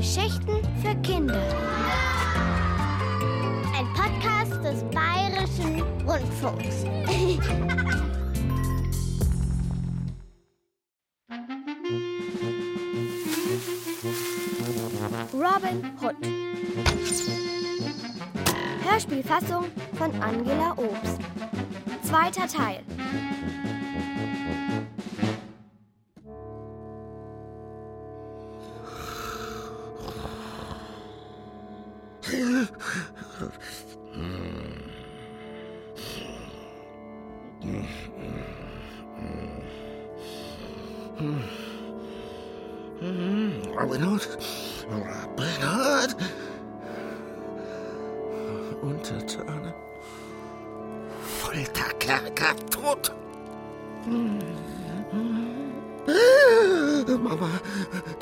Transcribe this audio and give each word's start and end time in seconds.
Geschichten 0.00 0.56
für 0.80 0.94
Kinder. 1.02 1.42
Ein 3.76 3.86
Podcast 3.92 4.64
des 4.64 4.82
Bayerischen 4.84 5.82
Rundfunks. 6.08 6.86
Robin 15.34 15.84
Hood. 16.00 16.16
Hörspielfassung 18.82 19.66
von 19.98 20.22
Angela 20.22 20.72
Obst. 20.78 21.20
Zweiter 22.04 22.48
Teil. 22.48 22.80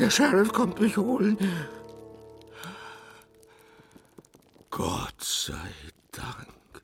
Der 0.08 0.12
Sheriff 0.12 0.52
kommt 0.54 0.80
mich 0.80 0.96
holen. 0.96 1.36
Gott 4.70 5.22
sei 5.22 5.74
Dank. 6.12 6.82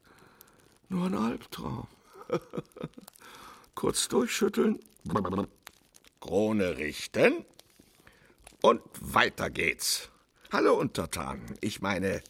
Nur 0.90 1.06
ein 1.06 1.14
Albtraum. 1.14 1.86
Kurz 3.74 4.08
durchschütteln. 4.08 4.78
Krone 6.20 6.76
richten. 6.76 7.46
Und 8.60 8.82
weiter 9.00 9.48
geht's. 9.48 10.10
Hallo 10.52 10.78
Untertanen, 10.78 11.56
ich 11.62 11.80
meine 11.80 12.22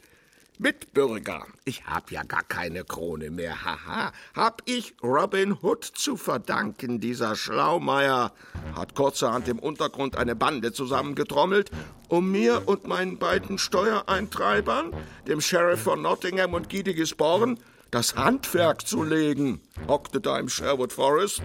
Mitbürger. 0.58 1.46
Ich 1.64 1.84
hab 1.84 2.12
ja 2.12 2.22
gar 2.22 2.44
keine 2.44 2.84
Krone 2.84 3.30
mehr, 3.30 3.64
haha. 3.64 4.12
Hab 4.34 4.62
ich 4.66 4.94
Robin 5.02 5.56
Hood 5.60 5.84
zu 5.84 6.16
verdanken, 6.16 7.00
dieser 7.00 7.34
Schlaumeier. 7.34 8.32
Hat 8.76 8.94
kurzerhand 8.94 9.48
im 9.48 9.58
Untergrund 9.58 10.16
eine 10.16 10.36
Bande 10.36 10.72
zusammengetrommelt, 10.72 11.70
um 12.08 12.30
mir 12.30 12.62
und 12.66 12.86
meinen 12.86 13.18
beiden 13.18 13.58
Steuereintreibern, 13.58 14.92
dem 15.26 15.40
Sheriff 15.40 15.82
von 15.82 16.02
Nottingham 16.02 16.54
und 16.54 16.68
Giedigisborn, 16.68 17.58
das 17.90 18.14
Handwerk 18.14 18.86
zu 18.86 19.02
legen. 19.02 19.60
Hockte 19.88 20.20
da 20.20 20.38
im 20.38 20.48
Sherwood 20.48 20.92
Forest 20.92 21.42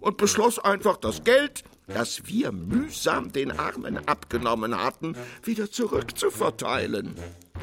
und 0.00 0.18
beschloss 0.18 0.58
einfach 0.58 0.98
das 0.98 1.24
Geld, 1.24 1.64
das 1.86 2.26
wir 2.26 2.52
mühsam 2.52 3.32
den 3.32 3.58
Armen 3.58 4.06
abgenommen 4.06 4.76
hatten, 4.76 5.16
wieder 5.42 5.70
zurückzuverteilen. 5.70 7.16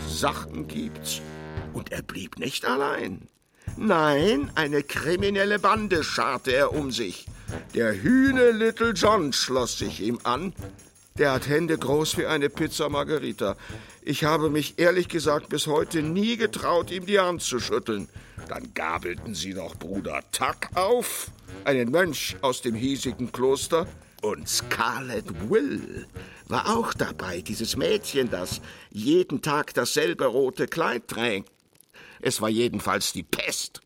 Sachen 0.07 0.67
gibt's. 0.67 1.21
Und 1.73 1.91
er 1.91 2.01
blieb 2.01 2.39
nicht 2.39 2.65
allein. 2.65 3.27
Nein, 3.75 4.51
eine 4.55 4.83
kriminelle 4.83 5.59
Bande 5.59 6.03
scharte 6.03 6.51
er 6.51 6.73
um 6.73 6.91
sich. 6.91 7.27
Der 7.73 7.93
Hühne 7.93 8.51
Little 8.51 8.91
John 8.91 9.33
schloss 9.33 9.77
sich 9.77 10.01
ihm 10.01 10.19
an. 10.23 10.53
Der 11.17 11.31
hat 11.31 11.47
Hände 11.47 11.77
groß 11.77 12.17
wie 12.17 12.25
eine 12.25 12.49
Pizza 12.49 12.89
Margarita. 12.89 13.55
Ich 14.01 14.23
habe 14.23 14.49
mich 14.49 14.79
ehrlich 14.79 15.09
gesagt 15.09 15.49
bis 15.49 15.67
heute 15.67 16.01
nie 16.01 16.37
getraut, 16.37 16.91
ihm 16.91 17.05
die 17.05 17.19
Hand 17.19 17.41
zu 17.41 17.59
schütteln. 17.59 18.07
Dann 18.47 18.73
gabelten 18.73 19.33
sie 19.35 19.53
noch 19.53 19.75
Bruder 19.75 20.21
Tuck 20.31 20.69
auf, 20.75 21.31
einen 21.65 21.91
Mönch 21.91 22.37
aus 22.41 22.61
dem 22.61 22.75
hiesigen 22.75 23.31
Kloster, 23.31 23.87
und 24.21 24.47
Scarlet 24.49 25.49
Will 25.49 26.07
war 26.49 26.77
auch 26.77 26.93
dabei, 26.93 27.41
dieses 27.41 27.75
Mädchen, 27.75 28.29
das 28.29 28.61
jeden 28.89 29.41
Tag 29.41 29.73
dasselbe 29.73 30.25
rote 30.25 30.67
Kleid 30.67 31.07
trägt. 31.07 31.51
Es 32.21 32.41
war 32.41 32.49
jedenfalls 32.49 33.13
die 33.13 33.23
Pest. 33.23 33.81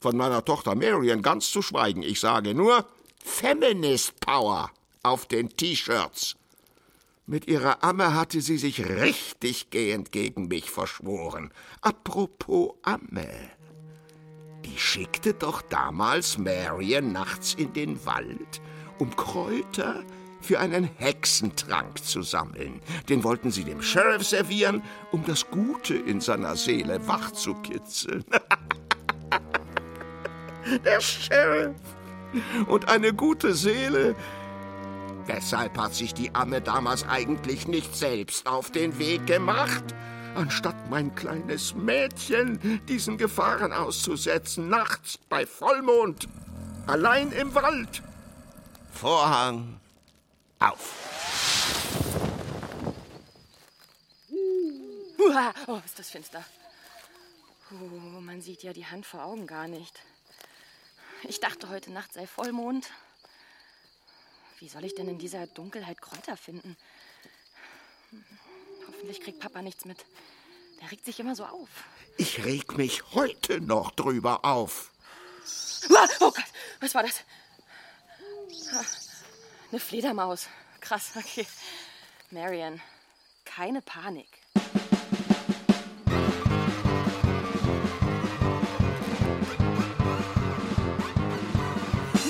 Von 0.00 0.16
meiner 0.16 0.44
Tochter 0.44 0.74
Marion 0.74 1.22
ganz 1.22 1.50
zu 1.50 1.62
schweigen. 1.62 2.02
Ich 2.02 2.20
sage 2.20 2.54
nur 2.54 2.86
Feminist 3.24 4.18
Power 4.20 4.70
auf 5.02 5.26
den 5.26 5.50
T-Shirts. 5.50 6.36
Mit 7.26 7.46
ihrer 7.46 7.84
Amme 7.84 8.14
hatte 8.14 8.40
sie 8.40 8.58
sich 8.58 8.84
richtig 8.88 9.70
gehend 9.70 10.10
gegen 10.10 10.48
mich 10.48 10.70
verschworen. 10.70 11.52
Apropos 11.80 12.74
Amme. 12.82 13.28
Die 14.64 14.78
schickte 14.78 15.34
doch 15.34 15.62
damals 15.62 16.38
Marion 16.38 17.12
nachts 17.12 17.54
in 17.54 17.72
den 17.72 18.04
Wald, 18.04 18.60
um 18.98 19.14
Kräuter 19.14 20.02
für 20.40 20.58
einen 20.58 20.84
Hexentrank 20.96 22.02
zu 22.04 22.22
sammeln. 22.22 22.80
Den 23.08 23.24
wollten 23.24 23.50
sie 23.50 23.64
dem 23.64 23.82
Sheriff 23.82 24.24
servieren, 24.24 24.82
um 25.12 25.24
das 25.24 25.50
Gute 25.50 25.94
in 25.94 26.20
seiner 26.20 26.56
Seele 26.56 27.06
wachzukitzeln. 27.06 28.24
Der 30.84 31.00
Sheriff 31.00 31.74
und 32.66 32.88
eine 32.88 33.12
gute 33.12 33.54
Seele. 33.54 34.14
Weshalb 35.26 35.78
hat 35.78 35.94
sich 35.94 36.14
die 36.14 36.34
Amme 36.34 36.60
damals 36.60 37.06
eigentlich 37.08 37.68
nicht 37.68 37.94
selbst 37.94 38.46
auf 38.46 38.70
den 38.70 38.98
Weg 38.98 39.26
gemacht? 39.26 39.84
Anstatt 40.34 40.90
mein 40.90 41.14
kleines 41.14 41.74
Mädchen 41.74 42.80
diesen 42.88 43.18
Gefahren 43.18 43.72
auszusetzen, 43.72 44.68
nachts 44.68 45.18
bei 45.28 45.44
Vollmond, 45.44 46.28
allein 46.86 47.32
im 47.32 47.54
Wald. 47.54 48.02
Vorhang 48.92 49.79
auf. 50.60 50.94
Uah, 55.18 55.54
oh, 55.66 55.80
ist 55.84 55.98
das 55.98 56.10
finster. 56.10 56.44
Uh, 57.70 58.20
man 58.20 58.40
sieht 58.42 58.62
ja 58.62 58.72
die 58.72 58.86
Hand 58.86 59.06
vor 59.06 59.24
Augen 59.24 59.46
gar 59.46 59.68
nicht. 59.68 60.00
Ich 61.24 61.40
dachte, 61.40 61.68
heute 61.68 61.92
Nacht 61.92 62.12
sei 62.12 62.26
Vollmond. 62.26 62.90
Wie 64.58 64.68
soll 64.68 64.84
ich 64.84 64.94
denn 64.94 65.08
in 65.08 65.18
dieser 65.18 65.46
Dunkelheit 65.46 66.00
Kräuter 66.00 66.36
finden? 66.36 66.76
Hoffentlich 68.86 69.20
kriegt 69.20 69.40
Papa 69.40 69.62
nichts 69.62 69.84
mit. 69.84 70.04
Der 70.80 70.90
regt 70.90 71.04
sich 71.04 71.20
immer 71.20 71.34
so 71.34 71.44
auf. 71.44 71.68
Ich 72.16 72.44
reg 72.44 72.76
mich 72.76 73.02
heute 73.12 73.60
noch 73.60 73.90
drüber 73.92 74.44
auf. 74.44 74.92
Oh 76.20 76.30
Gott, 76.30 76.44
was 76.80 76.94
war 76.94 77.02
das? 77.02 77.24
Eine 79.70 79.78
Fledermaus. 79.78 80.48
Krass, 80.80 81.12
okay. 81.14 81.46
Marion, 82.32 82.80
keine 83.44 83.80
Panik. 83.82 84.26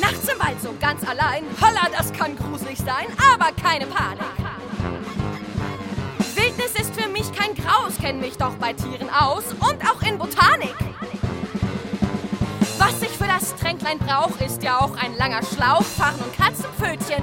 Nachts 0.02 0.28
im 0.28 0.38
Wald 0.38 0.60
so 0.60 0.74
ganz 0.78 1.02
allein. 1.08 1.44
Holla, 1.62 1.88
das 1.96 2.12
kann 2.12 2.36
gruselig 2.36 2.78
sein, 2.78 3.06
aber 3.32 3.52
keine 3.52 3.86
Panik. 3.86 4.20
Wildnis 6.34 6.74
ist 6.74 6.94
für 6.94 7.08
mich 7.08 7.32
kein 7.32 7.54
Graus, 7.54 7.94
kenn 7.98 8.20
mich 8.20 8.36
doch 8.36 8.54
bei 8.56 8.74
Tieren 8.74 9.08
aus 9.08 9.44
und 9.52 9.82
auch 9.90 10.02
in 10.02 10.18
Botanik. 10.18 10.89
Was 12.90 13.02
ich 13.02 13.16
für 13.16 13.28
das 13.28 13.54
Tränklein 13.54 13.98
brauch, 13.98 14.36
ist 14.40 14.64
ja 14.64 14.80
auch 14.80 14.96
ein 14.96 15.16
langer 15.16 15.44
Schlauch, 15.44 15.84
Farn 15.84 16.16
und 16.16 16.36
Katzenpfötchen. 16.36 17.22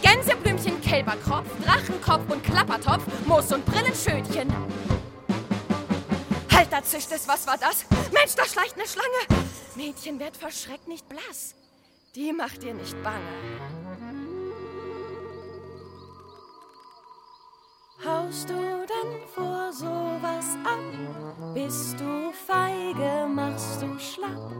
Gänseblümchen, 0.00 0.80
Kälberkropf, 0.80 1.46
Drachenkopf 1.62 2.22
und 2.30 2.42
Klappertopf, 2.42 3.02
Moos 3.26 3.52
und 3.52 3.66
Brillenschötchen. 3.66 4.50
Halt, 6.50 6.72
da 6.72 6.82
zischt 6.82 7.12
es, 7.12 7.28
was 7.28 7.46
war 7.46 7.58
das? 7.58 7.84
Mensch, 8.14 8.34
da 8.34 8.46
schleicht 8.46 8.76
eine 8.76 8.88
Schlange. 8.88 9.44
Mädchen, 9.74 10.18
werd 10.20 10.38
verschreckt 10.38 10.88
nicht 10.88 11.06
blass. 11.06 11.54
Die 12.14 12.32
macht 12.32 12.62
dir 12.62 12.72
nicht 12.72 12.96
bange. 13.02 14.25
Haust 18.04 18.48
du 18.48 18.54
denn 18.54 19.26
vor 19.34 19.72
sowas 19.72 20.56
ab? 20.64 21.54
Bist 21.54 21.98
du 21.98 22.32
feige, 22.32 23.26
machst 23.28 23.82
du 23.82 23.98
schlapp? 23.98 24.52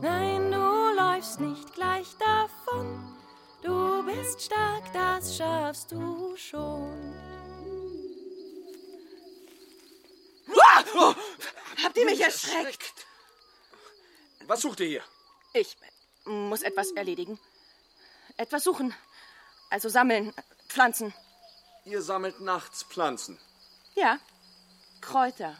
Nein, 0.00 0.50
du 0.50 0.94
läufst 0.96 1.40
nicht 1.40 1.74
gleich 1.74 2.08
davon. 2.18 3.16
Du 3.62 4.02
bist 4.04 4.42
stark, 4.42 4.92
das 4.92 5.36
schaffst 5.36 5.92
du 5.92 6.34
schon. 6.36 7.14
Habt 11.84 11.96
ihr 11.96 12.04
mich 12.06 12.20
erschreckt? 12.20 13.06
Was 14.46 14.62
sucht 14.62 14.80
ihr 14.80 14.86
hier? 14.86 15.02
Ich 15.52 15.76
muss 16.24 16.62
etwas 16.62 16.90
erledigen. 16.92 17.38
Etwas 18.36 18.64
suchen. 18.64 18.94
Also 19.70 19.88
sammeln, 19.88 20.32
pflanzen. 20.68 21.12
Ihr 21.88 22.02
sammelt 22.02 22.40
nachts 22.40 22.82
Pflanzen. 22.82 23.38
Ja, 23.94 24.18
Kräuter. 25.00 25.56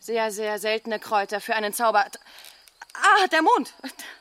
Sehr, 0.00 0.32
sehr 0.32 0.58
seltene 0.58 0.98
Kräuter 0.98 1.38
für 1.38 1.54
einen 1.54 1.74
Zauber. 1.74 2.06
Ah, 2.94 3.26
der 3.26 3.42
Mond. 3.42 3.74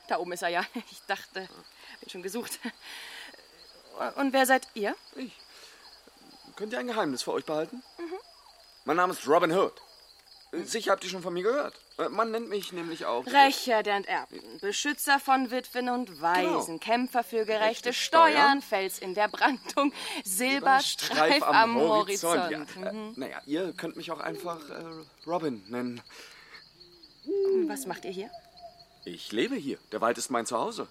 Da 0.09 0.17
oben 0.17 0.33
ist 0.33 0.41
er 0.41 0.49
ja. 0.49 0.65
Ich 0.91 1.01
dachte, 1.07 1.47
bin 2.01 2.09
schon 2.09 2.23
gesucht. 2.23 2.59
Und 4.15 4.33
wer 4.33 4.45
seid 4.45 4.67
ihr? 4.73 4.97
Ich. 5.15 5.31
Könnt 6.57 6.73
ihr 6.73 6.79
ein 6.79 6.87
Geheimnis 6.87 7.23
für 7.23 7.31
euch 7.31 7.45
behalten? 7.45 7.81
Mhm. 7.97 8.19
Mein 8.83 8.97
Name 8.97 9.13
ist 9.13 9.25
Robin 9.25 9.53
Hood. 9.53 9.81
Sicher 10.65 10.91
habt 10.91 11.03
ihr 11.03 11.09
schon 11.09 11.21
von 11.23 11.33
mir 11.33 11.43
gehört. 11.43 11.73
Äh, 11.97 12.09
Man 12.09 12.31
nennt 12.31 12.47
mich 12.49 12.71
nämlich 12.73 13.05
auch. 13.05 13.25
Rächer 13.25 13.81
der 13.83 13.95
Enterbten, 13.95 14.59
Beschützer 14.61 15.19
von 15.19 15.49
Witwen 15.51 15.89
und 15.89 16.21
Waisen, 16.21 16.79
Genau. 16.79 16.79
Kämpfer 16.79 17.23
für 17.23 17.45
gerechte 17.45 17.89
Rechte 17.89 17.93
Steuern, 17.93 18.61
Fels 18.61 18.99
in 18.99 19.13
der 19.15 19.27
Brandung, 19.29 19.91
Silberstreif 20.23 21.41
am 21.43 21.75
Horizont. 21.75 22.51
Ja, 22.51 22.61
äh, 22.61 22.93
naja, 23.15 23.41
ihr 23.45 23.73
könnt 23.73 23.95
mich 23.95 24.11
auch 24.11 24.19
einfach 24.19 24.59
äh, 24.69 24.83
Robin 25.25 25.63
nennen. 25.69 26.01
Was 27.67 27.85
macht 27.85 28.05
ihr 28.05 28.11
hier? 28.11 28.29
Ich 29.05 29.31
lebe 29.31 29.55
hier. 29.55 29.77
Der 29.91 30.01
Wald 30.01 30.17
ist 30.17 30.29
mein 30.29 30.45
Zuhause. 30.45 30.87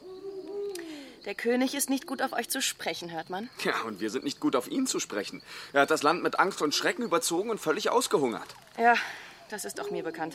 Der 1.24 1.34
König 1.36 1.74
ist 1.74 1.88
nicht 1.88 2.06
gut 2.06 2.20
auf 2.20 2.32
euch 2.32 2.48
zu 2.48 2.60
sprechen, 2.60 3.12
hört 3.12 3.30
man. 3.30 3.48
Ja, 3.64 3.82
und 3.82 4.00
wir 4.00 4.10
sind 4.10 4.24
nicht 4.24 4.40
gut 4.40 4.56
auf 4.56 4.66
ihn 4.68 4.86
zu 4.88 4.98
sprechen. 4.98 5.40
Er 5.72 5.82
hat 5.82 5.90
das 5.92 6.02
Land 6.02 6.22
mit 6.22 6.40
Angst 6.40 6.60
und 6.62 6.74
Schrecken 6.74 7.02
überzogen 7.04 7.48
und 7.50 7.58
völlig 7.58 7.90
ausgehungert. 7.90 8.48
Ja, 8.76 8.94
das 9.52 9.64
ist 9.64 9.81
auch 9.81 9.90
mir 9.90 10.02
bekannt. 10.02 10.34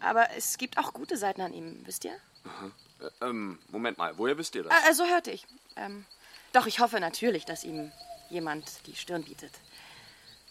Aber 0.00 0.30
es 0.36 0.58
gibt 0.58 0.78
auch 0.78 0.92
gute 0.92 1.16
Seiten 1.16 1.40
an 1.40 1.52
ihm, 1.52 1.80
wisst 1.84 2.04
ihr? 2.04 2.12
Äh, 2.12 3.26
ähm, 3.26 3.58
Moment 3.68 3.98
mal, 3.98 4.18
woher 4.18 4.36
wisst 4.36 4.54
ihr 4.54 4.64
das? 4.64 4.72
Ah, 4.72 4.92
so 4.92 5.04
hörte 5.06 5.30
ich. 5.30 5.46
Ähm, 5.76 6.04
doch 6.52 6.66
ich 6.66 6.80
hoffe 6.80 6.98
natürlich, 7.00 7.44
dass 7.44 7.64
ihm 7.64 7.92
jemand 8.28 8.86
die 8.86 8.96
Stirn 8.96 9.22
bietet. 9.22 9.52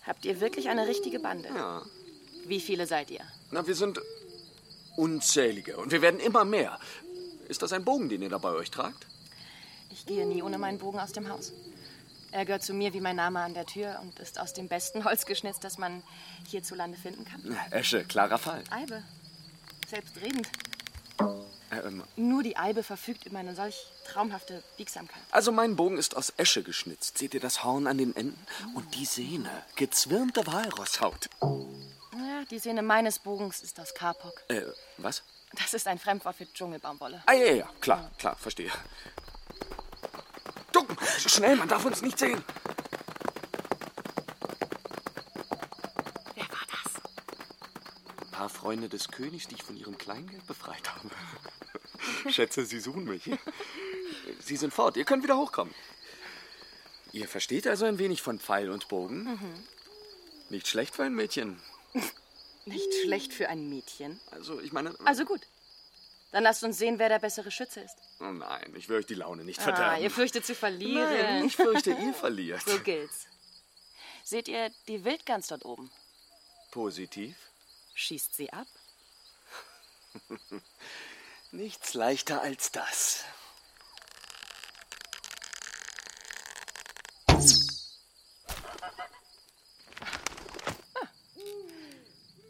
Habt 0.06 0.26
ihr 0.26 0.40
wirklich 0.40 0.70
eine 0.70 0.88
richtige 0.88 1.20
Bande? 1.20 1.50
Ja. 1.50 1.84
Wie 2.46 2.60
viele 2.60 2.88
seid 2.88 3.12
ihr? 3.12 3.22
Na, 3.52 3.68
wir 3.68 3.76
sind 3.76 4.00
unzählige 4.96 5.78
und 5.78 5.92
wir 5.92 6.02
werden 6.02 6.20
immer 6.20 6.46
mehr. 6.46 6.80
Ist 7.48 7.62
das 7.62 7.74
ein 7.74 7.84
Bogen, 7.84 8.10
den 8.10 8.22
ihr 8.22 8.30
da 8.30 8.38
bei 8.38 8.52
euch 8.52 8.72
tragt? 8.72 9.08
Ich 9.92 10.06
gehe 10.06 10.26
nie 10.26 10.42
ohne 10.42 10.58
meinen 10.58 10.78
Bogen 10.78 11.00
aus 11.00 11.12
dem 11.12 11.28
Haus. 11.30 11.52
Er 12.31 12.46
gehört 12.46 12.64
zu 12.64 12.74
mir 12.74 12.94
wie 12.94 13.02
mein 13.02 13.16
Name 13.16 13.40
an 13.40 13.54
der 13.54 13.66
Tür 13.66 14.00
und 14.02 14.20
ist 14.20 14.40
aus 14.40 14.54
dem 14.54 14.68
besten 14.68 15.04
Holz 15.04 15.26
geschnitzt, 15.26 15.64
das 15.64 15.78
man 15.78 16.04
hierzulande 16.48 16.98
finden 16.98 17.26
kann. 17.26 17.58
Esche, 17.72 18.04
klarer 18.06 18.38
Fall. 18.38 18.64
Eibe. 18.70 19.04
Selbstredend. 19.88 20.48
Äh, 21.72 21.78
ähm, 21.80 22.04
Nur 22.16 22.44
die 22.44 22.56
Eibe 22.58 22.84
verfügt 22.84 23.26
über 23.26 23.40
eine 23.40 23.56
solch 23.56 23.88
traumhafte 24.06 24.64
Biegsamkeit. 24.78 25.22
also 25.31 25.52
mein 25.52 25.76
Bogen 25.76 25.98
ist 25.98 26.16
aus 26.16 26.34
Esche 26.38 26.64
geschnitzt. 26.64 27.18
Seht 27.18 27.34
ihr 27.34 27.40
das 27.40 27.64
Horn 27.64 27.88
an 27.88 27.98
den 27.98 28.16
Enden? 28.16 28.40
Und 28.76 28.96
die 28.96 29.06
Sehne, 29.06 29.50
gezwirnte 29.76 30.46
Walrosshaut. 30.48 31.30
Ja, 31.42 32.44
die 32.50 32.60
Sehne 32.60 32.81
meines 32.84 33.20
Bogens 33.20 33.62
ist 33.62 33.80
aus 33.80 33.94
Kapok. 33.94 34.44
Äh, 34.50 34.62
was? 34.98 35.24
Das 35.54 35.74
ist 35.74 35.88
ein 35.88 35.98
Fremdwort 35.98 36.36
für 36.36 36.52
Dschungelbaumwolle. 36.52 37.24
Ah, 37.26 37.34
ja, 37.34 37.54
ja, 37.54 37.70
klar, 37.81 38.12
klar, 38.20 38.36
verstehe. 38.36 38.72
Duck, 40.80 40.98
schnell, 41.28 41.56
man 41.58 41.68
darf 41.68 41.84
uns 41.86 42.02
nicht 42.02 42.18
sehen. 42.18 42.42
Wer 46.36 46.46
war 46.46 46.66
das? 46.72 47.02
Ein 48.22 48.31
paar 48.31 48.50
Freunde 48.50 48.88
des 48.88 49.10
Königs, 49.10 49.48
die 49.48 49.56
ich 49.56 49.64
von 49.64 49.76
ihrem 49.76 49.98
Kleingeld 49.98 50.46
befreit 50.48 50.90
habe. 50.90 51.10
Schätze, 52.31 52.66
sie 52.66 52.80
suchen 52.80 53.06
mich. 53.06 53.30
Sie 54.40 54.56
sind 54.56 54.74
fort, 54.74 54.96
ihr 54.98 55.06
könnt 55.06 55.24
wieder 55.24 55.38
hochkommen. 55.38 55.74
Ihr 57.12 57.28
versteht 57.28 57.68
also 57.68 57.86
ein 57.86 57.98
wenig 58.00 58.22
von 58.22 58.40
Pfeil 58.40 58.70
und 58.70 58.88
Bogen? 58.88 59.38
Nicht 60.50 60.68
schlecht 60.68 60.96
für 60.96 61.04
ein 61.04 61.14
Mädchen. 61.14 61.60
Nicht 62.66 62.94
schlecht 63.04 63.34
für 63.34 63.50
ein 63.50 63.68
Mädchen. 63.68 64.20
Also, 64.31 64.60
ich 64.62 64.72
meine... 64.72 64.96
Also 65.04 65.26
gut. 65.26 65.42
Dann 66.31 66.44
lasst 66.44 66.64
uns 66.64 66.78
sehen, 66.78 67.00
wer 67.00 67.10
der 67.10 67.20
bessere 67.20 67.50
Schütze 67.50 67.81
ist. 67.81 67.96
Oh 68.20 68.26
nein, 68.26 68.74
ich 68.76 68.88
will 68.88 68.98
euch 68.98 69.06
die 69.08 69.16
Laune 69.16 69.44
nicht 69.44 69.60
Ah, 69.62 69.64
verderben. 69.64 70.04
ihr 70.04 70.12
fürchtet 70.12 70.46
zu 70.46 70.54
verlieren. 70.54 71.12
Nein, 71.12 71.46
ich 71.46 71.56
fürchte, 71.56 71.92
ihr 71.92 72.14
verliert. 72.14 72.62
So 72.68 72.80
gilt's. 72.80 73.26
Seht 74.24 74.48
ihr 74.48 74.70
die 74.88 75.04
Wildgans 75.06 75.48
dort 75.48 75.66
oben? 75.66 75.90
Positiv? 76.72 77.36
Schießt 77.96 78.36
sie 78.36 78.54
ab? 78.54 78.68
Nichts 81.52 81.96
leichter 81.96 82.42
als 82.42 82.72
das. 82.72 83.24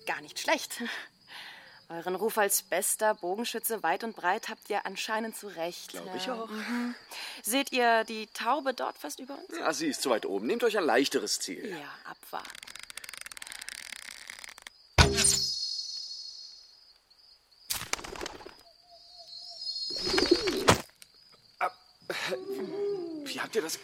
Gar 0.06 0.22
nicht 0.22 0.40
schlecht. 0.40 0.82
Euren 1.90 2.14
Ruf 2.14 2.38
als 2.38 2.62
bester 2.62 3.16
Bogenschütze 3.16 3.82
weit 3.82 4.04
und 4.04 4.16
breit 4.16 4.48
habt 4.48 4.70
ihr 4.70 4.86
anscheinend 4.86 5.36
zu 5.36 5.48
Recht. 5.48 5.90
Glaube 5.90 6.12
ich 6.18 6.28
Ja. 6.28 6.36
auch. 6.36 6.50
Seht 7.42 7.72
ihr 7.72 8.04
die 8.04 8.28
Taube 8.28 8.76
dort 8.76 8.98
fast 9.00 9.20
über 9.20 9.34
uns? 9.36 9.58
Ja, 9.58 9.74
sie 9.74 9.88
ist 9.88 10.04
zu 10.04 10.12
weit 10.12 10.28
oben. 10.28 10.46
Nehmt 10.46 10.64
euch 10.64 10.78
ein 10.78 10.84
leichteres 10.84 11.40
Ziel. 11.40 11.68
Ja, 11.68 11.90
abwarten. 12.06 12.52
Wie 23.26 23.40
habt 23.40 23.56
ihr 23.56 23.62
das... 23.62 23.80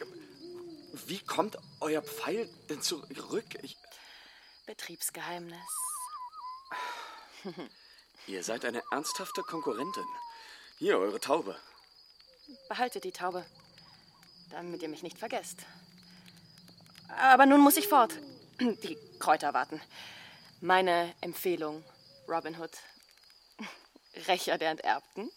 Wie 1.07 1.19
kommt 1.19 1.57
euer 1.81 2.01
Pfeil 2.01 2.47
denn 2.69 2.81
zurück? 2.81 3.45
Ich, 3.61 3.77
Betriebsgeheimnis. 4.65 5.59
ihr 8.27 8.43
seid 8.43 8.65
eine 8.65 8.83
ernsthafte 8.91 9.41
Konkurrentin. 9.43 10.05
Hier, 10.77 10.97
eure 10.97 11.19
Taube. 11.19 11.57
Behaltet 12.69 13.03
die 13.03 13.11
Taube, 13.11 13.45
damit 14.51 14.81
ihr 14.81 14.89
mich 14.89 15.03
nicht 15.03 15.17
vergesst. 15.17 15.65
Aber 17.19 17.45
nun 17.45 17.61
muss 17.61 17.77
ich 17.77 17.87
fort. 17.87 18.13
Die 18.59 18.97
Kräuter 19.19 19.53
warten. 19.53 19.81
Meine 20.61 21.13
Empfehlung, 21.21 21.83
Robin 22.27 22.59
Hood. 22.59 22.71
Rächer 24.27 24.57
der 24.57 24.71
Enterbten. 24.71 25.31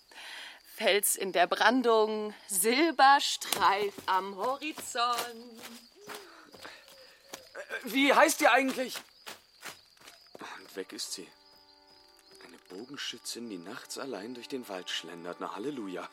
Fels 0.76 1.16
in 1.16 1.32
der 1.32 1.48
Brandung, 1.48 2.34
Silberstreif 2.46 3.94
am 4.06 4.36
Horizont. 4.36 5.62
Wie 7.84 8.12
heißt 8.14 8.40
ihr 8.40 8.52
eigentlich? 8.52 8.96
Und 10.58 10.76
weg 10.76 10.92
ist 10.92 11.12
sie. 11.12 11.28
Bogenschützin, 12.68 13.48
die 13.48 13.58
nachts 13.58 13.98
allein 13.98 14.34
durch 14.34 14.48
den 14.48 14.68
Wald 14.68 14.90
schlendert. 14.90 15.38
Na 15.40 15.54
Halleluja. 15.54 16.08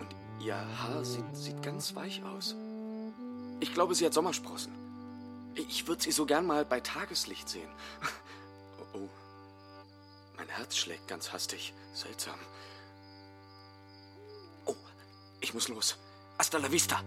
Und 0.00 0.44
ihr 0.44 0.56
Haar 0.56 1.04
sieht, 1.04 1.36
sieht 1.36 1.62
ganz 1.62 1.94
weich 1.94 2.22
aus. 2.24 2.54
Ich 3.60 3.72
glaube, 3.72 3.94
sie 3.94 4.04
hat 4.04 4.14
Sommersprossen. 4.14 4.72
Ich 5.54 5.86
würde 5.86 6.02
sie 6.02 6.12
so 6.12 6.26
gern 6.26 6.46
mal 6.46 6.64
bei 6.64 6.80
Tageslicht 6.80 7.48
sehen. 7.48 7.70
Oh, 8.92 8.98
oh. 8.98 9.08
Mein 10.36 10.48
Herz 10.48 10.76
schlägt 10.76 11.06
ganz 11.08 11.32
hastig. 11.32 11.72
Seltsam. 11.92 12.38
Oh, 14.66 14.74
ich 15.40 15.54
muss 15.54 15.68
los. 15.68 15.96
Hasta 16.38 16.58
la 16.58 16.70
vista. 16.70 17.02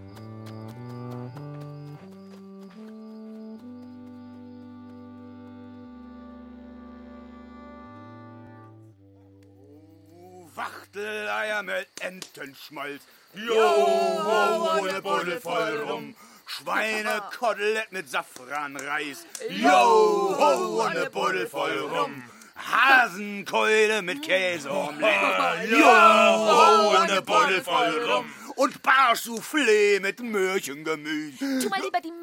Wachteleier 10.98 11.63
mit 11.63 11.88
Entenschmalz. 12.01 13.01
Jo, 13.34 13.54
ho, 13.54 14.80
ohne 14.80 15.01
Buddel 15.01 15.39
voll 15.39 15.77
rum. 15.88 16.16
Schweinekotelett 16.48 17.92
mit 17.92 18.10
Safranreis. 18.10 19.25
Jo, 19.50 20.36
ho, 20.39 20.82
ohne 20.82 21.10
Buddel 21.10 21.48
voll 21.48 21.77
rum. 21.77 22.24
Hasenkeule 22.56 24.01
mit 24.01 24.24
Käseomelette. 24.24 25.68
Jo, 25.70 25.86
ho, 25.86 26.98
ohne 26.98 27.22
Buddel 27.22 27.62
voll 27.62 28.12
rum. 28.12 28.25
Und 28.58 28.82
Barsoufflé 28.84 30.00
mit 30.02 30.20
Möhrchengemüse. 30.20 31.60
Tu 31.62 31.70
mal 31.70 31.80
lieber 31.82 32.02
die 32.02 32.08
Ja, 32.10 32.14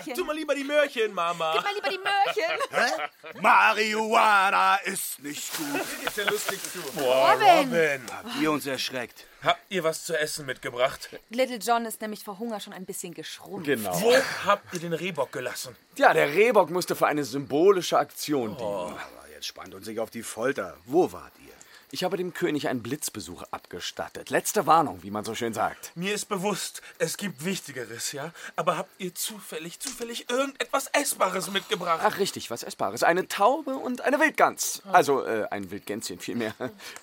Möhrchen. 0.00 0.14
tu 0.14 0.24
mal 0.24 0.34
lieber 0.36 0.54
die 0.54 0.64
Möhrchen, 0.64 1.14
Mama. 1.14 1.52
Gib 1.54 1.62
mal 1.62 1.74
lieber 1.74 1.88
die 1.88 1.98
Möhrchen. 1.98 3.00
Marihuana 3.42 4.76
ist 4.84 5.20
nicht 5.22 5.56
gut. 5.56 5.80
Ist 6.06 6.16
ja 6.16 6.24
lustig 6.30 6.60
zu. 6.62 6.80
Boah, 6.98 7.32
Robin. 7.40 8.02
Habt 8.12 8.40
ihr 8.40 8.50
uns 8.50 8.66
erschreckt? 8.66 9.24
Habt 9.42 9.60
ihr 9.68 9.84
was 9.84 10.04
zu 10.04 10.18
essen 10.18 10.46
mitgebracht? 10.46 11.10
Little 11.30 11.58
John 11.58 11.84
ist 11.86 12.00
nämlich 12.00 12.24
vor 12.24 12.38
Hunger 12.38 12.60
schon 12.60 12.72
ein 12.72 12.86
bisschen 12.86 13.14
geschrumpft. 13.14 13.66
Genau. 13.66 14.00
Wo 14.00 14.14
habt 14.46 14.72
ihr 14.74 14.80
den 14.80 14.94
Rehbock 14.94 15.32
gelassen? 15.32 15.76
Ja, 15.96 16.12
der 16.12 16.28
Rehbock 16.34 16.70
musste 16.70 16.96
für 16.96 17.06
eine 17.06 17.24
symbolische 17.24 17.98
Aktion 17.98 18.56
dienen. 18.56 18.68
Aber 18.68 19.28
jetzt 19.32 19.46
spannt 19.46 19.74
uns 19.74 19.86
nicht 19.86 20.00
auf 20.00 20.10
die 20.10 20.22
Folter. 20.22 20.76
Wo 20.86 21.12
wart 21.12 21.32
ihr? 21.46 21.52
Ich 21.94 22.02
habe 22.02 22.16
dem 22.16 22.34
König 22.34 22.66
einen 22.66 22.82
Blitzbesuch 22.82 23.44
abgestattet. 23.52 24.28
Letzte 24.28 24.66
Warnung, 24.66 25.04
wie 25.04 25.12
man 25.12 25.24
so 25.24 25.36
schön 25.36 25.54
sagt. 25.54 25.92
Mir 25.94 26.12
ist 26.12 26.24
bewusst, 26.24 26.82
es 26.98 27.16
gibt 27.16 27.44
Wichtigeres, 27.44 28.10
ja? 28.10 28.32
Aber 28.56 28.76
habt 28.76 28.90
ihr 29.00 29.14
zufällig, 29.14 29.78
zufällig 29.78 30.28
irgendetwas 30.28 30.88
Essbares 30.88 31.52
mitgebracht? 31.52 32.00
Ach, 32.02 32.18
richtig, 32.18 32.50
was 32.50 32.64
Essbares. 32.64 33.04
Eine 33.04 33.28
Taube 33.28 33.76
und 33.76 34.00
eine 34.00 34.18
Wildgans. 34.18 34.82
Also, 34.90 35.24
äh, 35.24 35.46
ein 35.52 35.70
Wildgänschen 35.70 36.18
vielmehr. 36.18 36.52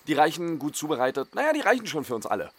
Die 0.08 0.12
reichen 0.12 0.58
gut 0.58 0.76
zubereitet. 0.76 1.34
Naja, 1.34 1.54
die 1.54 1.60
reichen 1.60 1.86
schon 1.86 2.04
für 2.04 2.14
uns 2.14 2.26
alle. 2.26 2.50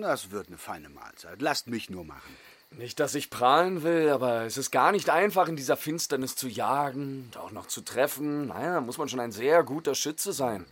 Das 0.00 0.30
wird 0.30 0.48
eine 0.48 0.56
feine 0.56 0.88
Mahlzeit. 0.88 1.42
Lasst 1.42 1.66
mich 1.66 1.90
nur 1.90 2.06
machen. 2.06 2.38
Nicht, 2.70 3.00
dass 3.00 3.14
ich 3.14 3.28
prahlen 3.28 3.82
will, 3.82 4.08
aber 4.08 4.44
es 4.44 4.56
ist 4.56 4.70
gar 4.70 4.92
nicht 4.92 5.10
einfach, 5.10 5.48
in 5.48 5.56
dieser 5.56 5.76
Finsternis 5.76 6.36
zu 6.36 6.48
jagen 6.48 7.24
und 7.26 7.36
auch 7.36 7.50
noch 7.50 7.66
zu 7.66 7.82
treffen. 7.82 8.46
Naja, 8.46 8.74
da 8.74 8.80
muss 8.80 8.96
man 8.96 9.10
schon 9.10 9.20
ein 9.20 9.32
sehr 9.32 9.62
guter 9.62 9.94
Schütze 9.94 10.32
sein. 10.32 10.64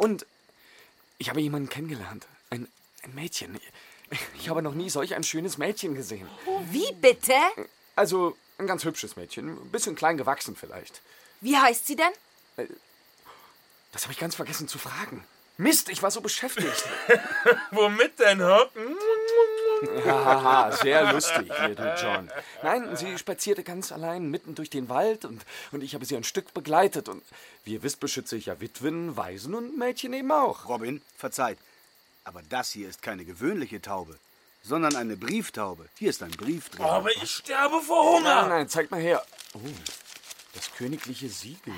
Und 0.00 0.24
ich 1.18 1.28
habe 1.28 1.42
jemanden 1.42 1.68
kennengelernt. 1.68 2.26
Ein, 2.48 2.66
ein 3.02 3.14
Mädchen. 3.14 3.60
Ich 4.38 4.48
habe 4.48 4.62
noch 4.62 4.72
nie 4.72 4.88
solch 4.88 5.14
ein 5.14 5.22
schönes 5.22 5.58
Mädchen 5.58 5.94
gesehen. 5.94 6.26
Wie 6.70 6.90
bitte? 6.94 7.34
Also, 7.96 8.34
ein 8.56 8.66
ganz 8.66 8.82
hübsches 8.84 9.16
Mädchen. 9.16 9.50
Ein 9.50 9.70
bisschen 9.70 9.96
klein 9.96 10.16
gewachsen 10.16 10.56
vielleicht. 10.56 11.02
Wie 11.42 11.54
heißt 11.54 11.86
sie 11.86 11.96
denn? 11.96 12.68
Das 13.92 14.04
habe 14.04 14.14
ich 14.14 14.18
ganz 14.18 14.34
vergessen 14.34 14.68
zu 14.68 14.78
fragen. 14.78 15.22
Mist, 15.58 15.90
ich 15.90 16.02
war 16.02 16.10
so 16.10 16.22
beschäftigt. 16.22 16.88
Womit 17.70 18.18
denn, 18.20 18.42
Hock? 18.42 18.70
Haha, 20.04 20.72
sehr 20.72 21.12
lustig, 21.12 21.50
Little 21.66 21.94
John. 22.00 22.30
Nein, 22.62 22.96
sie 22.96 23.16
spazierte 23.18 23.64
ganz 23.64 23.92
allein 23.92 24.30
mitten 24.30 24.54
durch 24.54 24.70
den 24.70 24.88
Wald 24.88 25.24
und, 25.24 25.44
und 25.72 25.82
ich 25.82 25.94
habe 25.94 26.04
sie 26.04 26.16
ein 26.16 26.24
Stück 26.24 26.52
begleitet. 26.52 27.08
Und 27.08 27.22
wie 27.64 27.74
ihr 27.74 27.82
wisst, 27.82 28.00
beschütze 28.00 28.36
ich 28.36 28.46
ja 28.46 28.60
Witwen, 28.60 29.16
Waisen 29.16 29.54
und 29.54 29.78
Mädchen 29.78 30.12
eben 30.12 30.32
auch. 30.32 30.68
Robin, 30.68 31.02
verzeiht. 31.16 31.58
Aber 32.24 32.42
das 32.48 32.70
hier 32.70 32.88
ist 32.88 33.02
keine 33.02 33.24
gewöhnliche 33.24 33.80
Taube, 33.80 34.18
sondern 34.62 34.96
eine 34.96 35.16
Brieftaube. 35.16 35.88
Hier 35.98 36.10
ist 36.10 36.22
ein 36.22 36.32
Brief 36.32 36.68
drin. 36.68 36.84
Aber 36.84 37.10
ich 37.10 37.30
sterbe 37.30 37.80
vor 37.80 38.18
Hunger. 38.18 38.42
Nein, 38.42 38.48
nein, 38.48 38.68
zeig 38.68 38.90
mal 38.90 39.00
her. 39.00 39.24
Oh, 39.54 39.58
das 40.54 40.72
königliche 40.74 41.28
Siegel. 41.28 41.72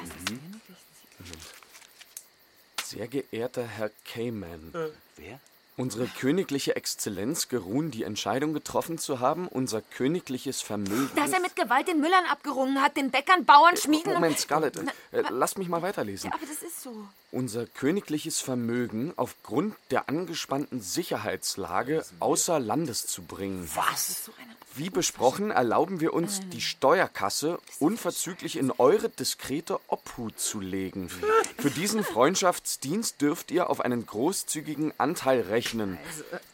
Sehr 2.83 3.07
geehrter 3.07 3.67
Herr 3.67 3.91
Cayman. 4.05 4.73
Wer? 5.17 5.41
Unsere 5.77 6.07
königliche 6.07 6.77
Exzellenz 6.77 7.49
geruhen, 7.49 7.91
die 7.91 8.03
Entscheidung 8.03 8.53
getroffen 8.53 8.99
zu 8.99 9.21
haben, 9.21 9.49
unser 9.49 9.81
königliches 9.81 10.61
Vermögen. 10.61 11.11
Dass 11.17 11.33
er 11.33 11.41
mit 11.41 11.57
Gewalt 11.57 11.89
den 11.89 12.01
Müllern 12.01 12.25
abgerungen 12.27 12.83
hat, 12.83 12.97
den 12.99 13.11
Bäckern, 13.11 13.47
Bauern, 13.47 13.77
Schmieden. 13.77 14.13
Moment, 14.13 14.39
Scarlett, 14.39 14.77
äh, 14.77 15.23
lasst 15.31 15.57
mich 15.57 15.69
mal 15.69 15.81
weiterlesen. 15.81 16.31
Ja, 16.31 16.37
aber 16.37 16.47
das 16.47 16.63
ist 16.63 16.83
so. 16.83 16.95
Unser 17.33 17.65
königliches 17.65 18.41
Vermögen 18.41 19.15
aufgrund 19.17 19.75
der 19.91 20.11
angespannten 20.11 20.83
Sicherheitslage 20.83 22.05
außer 22.21 22.61
Landes 22.61 23.07
zu 23.07 23.23
bringen. 23.23 23.71
Was? 23.75 24.31
Wie 24.75 24.91
besprochen, 24.91 25.51
erlauben 25.51 26.01
wir 26.01 26.15
uns, 26.15 26.41
die 26.49 26.63
Steuerkasse 26.63 27.59
unverzüglich 27.79 28.57
in 28.57 28.71
eure 28.71 29.11
diskrete 29.11 29.79
Obhut 29.89 30.39
zu 30.39 30.61
legen. 30.61 31.11
Für 31.59 31.71
diesen 31.71 32.03
Freundschaftsdienst 32.05 33.21
dürft 33.21 33.51
ihr 33.51 33.69
auf 33.69 33.83
einen 33.83 34.07
großzügigen 34.07 34.93
Anteil 34.99 35.43
rechnen. 35.43 35.99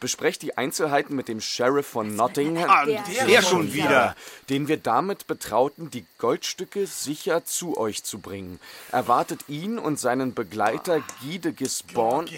Besprecht 0.01 0.41
die 0.41 0.57
Einzelheiten 0.57 1.15
mit 1.15 1.29
dem 1.29 1.39
Sheriff 1.39 1.87
von 1.87 2.15
Nottingham. 2.15 2.69
Ah, 2.69 2.85
der, 2.85 3.41
schon 3.41 3.73
wieder. 3.73 4.15
den 4.49 4.67
wir 4.67 4.77
damit 4.77 5.27
betrauten, 5.27 5.89
die 5.89 6.05
Goldstücke 6.17 6.87
sicher 6.87 7.45
zu 7.45 7.77
euch 7.77 8.03
zu 8.03 8.19
bringen. 8.19 8.59
Erwartet 8.91 9.47
ihn 9.47 9.79
und 9.79 9.97
seinen 9.97 10.33
Begleiter 10.33 10.68
Guy 10.77 11.39
de 11.39 11.51
Gisborne 11.51 12.29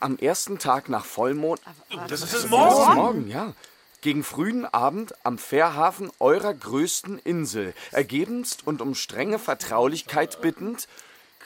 am 0.00 0.18
ersten 0.18 0.58
Tag 0.58 0.88
nach 0.88 1.04
Vollmond. 1.04 1.60
Das 2.08 2.22
ist 2.22 2.32
es 2.32 2.42
Das 2.42 2.50
morgen. 2.50 2.88
ist 2.90 2.94
morgen, 2.94 3.28
ja. 3.28 3.52
Gegen 4.00 4.22
frühen 4.24 4.66
Abend 4.66 5.14
am 5.24 5.38
Fährhafen 5.38 6.10
eurer 6.20 6.52
größten 6.52 7.18
Insel. 7.20 7.72
Ergebenst 7.90 8.66
und 8.66 8.82
um 8.82 8.94
strenge 8.94 9.38
Vertraulichkeit 9.38 10.40
bittend, 10.42 10.88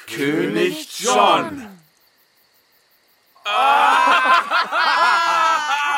König 0.07 0.99
John. 1.01 1.69
Ah, 3.45 4.43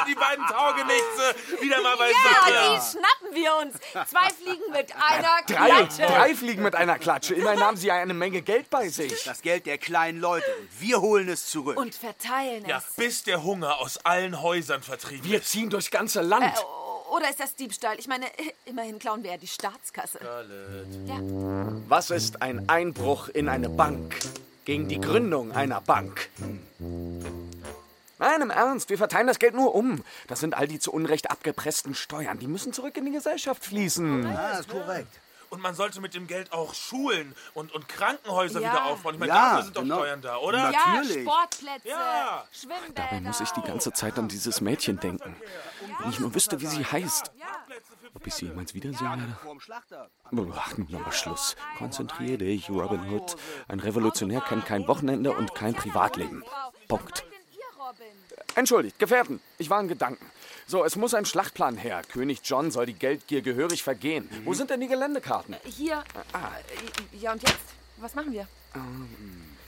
die 0.06 0.14
beiden 0.14 0.46
Taugenichtse. 0.46 1.34
Wieder 1.60 1.80
mal 1.82 1.96
bei 1.96 2.10
Ja, 2.10 2.76
die 2.76 2.80
schnappen 2.90 3.19
wir 3.34 3.50
uns. 3.62 3.74
Zwei 4.08 4.28
Fliegen 4.30 4.70
mit 4.72 4.92
einer 4.94 5.42
Drei, 5.46 5.68
Klatsche. 5.86 6.02
drei 6.02 6.34
fliegen 6.34 6.62
mit 6.62 6.74
einer 6.74 6.98
Klatsche. 6.98 7.34
Immerhin 7.34 7.60
haben 7.60 7.76
sie 7.76 7.88
ja 7.88 7.94
eine 7.94 8.14
Menge 8.14 8.42
Geld 8.42 8.70
bei 8.70 8.88
sich. 8.88 9.24
Das 9.24 9.42
Geld 9.42 9.66
der 9.66 9.78
kleinen 9.78 10.20
Leute. 10.20 10.46
Und 10.60 10.80
wir 10.80 11.00
holen 11.00 11.28
es 11.28 11.46
zurück. 11.46 11.76
Und 11.78 11.94
verteilen 11.94 12.64
Ja, 12.66 12.78
es. 12.78 12.94
bis 12.96 13.22
der 13.24 13.42
Hunger 13.42 13.78
aus 13.78 13.98
allen 13.98 14.40
Häusern 14.42 14.82
vertrieben 14.82 15.24
Wir 15.24 15.38
ist. 15.40 15.50
ziehen 15.50 15.70
durchs 15.70 15.90
ganze 15.90 16.20
Land. 16.22 16.54
Oder 17.12 17.28
ist 17.28 17.40
das 17.40 17.56
Diebstahl? 17.56 17.98
Ich 17.98 18.06
meine, 18.06 18.26
immerhin 18.66 18.98
klauen 19.00 19.24
wir 19.24 19.32
ja 19.32 19.36
die 19.36 19.48
Staatskasse. 19.48 20.20
Ja. 21.06 21.18
Was 21.88 22.10
ist 22.10 22.40
ein 22.40 22.68
Einbruch 22.68 23.28
in 23.28 23.48
eine 23.48 23.68
Bank? 23.68 24.14
Gegen 24.64 24.86
die 24.88 25.00
Gründung 25.00 25.50
einer 25.50 25.80
Bank. 25.80 26.28
Nein, 28.20 28.42
im 28.42 28.50
Ernst, 28.50 28.90
wir 28.90 28.98
verteilen 28.98 29.26
das 29.26 29.38
Geld 29.38 29.54
nur 29.54 29.74
um. 29.74 30.04
Das 30.28 30.40
sind 30.40 30.54
all 30.54 30.68
die 30.68 30.78
zu 30.78 30.92
Unrecht 30.92 31.30
abgepressten 31.30 31.94
Steuern. 31.94 32.38
Die 32.38 32.46
müssen 32.46 32.72
zurück 32.74 32.96
in 32.98 33.06
die 33.06 33.12
Gesellschaft 33.12 33.64
fließen. 33.64 34.26
Ah, 34.26 34.50
das 34.52 34.60
ist 34.60 34.68
korrekt. 34.68 35.08
Und 35.48 35.60
man 35.62 35.74
sollte 35.74 36.00
mit 36.00 36.14
dem 36.14 36.28
Geld 36.28 36.52
auch 36.52 36.74
Schulen 36.74 37.34
und, 37.54 37.72
und 37.74 37.88
Krankenhäuser 37.88 38.60
Ja. 38.60 38.70
wieder 38.72 38.84
aufbauen. 38.84 39.14
Ich 39.14 39.20
meine, 39.20 39.32
Ja, 39.32 39.48
dafür 39.50 39.62
sind 39.64 39.76
doch 39.76 39.82
genau. 39.82 39.96
Steuern 39.96 40.20
da, 40.20 40.36
oder? 40.36 40.70
Ja, 40.70 40.70
Natürlich. 40.94 41.22
Sportplätze, 41.24 41.88
Ja. 41.88 42.44
Schwimmbäder. 42.52 42.92
Dabei 42.94 43.20
muss 43.20 43.40
ich 43.40 43.50
die 43.50 43.62
ganze 43.62 43.92
Zeit 43.92 44.16
an 44.18 44.28
dieses 44.28 44.60
Mädchen 44.60 45.00
denken. 45.00 45.34
Wenn 45.98 46.10
ich 46.10 46.20
nur 46.20 46.32
wüsste, 46.34 46.60
wie 46.60 46.66
sie 46.66 46.84
heißt. 46.84 47.32
Ob 48.14 48.26
ich 48.26 48.34
sie 48.34 48.46
jemals 48.46 48.74
wiedersehen 48.74 49.36
werde? 50.30 50.52
Ach, 50.56 50.76
nun 50.76 50.94
aber 50.94 51.10
Schluss. 51.12 51.56
Konzentrier 51.78 52.38
dich, 52.38 52.68
Robin 52.70 53.10
Hood. 53.10 53.34
Ein 53.66 53.80
Revolutionär 53.80 54.42
kennt 54.42 54.66
kein 54.66 54.86
Wochenende 54.86 55.32
und 55.32 55.54
kein 55.54 55.74
Privatleben. 55.74 56.44
Punkt. 56.86 57.24
Entschuldigt, 58.54 58.98
Gefährten, 58.98 59.40
ich 59.58 59.70
war 59.70 59.80
in 59.80 59.88
Gedanken. 59.88 60.24
So, 60.66 60.84
es 60.84 60.96
muss 60.96 61.14
ein 61.14 61.24
Schlachtplan 61.24 61.76
her. 61.76 62.02
König 62.10 62.40
John 62.44 62.70
soll 62.70 62.86
die 62.86 62.94
Geldgier 62.94 63.42
gehörig 63.42 63.82
vergehen. 63.82 64.28
Wo 64.44 64.54
sind 64.54 64.70
denn 64.70 64.80
die 64.80 64.88
Geländekarten? 64.88 65.56
Hier. 65.64 66.04
Äh, 66.32 67.16
Ja, 67.16 67.32
und 67.32 67.42
jetzt? 67.42 67.58
Was 67.98 68.14
machen 68.14 68.32
wir? 68.32 68.46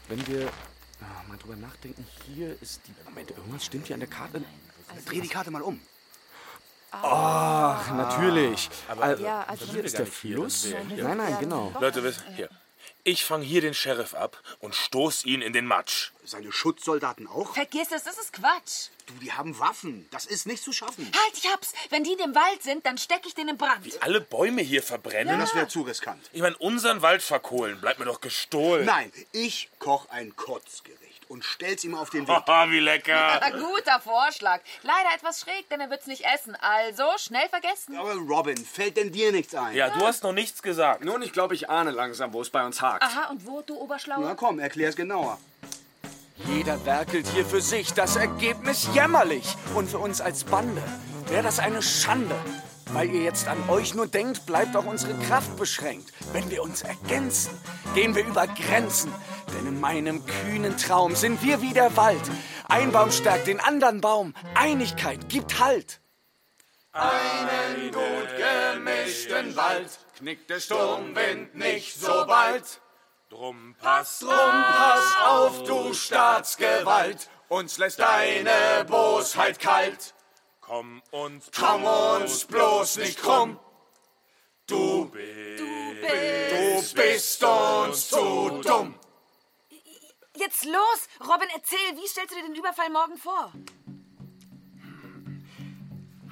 Wenn 0.08 0.26
wir 0.26 0.48
ah, 1.00 1.04
mal 1.28 1.36
drüber 1.38 1.56
nachdenken, 1.56 2.06
hier 2.26 2.56
ist 2.60 2.80
die. 2.86 2.94
Moment, 3.04 3.30
irgendwas 3.30 3.64
stimmt 3.64 3.86
hier 3.86 3.94
an 3.94 4.00
der 4.00 4.08
Karte. 4.08 4.42
Dreh 5.06 5.20
die 5.20 5.28
Karte 5.28 5.50
mal 5.50 5.62
um. 5.62 5.80
Ach, 6.92 7.90
natürlich. 7.94 8.68
Also, 8.86 9.24
Ja, 9.24 9.44
also 9.48 9.64
hier 9.66 9.84
ist 9.84 9.98
der 9.98 10.06
Fluss. 10.06 10.68
Nein, 10.96 11.16
nein, 11.16 11.36
genau. 11.40 11.72
Leute, 11.80 12.02
wisst- 12.02 12.24
hier. 12.36 12.48
Ich 13.04 13.24
fange 13.24 13.44
hier 13.44 13.60
den 13.60 13.74
Sheriff 13.74 14.14
ab 14.14 14.40
und 14.60 14.76
stoß 14.76 15.24
ihn 15.24 15.42
in 15.42 15.52
den 15.52 15.66
Matsch. 15.66 16.12
Seine 16.24 16.52
Schutzsoldaten 16.52 17.26
auch? 17.26 17.52
Vergiss 17.52 17.90
es, 17.90 18.04
das 18.04 18.16
ist 18.16 18.32
Quatsch. 18.32 18.90
Du, 19.06 19.14
die 19.14 19.32
haben 19.32 19.58
Waffen. 19.58 20.06
Das 20.12 20.24
ist 20.24 20.46
nicht 20.46 20.62
zu 20.62 20.72
schaffen. 20.72 21.10
Halt, 21.12 21.36
ich 21.36 21.50
hab's. 21.50 21.72
Wenn 21.90 22.04
die 22.04 22.12
in 22.12 22.18
dem 22.18 22.34
Wald 22.36 22.62
sind, 22.62 22.86
dann 22.86 22.98
steck 22.98 23.22
ich 23.26 23.34
den 23.34 23.48
in 23.48 23.56
Brand. 23.56 24.00
Alle 24.02 24.20
Bäume 24.20 24.62
hier 24.62 24.84
verbrennen. 24.84 25.40
Das 25.40 25.52
wäre 25.56 25.66
zu 25.66 25.82
riskant. 25.82 26.30
Ich 26.32 26.42
meine, 26.42 26.56
unseren 26.58 27.02
Wald 27.02 27.22
verkohlen. 27.22 27.80
Bleibt 27.80 27.98
mir 27.98 28.04
doch 28.04 28.20
gestohlen. 28.20 28.86
Nein, 28.86 29.12
ich 29.32 29.68
koch 29.80 30.08
ein 30.10 30.36
Kotzgericht 30.36 31.11
und 31.32 31.44
stell's 31.44 31.82
ihm 31.82 31.94
auf 31.94 32.10
den 32.10 32.28
Weg. 32.28 32.36
Haha, 32.46 32.70
wie 32.70 32.78
lecker. 32.78 33.40
Guter 33.52 34.00
Vorschlag. 34.00 34.60
Leider 34.82 35.14
etwas 35.16 35.40
schräg, 35.40 35.66
denn 35.70 35.80
er 35.80 35.88
wird's 35.88 36.06
nicht 36.06 36.24
essen. 36.26 36.54
Also, 36.60 37.04
schnell 37.16 37.48
vergessen. 37.48 37.96
Aber 37.96 38.14
Robin, 38.14 38.56
fällt 38.58 38.98
denn 38.98 39.10
dir 39.10 39.32
nichts 39.32 39.54
ein? 39.54 39.74
Ja, 39.74 39.88
du 39.88 40.04
hast 40.04 40.22
noch 40.22 40.32
nichts 40.32 40.62
gesagt. 40.62 41.02
Nun, 41.02 41.22
ich 41.22 41.32
glaube, 41.32 41.54
ich 41.54 41.70
ahne 41.70 41.90
langsam, 41.90 42.34
wo 42.34 42.42
es 42.42 42.50
bei 42.50 42.64
uns 42.64 42.82
hakt. 42.82 43.02
Aha, 43.02 43.30
und 43.30 43.46
wo, 43.46 43.62
du 43.62 43.76
Oberschlauer? 43.76 44.20
Na 44.20 44.34
komm, 44.34 44.58
erklär's 44.58 44.94
genauer. 44.94 45.38
Jeder 46.46 46.84
werkelt 46.84 47.26
hier 47.28 47.46
für 47.46 47.62
sich, 47.62 47.94
das 47.94 48.16
Ergebnis 48.16 48.88
jämmerlich. 48.92 49.56
Und 49.74 49.88
für 49.88 49.98
uns 49.98 50.20
als 50.20 50.44
Bande 50.44 50.82
wäre 51.28 51.42
das 51.42 51.58
eine 51.58 51.80
Schande. 51.80 52.36
Weil 52.92 53.08
ihr 53.10 53.22
jetzt 53.22 53.48
an 53.48 53.56
euch 53.70 53.94
nur 53.94 54.06
denkt, 54.06 54.44
bleibt 54.44 54.76
auch 54.76 54.84
unsere 54.84 55.14
Kraft 55.20 55.56
beschränkt. 55.56 56.12
Wenn 56.32 56.50
wir 56.50 56.62
uns 56.62 56.82
ergänzen, 56.82 57.58
gehen 57.94 58.14
wir 58.14 58.26
über 58.26 58.46
Grenzen. 58.46 59.14
Denn 59.54 59.66
in 59.66 59.80
meinem 59.80 60.24
kühnen 60.26 60.76
Traum 60.76 61.14
sind 61.14 61.42
wir 61.42 61.60
wie 61.60 61.72
der 61.72 61.96
Wald. 61.96 62.22
Ein 62.68 62.92
Baum 62.92 63.10
stärkt 63.10 63.46
den 63.46 63.60
anderen 63.60 64.00
Baum. 64.00 64.34
Einigkeit 64.54 65.28
gibt 65.28 65.58
Halt. 65.58 66.00
Einen 66.92 67.90
gut 67.90 68.28
gemischten 68.36 69.56
Wald 69.56 69.98
knickt 70.18 70.50
der 70.50 70.60
Sturmwind 70.60 71.54
nicht 71.54 71.98
so 71.98 72.26
bald. 72.26 72.80
Drum 73.30 73.74
pass 73.80 74.18
Drum 74.18 74.30
pass 74.30 75.16
auf, 75.24 75.62
du 75.64 75.94
Staatsgewalt, 75.94 77.30
uns 77.48 77.78
lässt 77.78 77.98
deine 77.98 78.84
Bosheit 78.86 79.58
kalt. 79.58 80.12
Komm 80.60 81.02
uns 81.10 81.50
Komm 81.58 81.84
uns 81.84 82.44
bloß 82.44 82.98
nicht 82.98 83.18
krumm, 83.20 83.58
du, 84.66 85.06
bist. 85.06 85.60
du 85.60 86.94
bist 86.94 87.42
uns 87.42 88.08
zu 88.08 88.60
dumm. 88.62 88.94
Jetzt 90.42 90.64
los? 90.64 91.08
Robin, 91.20 91.48
erzähl, 91.54 91.78
wie 91.96 92.06
stellst 92.06 92.32
du 92.32 92.36
dir 92.36 92.46
den 92.46 92.54
Überfall 92.54 92.90
morgen 92.90 93.16
vor? 93.16 93.52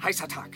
Heißer 0.03 0.27
Tag. 0.27 0.51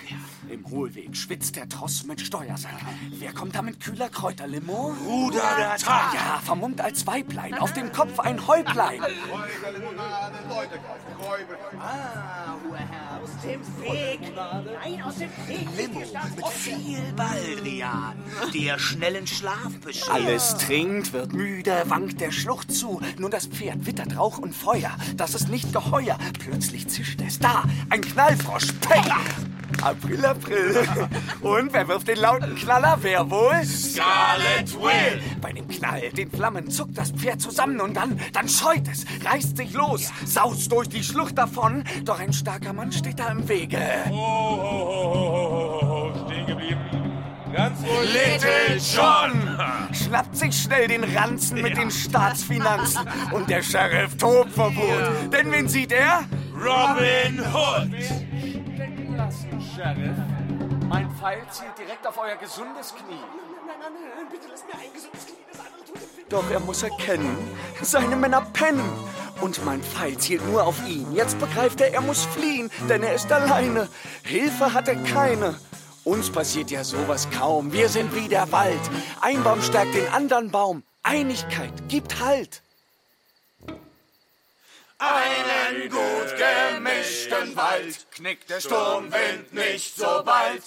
Im 0.50 0.70
Hohlweg 0.70 1.16
schwitzt 1.16 1.56
der 1.56 1.68
Tross 1.68 2.06
mit 2.06 2.22
Steuersack. 2.22 2.76
Wer 3.20 3.34
kommt 3.34 3.56
da 3.56 3.62
mit 3.62 3.80
kühler 3.80 4.10
Kräuterlimo? 4.10 4.96
Bruder 5.04 5.56
der 5.58 5.76
Tag. 5.78 6.14
Ja, 6.14 6.40
vermummt 6.44 6.82
als 6.82 7.08
Weiblein, 7.08 7.56
auf 7.56 7.74
dem 7.74 7.92
Kopf 7.92 8.20
ein 8.20 8.46
Häuplein. 8.48 9.02
Limo 15.78 16.00
mit 16.00 16.48
viel 16.48 17.14
Baldrian, 17.16 18.16
der 18.54 18.80
schnellen 18.80 19.28
Schlaf 19.28 19.80
beschert. 19.84 20.10
Alles 20.10 20.58
trinkt, 20.58 21.14
wird 21.14 21.34
müde, 21.34 21.84
wankt 21.88 22.22
der 22.22 22.32
Schlucht 22.32 22.72
zu. 22.72 23.02
Nur 23.18 23.30
das 23.30 23.48
Pferd 23.48 23.86
wittert 23.86 24.18
Rauch 24.18 24.38
und 24.38 24.54
Feuer. 24.54 24.96
Das 25.18 25.36
ist 25.36 25.50
nicht 25.50 25.74
geheuer. 25.74 26.18
Plötzlich 26.40 26.88
zischt 26.88 27.22
es. 27.22 27.40
Da, 27.40 27.64
ein 27.90 28.02
Knallfrosch. 28.02 28.74
Peng! 28.82 29.55
April, 29.86 30.26
April. 30.26 30.88
Und 31.42 31.72
wer 31.72 31.88
wirft 31.88 32.08
den 32.08 32.18
lauten 32.18 32.56
Knaller? 32.56 32.98
Wer 33.02 33.30
wohl? 33.30 33.64
Scarlet 33.64 34.74
Will! 34.82 35.22
Bei 35.40 35.54
dem 35.54 35.68
Knall, 35.68 36.10
den 36.10 36.32
Flammen, 36.32 36.72
zuckt 36.72 36.98
das 36.98 37.12
Pferd 37.12 37.40
zusammen 37.40 37.80
und 37.80 37.96
dann, 37.96 38.20
dann 38.34 38.50
scheut 38.50 38.88
es, 38.92 39.06
reißt 39.24 39.58
sich 39.58 39.74
los, 39.74 40.12
saust 40.26 40.72
durch 40.72 40.90
die 40.90 41.04
Schlucht 41.04 41.38
davon. 41.38 41.84
Doch 42.04 42.20
ein 42.20 42.34
starker 42.34 42.74
Mann 42.74 42.92
steht 42.92 43.20
da 43.20 43.28
im 43.28 43.48
Wege. 43.48 43.78
Oh, 44.10 46.10
stehen 46.26 46.48
geblieben. 46.48 46.80
Ganz 47.54 47.78
ruhig. 47.84 48.12
Little 48.12 48.80
John 48.96 49.60
schnappt 49.94 50.36
sich 50.36 50.64
schnell 50.64 50.88
den 50.88 51.04
Ranzen 51.04 51.62
mit 51.62 51.78
den 51.78 51.92
Staatsfinanzen 51.92 53.08
und 53.32 53.52
der 53.52 53.62
Sheriff 53.62 54.18
tobt 54.18 54.52
vor 54.52 54.76
Wut. 54.76 55.32
Denn 55.32 55.52
wen 55.52 55.68
sieht 55.68 55.92
er? 55.92 56.24
Robin 56.56 57.40
Hood. 57.54 58.35
Sheriff. 59.76 60.16
Mein 60.88 61.10
Pfeil 61.18 61.42
zielt 61.52 61.78
direkt 61.78 62.08
auf 62.08 62.18
euer 62.18 62.38
gesundes 62.38 62.94
Knie. 62.96 63.20
Doch 66.30 66.50
er 66.50 66.60
muss 66.62 66.84
erkennen, 66.84 67.38
seine 67.82 68.16
Männer 68.16 68.42
pennen. 68.54 68.90
Und 69.42 69.64
mein 69.66 69.84
Pfeil 69.84 70.18
zielt 70.18 70.48
nur 70.48 70.64
auf 70.64 70.88
ihn. 70.88 71.14
Jetzt 71.14 71.38
begreift 71.40 71.82
er, 71.82 71.94
er 71.94 72.02
muss 72.02 72.24
fliehen, 72.24 72.72
denn 72.88 73.04
er 73.04 73.16
ist 73.16 73.30
alleine. 73.32 73.90
Hilfe 74.24 74.74
hat 74.74 74.88
er 74.88 74.96
keine. 75.04 75.56
Uns 76.06 76.30
passiert 76.30 76.72
ja 76.72 76.84
sowas 76.84 77.28
kaum. 77.32 77.74
Wir 77.74 77.90
sind 77.90 78.16
wie 78.16 78.30
der 78.30 78.50
Wald. 78.54 78.80
Ein 79.22 79.44
Baum 79.44 79.62
stärkt 79.62 79.94
den 79.94 80.08
anderen 80.14 80.52
Baum. 80.52 80.84
Einigkeit 81.04 81.74
gibt 81.90 82.24
Halt. 82.24 82.62
Einen 85.14 85.90
gut 85.90 86.36
gemischten 86.38 87.56
Wald 87.56 88.12
knickt 88.12 88.50
der 88.50 88.60
Sturmwind 88.60 89.54
nicht 89.54 89.96
so 89.96 90.24
bald. 90.24 90.64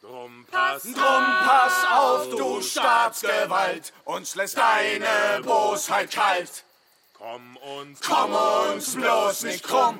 Drum 0.00 0.46
pass 0.50 0.82
Drum 0.82 0.94
pass 0.94 1.84
auf, 1.92 2.28
du 2.30 2.60
Staatsgewalt, 2.60 3.92
uns 4.04 4.34
lässt 4.34 4.58
deine 4.58 5.42
Bosheit 5.42 6.10
kalt. 6.10 6.64
Komm 7.14 7.56
uns. 7.56 8.00
Komm 8.00 8.32
uns 8.34 8.94
bloß 8.96 9.44
nicht 9.44 9.62
krumm. 9.62 9.96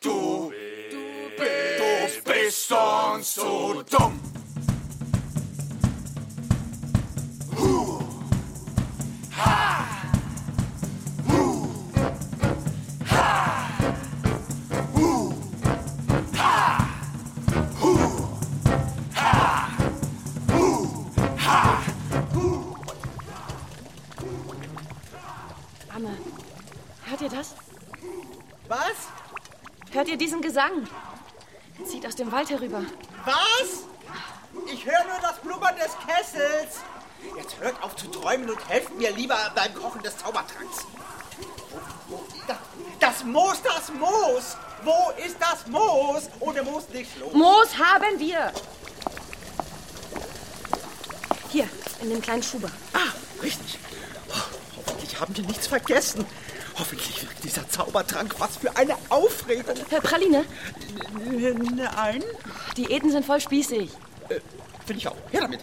Du, 0.00 0.52
du 1.38 2.22
bist 2.24 2.70
uns 2.72 3.34
zu 3.34 3.82
dumm. 3.90 4.31
Hört 27.12 27.20
ihr 27.20 27.28
das? 27.28 27.54
Was? 28.68 29.92
Hört 29.92 30.08
ihr 30.08 30.16
diesen 30.16 30.40
Gesang? 30.40 30.88
Er 31.78 31.86
zieht 31.86 32.06
aus 32.06 32.16
dem 32.16 32.32
Wald 32.32 32.48
herüber. 32.48 32.82
Was? 33.26 33.84
Ich 34.72 34.86
höre 34.86 35.04
nur 35.04 35.18
das 35.20 35.38
Blubbern 35.40 35.76
des 35.76 35.92
Kessels. 36.06 36.80
Jetzt 37.36 37.60
hört 37.60 37.80
auf 37.82 37.94
zu 37.96 38.06
träumen 38.08 38.48
und 38.48 38.68
helft 38.68 38.94
mir 38.96 39.10
lieber 39.12 39.36
beim 39.54 39.74
Kochen 39.74 40.02
des 40.02 40.16
Zaubertranks. 40.16 40.78
Das 42.98 43.24
Moos, 43.24 43.60
das 43.62 43.92
Moos! 43.92 44.56
Wo 44.82 45.12
ist 45.24 45.36
das 45.38 45.66
Moos? 45.66 46.28
Ohne 46.40 46.62
Moos 46.62 46.88
nicht 46.88 47.18
los. 47.18 47.32
Moos 47.34 47.78
haben 47.78 48.18
wir! 48.18 48.52
Hier, 51.50 51.68
in 52.00 52.08
dem 52.08 52.22
kleinen 52.22 52.42
Schuber. 52.42 52.70
Ah, 52.94 53.12
richtig. 53.42 53.78
Oh, 54.30 54.34
hoffentlich 54.78 55.20
haben 55.20 55.36
wir 55.36 55.44
nichts 55.44 55.66
vergessen. 55.66 56.26
Hoffentlich 56.78 57.22
wirkt 57.22 57.44
dieser 57.44 57.68
Zaubertrank. 57.68 58.34
Was 58.38 58.56
für 58.56 58.74
eine 58.76 58.96
Aufregung. 59.08 59.76
Herr 59.90 60.00
Praline, 60.00 60.44
Nein, 61.74 62.22
die 62.76 62.90
Eden 62.90 63.10
sind 63.10 63.24
voll 63.26 63.40
spießig. 63.40 63.90
will 64.86 64.96
ich 64.96 65.06
auch. 65.08 65.16
Her 65.30 65.42
damit. 65.42 65.60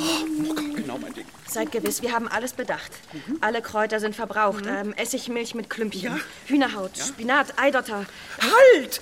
Oh, 0.00 0.54
genau 0.74 0.98
mein 0.98 1.12
Ding. 1.14 1.26
Seid 1.48 1.72
gewiss, 1.72 2.02
wir 2.02 2.12
haben 2.12 2.28
alles 2.28 2.52
bedacht. 2.52 2.92
Alle 3.40 3.62
Kräuter 3.62 4.00
sind 4.00 4.14
verbraucht. 4.14 4.64
Ähm, 4.66 4.92
Essigmilch 4.94 5.54
mit 5.54 5.70
Klümpchen, 5.70 6.02
Ja. 6.16 6.18
Hühnerhaut, 6.46 6.96
Spinat, 6.96 7.58
Eidotter. 7.58 8.04
Halt! 8.40 9.00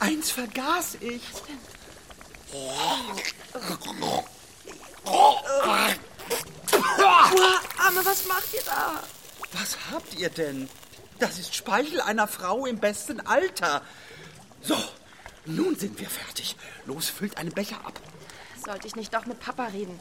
Eins 0.00 0.30
vergaß 0.30 0.98
ich. 1.00 1.22
Arme, 7.78 8.04
was 8.04 8.26
macht 8.26 8.52
ihr 8.54 8.62
da? 8.64 9.02
Was 9.52 9.76
habt 9.90 10.14
ihr 10.18 10.30
denn? 10.30 10.68
Das 11.18 11.38
ist 11.38 11.54
Speichel 11.54 12.00
einer 12.00 12.28
Frau 12.28 12.66
im 12.66 12.78
besten 12.78 13.20
Alter. 13.20 13.82
So, 14.60 14.76
nun 15.46 15.76
sind 15.76 15.98
wir 15.98 16.08
fertig. 16.08 16.56
Los, 16.86 17.08
füllt 17.08 17.38
einen 17.38 17.52
Becher 17.52 17.78
ab. 17.84 17.98
Sollte 18.64 18.86
ich 18.86 18.96
nicht 18.96 19.14
doch 19.14 19.26
mit 19.26 19.40
Papa 19.40 19.66
reden? 19.66 19.98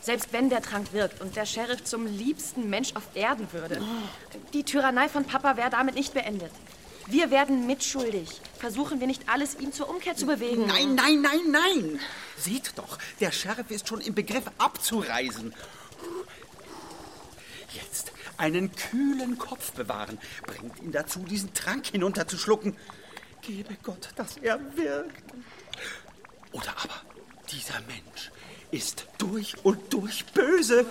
Selbst 0.00 0.32
wenn 0.32 0.50
der 0.50 0.60
Trank 0.60 0.92
wirkt 0.92 1.22
und 1.22 1.34
der 1.34 1.46
Sheriff 1.46 1.82
zum 1.84 2.06
liebsten 2.06 2.68
Mensch 2.68 2.94
auf 2.94 3.04
Erden 3.14 3.50
würde. 3.52 3.80
Die 4.52 4.62
Tyrannei 4.62 5.08
von 5.08 5.24
Papa 5.24 5.56
wäre 5.56 5.70
damit 5.70 5.94
nicht 5.94 6.12
beendet. 6.12 6.52
Wir 7.06 7.30
werden 7.30 7.66
mitschuldig. 7.66 8.40
Versuchen 8.58 9.00
wir 9.00 9.06
nicht 9.06 9.28
alles, 9.28 9.58
ihn 9.58 9.72
zur 9.72 9.88
Umkehr 9.88 10.16
zu 10.16 10.26
bewegen. 10.26 10.66
Nein, 10.66 10.94
nein, 10.94 11.20
nein, 11.20 11.50
nein. 11.50 12.00
Seht 12.38 12.72
doch, 12.76 12.98
der 13.20 13.30
Sheriff 13.30 13.70
ist 13.70 13.88
schon 13.88 14.00
im 14.00 14.14
Begriff 14.14 14.44
abzureisen. 14.58 15.54
Jetzt 17.74 18.12
einen 18.36 18.74
kühlen 18.74 19.38
Kopf 19.38 19.72
bewahren, 19.72 20.18
bringt 20.46 20.80
ihn 20.80 20.92
dazu, 20.92 21.20
diesen 21.20 21.52
Trank 21.54 21.86
hinunterzuschlucken. 21.86 22.76
Gebe 23.42 23.76
Gott, 23.82 24.10
dass 24.16 24.36
er 24.38 24.58
wirkt. 24.76 25.34
Oder 26.52 26.74
aber 26.82 27.02
dieser 27.50 27.80
Mensch 27.82 28.30
ist 28.70 29.06
durch 29.18 29.54
und 29.64 29.92
durch 29.92 30.24
böse. 30.26 30.86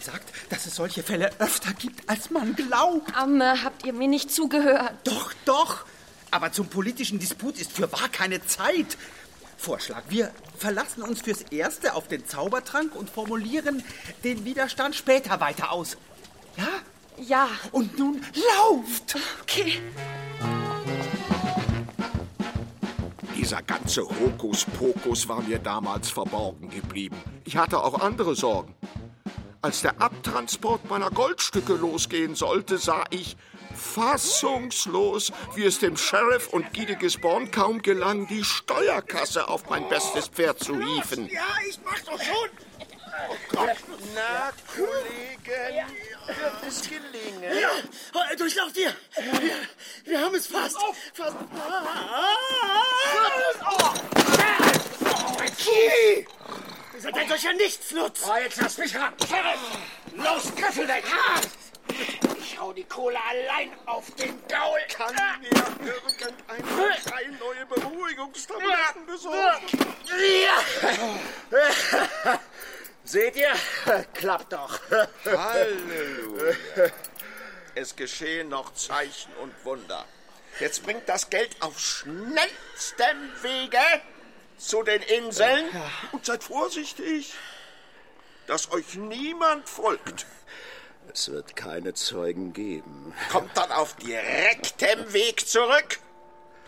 Man 0.00 0.14
sagt, 0.14 0.32
dass 0.48 0.64
es 0.64 0.76
solche 0.76 1.02
Fälle 1.02 1.30
öfter 1.40 1.74
gibt, 1.74 2.08
als 2.08 2.30
man 2.30 2.56
glaubt. 2.56 3.14
Amme, 3.14 3.62
habt 3.62 3.84
ihr 3.84 3.92
mir 3.92 4.08
nicht 4.08 4.30
zugehört? 4.30 4.94
Doch, 5.04 5.34
doch. 5.44 5.84
Aber 6.30 6.52
zum 6.52 6.68
politischen 6.68 7.18
Disput 7.18 7.60
ist 7.60 7.70
für 7.70 7.92
wahr 7.92 8.08
keine 8.10 8.42
Zeit. 8.46 8.96
Vorschlag, 9.58 10.02
wir 10.08 10.32
verlassen 10.56 11.02
uns 11.02 11.20
fürs 11.20 11.42
Erste 11.42 11.94
auf 11.94 12.08
den 12.08 12.24
Zaubertrank 12.26 12.94
und 12.94 13.10
formulieren 13.10 13.82
den 14.24 14.46
Widerstand 14.46 14.94
später 14.94 15.38
weiter 15.40 15.70
aus. 15.70 15.98
Ja? 16.56 16.68
Ja. 17.18 17.48
Und 17.70 17.98
nun 17.98 18.24
lauft! 18.56 19.18
Okay. 19.42 19.82
Dieser 23.36 23.60
ganze 23.60 24.08
Hokuspokus 24.08 25.28
war 25.28 25.42
mir 25.42 25.58
damals 25.58 26.08
verborgen 26.08 26.70
geblieben. 26.70 27.16
Ich 27.44 27.58
hatte 27.58 27.82
auch 27.82 28.00
andere 28.00 28.34
Sorgen. 28.34 28.74
Als 29.62 29.82
der 29.82 30.00
Abtransport 30.00 30.88
meiner 30.88 31.10
Goldstücke 31.10 31.74
losgehen 31.74 32.34
sollte, 32.34 32.78
sah 32.78 33.04
ich 33.10 33.36
fassungslos, 33.74 35.32
wie 35.54 35.64
es 35.64 35.78
dem 35.78 35.98
Sheriff 35.98 36.48
und 36.48 36.72
Guy 36.72 36.86
de 36.86 36.96
Gisborne 36.96 37.50
kaum 37.50 37.82
gelang, 37.82 38.26
die 38.26 38.42
Steuerkasse 38.42 39.48
auf 39.48 39.68
mein 39.68 39.86
bestes 39.90 40.28
Pferd 40.28 40.60
zu 40.60 40.80
hieven. 40.80 41.28
Ja, 41.28 41.42
ich 41.68 41.78
mach's 41.84 42.04
doch 42.04 42.18
schon. 42.22 42.48
Na, 44.14 44.50
Kollegen, 44.74 45.88
wird 46.26 46.62
es 46.66 46.82
gelingen? 46.82 47.60
Ja, 47.60 48.36
durchlauft 48.36 48.78
ihr. 48.78 48.94
Wir, 49.40 49.56
wir 50.04 50.20
haben 50.20 50.34
es 50.36 50.46
fast. 50.46 50.78
fast. 51.12 51.36
Ah, 51.54 52.40
Ihr 57.00 57.04
seid 57.04 57.16
ein 57.16 57.28
solcher 57.30 57.54
Nichtsnutz! 57.54 58.28
Oh, 58.28 58.36
jetzt 58.36 58.60
lass 58.60 58.76
mich 58.76 58.94
ran! 58.94 59.14
Sheriff! 59.26 59.58
Los, 60.16 60.54
Griffel 60.54 60.86
weg! 60.86 61.02
Ich 62.38 62.60
hau 62.60 62.74
die 62.74 62.84
Kohle 62.84 63.16
allein 63.26 63.70
auf 63.86 64.10
den 64.16 64.38
Gaul! 64.46 64.80
Kann 64.94 65.14
mir 65.80 65.94
irgendeine 65.94 66.98
drei 67.06 67.24
neue 67.38 67.64
Beruhigungstabletten 67.64 69.06
besorgen? 69.06 69.66
Seht 73.04 73.36
ihr? 73.36 73.54
Klappt 74.12 74.52
doch. 74.52 74.78
Halleluja. 75.24 76.54
Es 77.76 77.96
geschehen 77.96 78.50
noch 78.50 78.74
Zeichen 78.74 79.32
und 79.40 79.54
Wunder. 79.64 80.04
Jetzt 80.58 80.82
bringt 80.82 81.08
das 81.08 81.30
Geld 81.30 81.56
auf 81.62 81.80
schnellstem 81.80 83.32
Wege 83.40 83.78
zu 84.60 84.82
den 84.82 85.02
Inseln 85.02 85.66
und 86.12 86.24
seid 86.24 86.44
vorsichtig, 86.44 87.34
dass 88.46 88.70
euch 88.72 88.94
niemand 88.94 89.68
folgt. 89.68 90.26
Es 91.12 91.30
wird 91.30 91.56
keine 91.56 91.94
Zeugen 91.94 92.52
geben. 92.52 93.14
Kommt 93.30 93.56
dann 93.56 93.72
auf 93.72 93.96
direktem 93.96 95.12
Weg 95.12 95.48
zurück. 95.48 95.98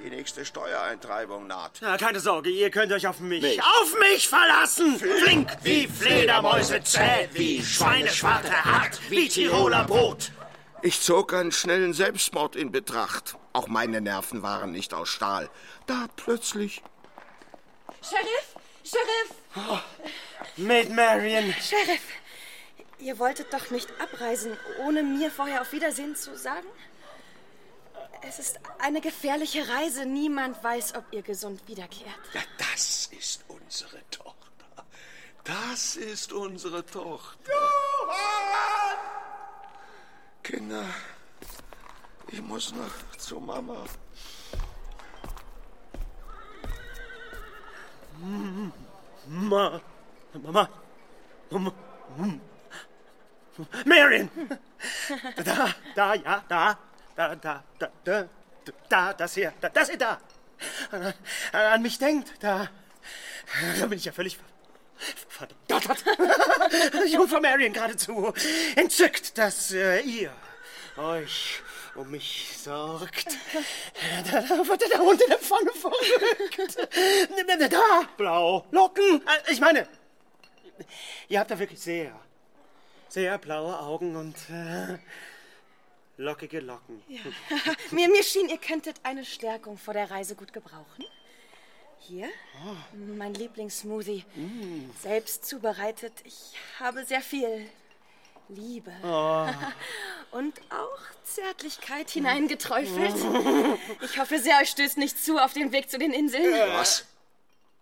Die 0.03 0.11
nächste 0.11 0.45
Steuereintreibung 0.45 1.47
naht. 1.47 1.81
Ja, 1.81 1.97
keine 1.97 2.19
Sorge, 2.19 2.51
ihr 2.51 2.71
könnt 2.71 2.91
euch 2.93 3.07
auf 3.07 3.21
mich, 3.21 3.43
Mich. 3.43 3.63
auf 3.63 3.95
mich 4.01 4.27
verlassen! 4.27 4.99
Flink 4.99 5.49
wie 5.63 5.87
Fledermäuse, 5.87 6.83
zäh 6.83 7.29
wie 7.33 7.63
Schweineschwarte, 7.63 8.65
hart 8.65 8.99
wie 9.11 9.29
Tiroler 9.29 9.85
Brot. 9.85 10.33
Ich 10.81 11.01
zog 11.01 11.35
einen 11.35 11.53
schnellen 11.53 11.93
Selbstmord 11.93 12.57
in 12.57 12.73
Betracht. 12.73 13.37
Auch 13.53 13.69
meine 13.69 14.01
Nerven 14.01 14.43
waren 14.43 14.73
nicht 14.73 14.93
aus 14.95 15.09
Stahl. 15.09 15.49
Da 15.87 16.07
plötzlich. 16.17 16.83
Sheriff! 18.03 18.57
Sheriff! 18.85 19.85
Mit 20.57 20.91
Marion. 20.91 21.55
Sheriff! 21.55 22.03
Ihr 22.99 23.19
wolltet 23.19 23.53
doch 23.53 23.71
nicht 23.71 23.89
abreisen, 24.01 24.57
ohne 24.81 25.03
mir 25.03 25.31
vorher 25.31 25.61
auf 25.63 25.73
Wiedersehen 25.73 26.15
zu 26.17 26.37
sagen? 26.37 26.67
Es 28.23 28.39
ist 28.39 28.61
eine 28.79 29.01
gefährliche 29.01 29.69
Reise. 29.69 30.05
Niemand 30.07 30.63
weiß, 30.63 30.95
ob 30.95 31.05
ihr 31.13 31.23
gesund 31.23 31.67
wiederkehrt. 31.67 32.21
Ja, 32.33 32.43
das 32.59 33.07
ist 33.19 33.45
unsere 33.49 33.99
Tochter. 34.11 34.85
Das 35.45 35.97
ist 35.97 36.33
unsere 36.33 36.85
Tochter. 36.87 37.51
Johann! 37.51 38.99
Kinder, 40.43 40.85
ich 42.29 42.41
muss 42.41 42.73
noch 42.73 43.17
zu 43.19 43.41
Mama. 43.41 43.85
Ma, 49.27 49.81
Mama, 50.33 50.69
Mama, 51.51 51.73
Marion! 53.85 54.31
Da, 55.45 55.75
da, 55.95 56.15
ja, 56.15 56.45
da, 56.49 56.79
da, 57.17 57.35
da, 57.35 57.63
da, 57.79 57.91
da, 58.05 58.29
da, 58.89 59.13
das 59.13 59.35
hier, 59.35 59.53
da, 59.61 59.69
das 59.69 59.89
hier, 59.89 59.99
da. 59.99 60.19
An, 60.91 61.13
an 61.53 61.83
mich 61.83 61.99
denkt, 61.99 62.33
da, 62.41 62.69
da 63.81 63.87
bin 63.87 63.99
ich 63.99 64.05
ja 64.05 64.13
völlig 64.13 64.39
verdammt. 65.29 66.05
Jungfrau 67.13 67.41
Marion 67.41 67.73
geradezu 67.73 68.33
entzückt, 68.77 69.37
dass 69.37 69.73
äh, 69.73 70.01
ihr 70.01 70.33
euch 70.97 71.61
um 71.95 72.11
mich 72.11 72.57
sorgt. 72.59 73.27
Da, 74.31 74.41
da 74.41 74.67
wird 74.67 74.91
der 74.91 74.99
Hund 74.99 75.21
in 75.21 75.29
der 75.29 75.39
Pfanne 75.39 75.71
verrückt. 75.73 76.77
Da, 77.73 78.03
blau, 78.17 78.67
Locken. 78.71 79.23
Äh, 79.27 79.53
Ich 79.53 79.61
meine, 79.61 79.87
ihr 81.29 81.39
habt 81.39 81.51
da 81.51 81.59
wirklich 81.59 81.81
sehr, 81.81 82.19
sehr 83.09 83.37
blaue 83.39 83.79
Augen 83.79 84.17
und 84.17 84.37
äh, 84.51 84.99
lockige 86.17 86.61
Locken. 86.61 87.03
mir, 87.91 88.09
mir 88.09 88.23
schien, 88.23 88.49
ihr 88.49 88.59
könntet 88.59 88.97
eine 89.03 89.25
Stärkung 89.25 89.77
vor 89.77 89.95
der 89.95 90.11
Reise 90.11 90.35
gut 90.35 90.53
gebrauchen. 90.53 91.05
Hier, 91.99 92.29
mein 93.17 93.33
Lieblingssmoothie. 93.35 94.25
Selbst 95.01 95.45
zubereitet. 95.45 96.13
Ich 96.25 96.55
habe 96.81 97.05
sehr 97.05 97.21
viel 97.21 97.69
Liebe 98.49 98.93
und 100.33 100.59
auch 100.71 101.01
Zärtlichkeit 101.25 102.11
hineingeträufelt. 102.11 103.15
Ich 104.03 104.19
hoffe 104.19 104.39
sehr, 104.39 104.59
euch 104.61 104.71
stößt 104.71 104.99
nicht 104.99 105.23
zu 105.23 105.39
auf 105.39 105.53
dem 105.53 105.73
Weg 105.73 105.91
zu 105.91 105.99
den 105.99 106.13
Inseln. 106.13 106.53
Was? 106.75 107.07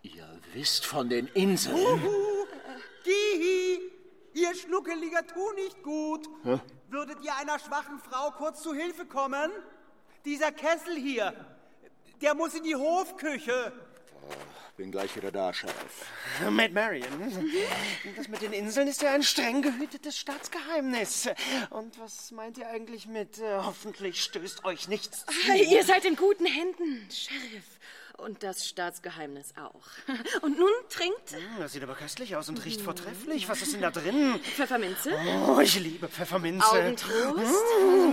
Ihr 0.03 0.27
wisst 0.53 0.87
von 0.87 1.09
den 1.09 1.27
Inseln? 1.29 1.77
Gihi, 3.05 3.81
ihr 4.35 4.55
Schnuckeliger 4.55 5.27
tu 5.27 5.53
nicht 5.53 5.83
gut. 5.83 6.29
Würdet 6.89 7.19
ihr 7.23 7.35
einer 7.37 7.59
schwachen 7.59 7.99
Frau 8.01 8.31
kurz 8.33 8.63
zu 8.63 8.75
Hilfe 8.75 9.07
kommen? 9.07 9.51
Dieser 10.25 10.53
Kessel 10.53 10.97
hier, 10.97 11.33
der 12.21 12.35
muss 12.35 12.55
in 12.55 12.65
die 12.65 12.77
Hofküche. 12.77 13.73
Bin 14.77 14.91
gleich 14.93 15.15
wieder 15.15 15.31
da, 15.31 15.53
Sheriff. 15.53 16.07
Mit 16.51 16.73
Marion. 16.73 17.05
Das 18.17 18.29
mit 18.29 18.41
den 18.41 18.53
Inseln 18.55 18.89
ist 18.89 19.03
ja 19.03 19.13
ein 19.13 19.23
streng 19.23 19.61
gehütetes 19.61 20.17
Staatsgeheimnis. 20.17 21.29
Und 21.69 21.99
was 22.01 22.31
meint 22.31 22.57
ihr 22.57 22.67
eigentlich 22.69 23.07
mit 23.07 23.39
äh, 23.41 23.59
hoffentlich 23.59 24.23
stößt 24.23 24.65
euch 24.65 24.89
nichts 24.89 25.27
zu? 25.27 25.53
Ihr 25.53 25.85
seid 25.85 26.07
in 26.07 26.17
guten 26.17 26.47
Händen, 26.47 27.07
Sheriff. 27.11 27.65
Und 28.17 28.43
das 28.43 28.67
Staatsgeheimnis 28.69 29.53
auch. 29.57 29.81
Und 30.43 30.59
nun 30.59 30.71
trinkt 30.91 31.31
Hm, 31.33 31.41
Das 31.59 31.73
sieht 31.73 31.83
aber 31.83 31.95
köstlich 31.95 32.37
aus 32.37 32.49
und 32.51 32.63
riecht 32.65 32.83
vortrefflich. 32.83 33.49
Was 33.49 33.63
ist 33.63 33.73
denn 33.73 33.81
da 33.81 33.91
drin? 33.91 34.39
Pfefferminze, 34.57 35.11
Oh, 35.49 35.59
ich 35.61 35.79
liebe 35.81 36.07
Pfefferminze. 36.09 36.67
Augentrost, 36.67 37.65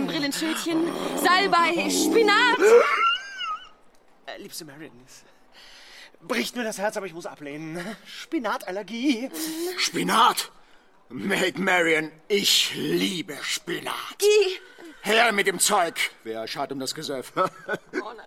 Brillenschildchen, 0.06 0.90
Salbei, 1.22 1.90
Spinat. 1.90 2.58
Äh, 4.26 4.38
liebste 4.40 4.64
Marion, 4.64 4.92
bricht 6.22 6.56
mir 6.56 6.64
das 6.64 6.78
Herz, 6.78 6.96
aber 6.96 7.06
ich 7.06 7.14
muss 7.14 7.26
ablehnen. 7.26 7.84
Spinatallergie. 8.06 9.30
Spinat! 9.78 10.50
Maid 11.10 11.58
Marion, 11.58 12.12
ich 12.28 12.74
liebe 12.74 13.36
Spinat. 13.42 13.94
Die. 14.20 14.60
Her 15.02 15.32
mit 15.32 15.46
dem 15.46 15.58
Zeug. 15.58 16.10
Wer 16.22 16.46
schad 16.46 16.70
um 16.72 16.78
das 16.80 16.94
Gesöff? 16.94 17.32
Oh 17.92 18.12
nein. 18.14 18.26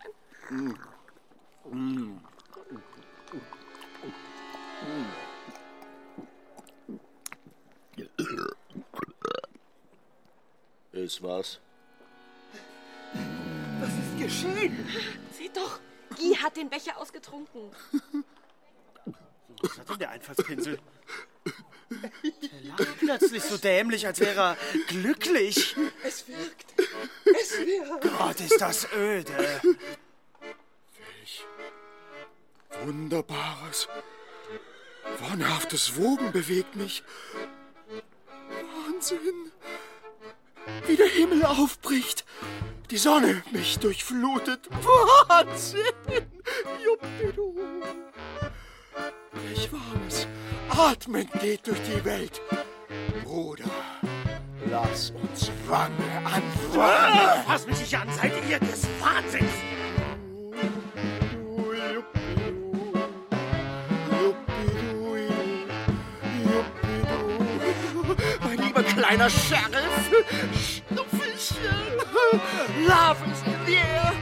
Ist 10.92 11.24
was? 11.24 11.60
Was 13.80 13.90
ist 13.90 14.20
geschehen? 14.20 14.86
Seht 15.32 15.56
doch, 15.56 15.80
Guy 16.16 16.36
hat 16.36 16.58
den 16.58 16.70
Becher 16.70 16.98
ausgetrunken. 16.98 17.72
Was 19.62 19.78
hat 19.78 19.90
denn 19.90 20.00
der 20.00 20.10
Einfallspinsel? 20.10 20.80
Der 21.92 22.62
lacht 22.64 23.00
plötzlich 23.00 23.44
so 23.44 23.58
dämlich, 23.58 24.08
als 24.08 24.20
wäre 24.20 24.40
er 24.40 24.58
glücklich. 24.88 25.76
Es 26.04 26.28
wirkt. 26.28 26.74
Es 27.40 27.58
wirkt. 27.58 28.18
Gott, 28.18 28.40
ist 28.40 28.62
das 28.62 28.88
öde. 28.94 29.62
Wunderbares, 32.84 33.88
wahnhaftes 35.20 35.98
Wogen 35.98 36.32
bewegt 36.32 36.76
mich. 36.76 37.04
Wahnsinn! 38.86 39.52
Wie 40.88 40.96
der 40.96 41.08
Himmel 41.08 41.46
aufbricht, 41.46 42.26
die 42.90 42.98
Sonne 42.98 43.44
mich 43.52 43.80
durchflutet. 43.80 44.70
Wahnsinn! 45.28 45.82
Juppidu! 46.84 47.56
Welch 49.32 49.70
warmes 49.72 50.28
Atmen 50.70 51.30
geht 51.42 51.68
durch 51.68 51.82
die 51.82 52.04
Welt. 52.04 52.42
Bruder, 53.24 53.70
lass 54.70 55.12
uns 55.12 55.52
Wange 55.68 56.26
an 56.26 56.44
Wange. 56.74 57.44
Fass 57.46 57.66
mich 57.66 57.80
nicht 57.80 57.98
an, 57.98 58.08
seid 58.14 58.34
ihr 58.50 58.60
des 58.60 58.88
Wahnsinns? 59.00 59.52
Kleiner 69.12 69.30
Sheriff, 69.30 70.10
Schnuffelchen, 70.88 71.58
Love 72.88 73.18
is 73.30 73.42
in 73.46 73.66
the 73.66 73.76
air 73.76 74.14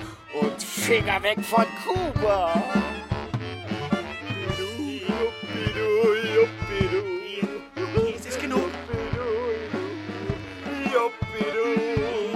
und 0.42 0.64
Finger 0.64 1.22
weg 1.22 1.38
von 1.46 1.66
Kuba. 1.86 2.64
Es 8.16 8.26
ist 8.26 8.42
genug. 8.42 8.72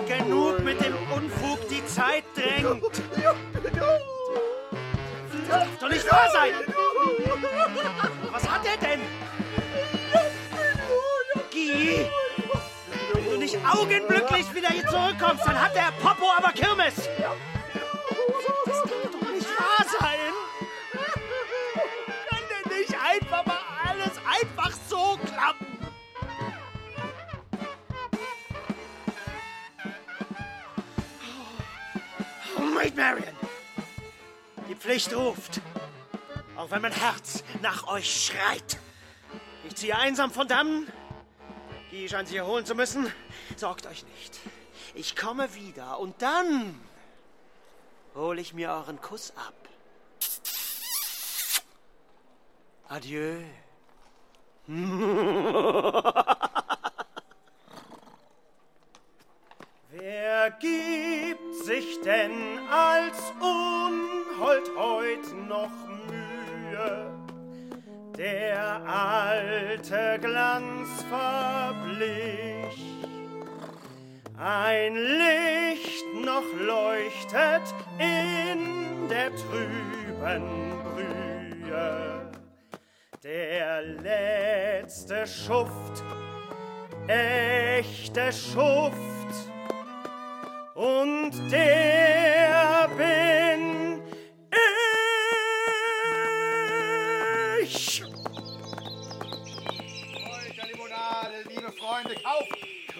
Genug 0.08 0.64
mit 0.64 0.80
dem 0.80 0.94
Unfug, 1.12 1.68
die 1.70 1.84
Zeit 1.88 2.24
drängt. 2.36 2.84
Das 5.50 5.80
darf 5.80 5.90
nicht 5.90 6.12
wahr 6.12 6.30
sein. 6.32 6.52
Was 8.32 8.48
hat 8.48 8.62
er 8.66 8.78
denn? 8.78 9.23
Augenblicklich 13.74 14.54
wieder 14.54 14.70
hier 14.70 14.88
zurückkommst, 14.88 15.46
dann 15.46 15.60
hat 15.60 15.76
der 15.76 15.92
Popo 16.02 16.26
aber 16.38 16.52
Kirmes. 16.52 16.96
Das 16.96 18.82
kann 18.82 19.12
doch 19.12 19.32
nicht 19.32 19.48
wahr 19.48 19.86
sein. 20.00 20.34
Kann 22.30 22.44
denn 22.50 22.78
nicht 22.78 22.96
einfach 22.96 23.46
mal 23.46 23.60
alles 23.88 24.12
einfach 24.26 24.72
so 24.90 25.20
klappen? 25.26 25.68
Oh, 32.58 32.62
Maid 32.62 32.96
Marian, 32.96 33.36
die 34.70 34.76
Pflicht 34.76 35.14
ruft. 35.16 35.62
Auch 36.56 36.70
wenn 36.72 36.82
mein 36.82 36.94
Herz 36.94 37.44
nach 37.62 37.88
euch 37.88 38.26
schreit. 38.26 38.78
Ich 39.66 39.76
ziehe 39.76 39.98
einsam 39.98 40.32
von 40.32 40.48
Damm. 40.48 40.88
Die 41.92 42.08
scheint 42.08 42.28
sie 42.28 42.38
erholen 42.38 42.66
zu 42.66 42.76
müssen. 42.76 43.12
Sorgt 43.58 43.86
euch 43.88 44.04
nicht. 44.06 44.40
Ich 44.96 45.16
komme 45.16 45.54
wieder 45.56 46.00
und 46.00 46.22
dann 46.22 46.80
hole 48.16 48.42
ich 48.42 48.54
mir 48.54 48.70
euren 48.70 49.00
Kuss 49.02 49.34
ab. 49.36 49.54
Adieu. 52.90 53.42
Wer 59.90 60.52
gibt 60.52 61.56
sich 61.66 62.02
denn 62.02 62.60
als 62.70 63.32
Unhold 63.40 64.70
heut 64.78 65.34
noch 65.48 65.72
Mühe? 66.08 67.12
Der 68.18 68.84
alte 68.86 70.20
Glanz 70.22 70.90
verblich. 71.10 73.03
Ein 74.46 74.96
Licht 74.96 76.04
noch 76.22 76.44
leuchtet 76.60 77.74
in 77.98 79.08
der 79.08 79.30
trüben 79.38 80.74
Brühe. 80.84 82.30
Der 83.24 83.84
letzte 83.84 85.26
Schuft, 85.26 86.04
echte 87.08 88.34
Schuft, 88.34 88.94
und 90.76 91.32
der 91.50 92.23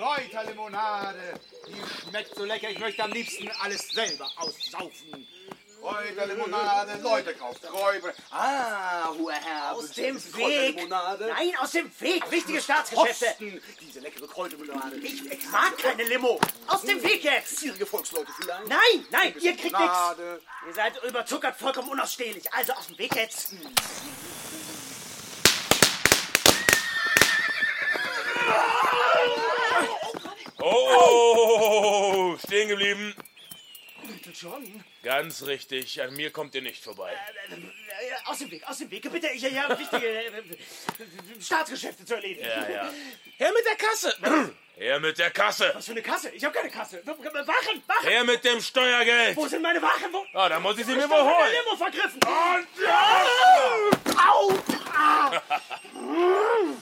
Kräuterlimonade. 0.04 1.40
Die 1.68 2.10
schmeckt 2.10 2.36
so 2.36 2.44
lecker, 2.44 2.70
ich 2.70 2.80
möchte 2.80 3.04
am 3.04 3.12
liebsten 3.12 3.50
alles 3.62 3.88
selber 3.90 4.30
aussaufen. 4.36 5.28
Kräuterlimonade, 5.80 7.02
Leute, 7.02 7.34
kauft 7.36 7.62
Kräuter. 7.62 8.14
Ah, 8.32 9.10
hoher 9.18 9.34
Herr. 9.34 9.74
Aus 9.74 9.92
dem 9.92 10.16
Weg! 10.36 10.90
Nein, 10.90 11.54
aus 11.60 11.72
dem 11.72 11.92
Weg! 12.00 12.30
Wichtige 12.32 12.62
Staatsgeschäfte! 12.62 13.26
Posten, 13.26 13.62
diese 13.82 14.00
leckere 14.02 14.28
Kräuterlimonade. 14.28 14.98
Ich, 14.98 15.26
ich 15.26 15.50
mag 15.50 15.78
keine 15.78 16.04
Limo! 16.04 16.40
Aus 16.68 16.82
dem 16.82 17.02
Weg 17.02 17.24
jetzt! 17.24 17.62
Gierige 17.62 17.86
Volksleute 17.86 18.32
vielleicht? 18.40 18.68
Nein, 18.68 19.06
nein, 19.10 19.34
ihr 19.40 19.56
kriegt 19.56 19.78
nichts! 19.78 19.98
Ihr 20.68 20.74
seid 20.74 21.02
überzuckert, 21.04 21.56
vollkommen 21.58 21.90
unausstehlich. 21.90 22.52
Also 22.54 22.74
aus 22.74 22.88
dem 22.88 22.98
Weg 22.98 23.16
jetzt! 23.16 23.54
Oh, 30.66 32.38
stehen 32.46 32.70
geblieben. 32.70 33.14
Little 34.08 34.32
John, 34.34 34.84
Ganz 35.04 35.44
richtig, 35.44 36.02
an 36.02 36.14
mir 36.14 36.32
kommt 36.32 36.56
ihr 36.56 36.62
nicht 36.62 36.82
vorbei. 36.84 37.12
äh, 37.50 37.56
aus 38.30 38.40
dem 38.40 38.50
Weg, 38.52 38.64
aus 38.68 38.78
dem 38.78 38.90
Weg. 38.92 39.10
Bitte, 39.12 39.28
ich 39.28 39.44
habe 39.60 39.78
wichtige 39.78 40.08
äh, 40.08 40.32
Staatsgeschäfte 41.42 42.06
zu 42.06 42.16
erledigen. 42.16 42.46
Ja, 42.48 42.70
ja. 42.70 42.94
Her 43.38 43.52
mit 43.54 43.66
der 43.66 43.76
Kasse. 43.76 44.16
Her 44.78 45.00
mit 45.02 45.18
der 45.18 45.32
Kasse. 45.32 45.72
Was 45.74 45.86
für 45.86 45.92
eine 45.92 46.02
Kasse? 46.02 46.30
Ich 46.32 46.44
habe 46.44 46.54
keine 46.54 46.70
Kasse. 46.70 47.02
Wachen, 47.06 47.84
Wachen! 47.88 48.08
Her 48.10 48.24
mit 48.24 48.44
dem 48.46 48.62
Steuergeld. 48.62 49.36
Wo 49.36 49.48
sind 49.48 49.62
meine 49.62 49.82
Wachen? 49.82 50.12
Wo? 50.14 50.26
Ah, 50.34 50.48
da 50.50 50.60
muss 50.60 50.78
ich 50.78 50.86
sie 50.86 50.96
mir 50.96 51.04
Ich 51.06 51.10
wohl 51.10 51.22
holen. 51.24 51.52
Limo 51.66 51.76
vergriffen! 51.78 52.20
Und 52.24 54.18
Au! 54.18 54.60
Ah! 54.94 55.42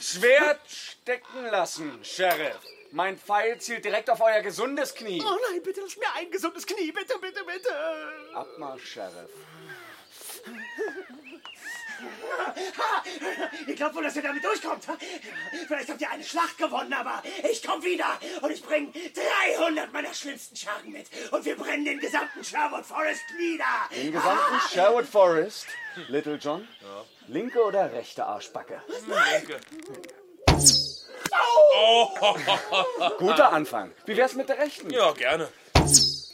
Schwert 0.00 0.60
stecken 0.68 1.44
lassen, 1.50 1.98
Sheriff. 2.04 2.58
Mein 2.92 3.16
Pfeil 3.18 3.58
zielt 3.58 3.86
direkt 3.86 4.10
auf 4.10 4.20
euer 4.20 4.42
gesundes 4.42 4.94
Knie. 4.94 5.22
Oh 5.24 5.38
nein, 5.50 5.62
bitte 5.62 5.80
lass 5.80 5.96
mir 5.96 6.12
ein 6.14 6.30
gesundes 6.30 6.66
Knie. 6.66 6.92
Bitte, 6.92 7.18
bitte, 7.18 7.42
bitte. 7.42 7.74
Abmarsch, 8.34 8.84
Sheriff. 8.84 9.30
Ha! 12.78 13.02
Ihr 13.66 13.74
glaubt 13.76 13.94
wohl, 13.94 14.02
dass 14.02 14.16
ihr 14.16 14.22
damit 14.22 14.44
durchkommt? 14.44 14.84
Vielleicht 15.66 15.88
habt 15.88 16.00
ihr 16.02 16.10
eine 16.10 16.22
Schlacht 16.22 16.58
gewonnen, 16.58 16.92
aber 16.92 17.22
ich 17.50 17.62
komme 17.62 17.82
wieder 17.82 18.18
und 18.42 18.50
ich 18.50 18.62
bringe 18.62 18.92
300 19.56 19.90
meiner 19.92 20.12
schlimmsten 20.12 20.56
Schergen 20.56 20.92
mit 20.92 21.06
und 21.30 21.44
wir 21.44 21.56
brennen 21.56 21.86
den 21.86 21.98
gesamten 21.98 22.44
Sherwood 22.44 22.84
Forest 22.84 23.22
nieder. 23.38 23.64
Den 23.94 24.12
gesamten 24.12 24.60
Sherwood 24.70 25.06
Forest. 25.06 25.66
Little 26.08 26.36
John? 26.36 26.68
Linke 27.28 27.62
oder 27.62 27.90
rechte 27.90 28.26
Arschbacke? 28.26 28.82
Danke. 29.08 29.60
Oh. 31.74 32.08
Guter 33.18 33.52
Anfang. 33.52 33.92
Wie 34.06 34.16
wär's 34.16 34.34
mit 34.34 34.48
der 34.48 34.58
rechten? 34.58 34.90
Ja, 34.90 35.12
gerne. 35.12 35.48
Das, 35.74 36.32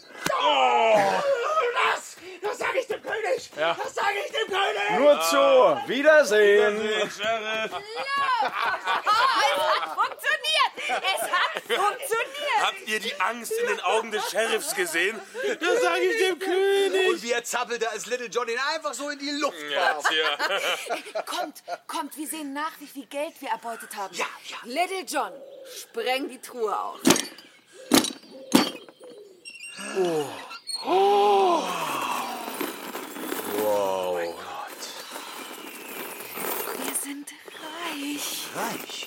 das 2.43 2.59
sage 2.59 2.79
ich 2.81 2.87
dem 2.87 3.03
König. 3.03 3.51
Ja. 3.59 3.77
Das 3.83 3.95
sage 3.95 4.19
ich 4.27 4.33
dem 4.33 4.47
König. 4.49 4.91
Nur 4.99 5.19
zu. 5.23 5.37
Wiedersehen. 5.89 6.77
Sheriff. 7.11 7.65
es 7.65 7.73
hat 9.61 9.85
funktioniert! 9.95 10.08
Es 10.89 11.23
hat 11.23 11.63
funktioniert! 11.63 12.61
Habt 12.63 12.89
ihr 12.89 13.01
die 13.01 13.21
Angst 13.21 13.53
in 13.53 13.67
den 13.67 13.81
Augen 13.81 14.11
des 14.11 14.29
Sheriffs 14.31 14.75
gesehen? 14.75 15.21
Das 15.61 15.83
sage 15.83 16.01
ich 16.01 16.19
dem 16.19 16.39
König. 16.39 17.09
Und 17.11 17.23
wie 17.23 17.33
er 17.33 17.45
zappelte, 17.45 17.91
als 17.91 18.07
Little 18.07 18.27
John 18.27 18.49
ihn 18.49 18.59
einfach 18.75 18.95
so 18.95 19.09
in 19.11 19.19
die 19.19 19.31
Luft 19.33 19.57
Ja, 19.71 19.95
warf. 19.97 20.09
tja. 20.09 21.23
Kommt, 21.23 21.63
kommt, 21.87 22.17
wir 22.17 22.27
sehen 22.27 22.53
nach, 22.53 22.73
wie 22.81 22.87
viel 22.87 23.07
Geld 23.07 23.35
wir 23.41 23.51
erbeutet 23.51 23.95
haben. 23.97 24.15
Ja, 24.15 24.27
ja. 24.47 24.57
Little 24.65 25.03
John, 25.07 25.33
spreng 25.83 26.29
die 26.29 26.41
Truhe 26.41 26.79
auf. 26.79 26.99
Wow. 30.85 31.65
Wir 36.85 36.95
sind 37.03 37.29
reich. 37.61 38.49
Reich. 38.55 39.07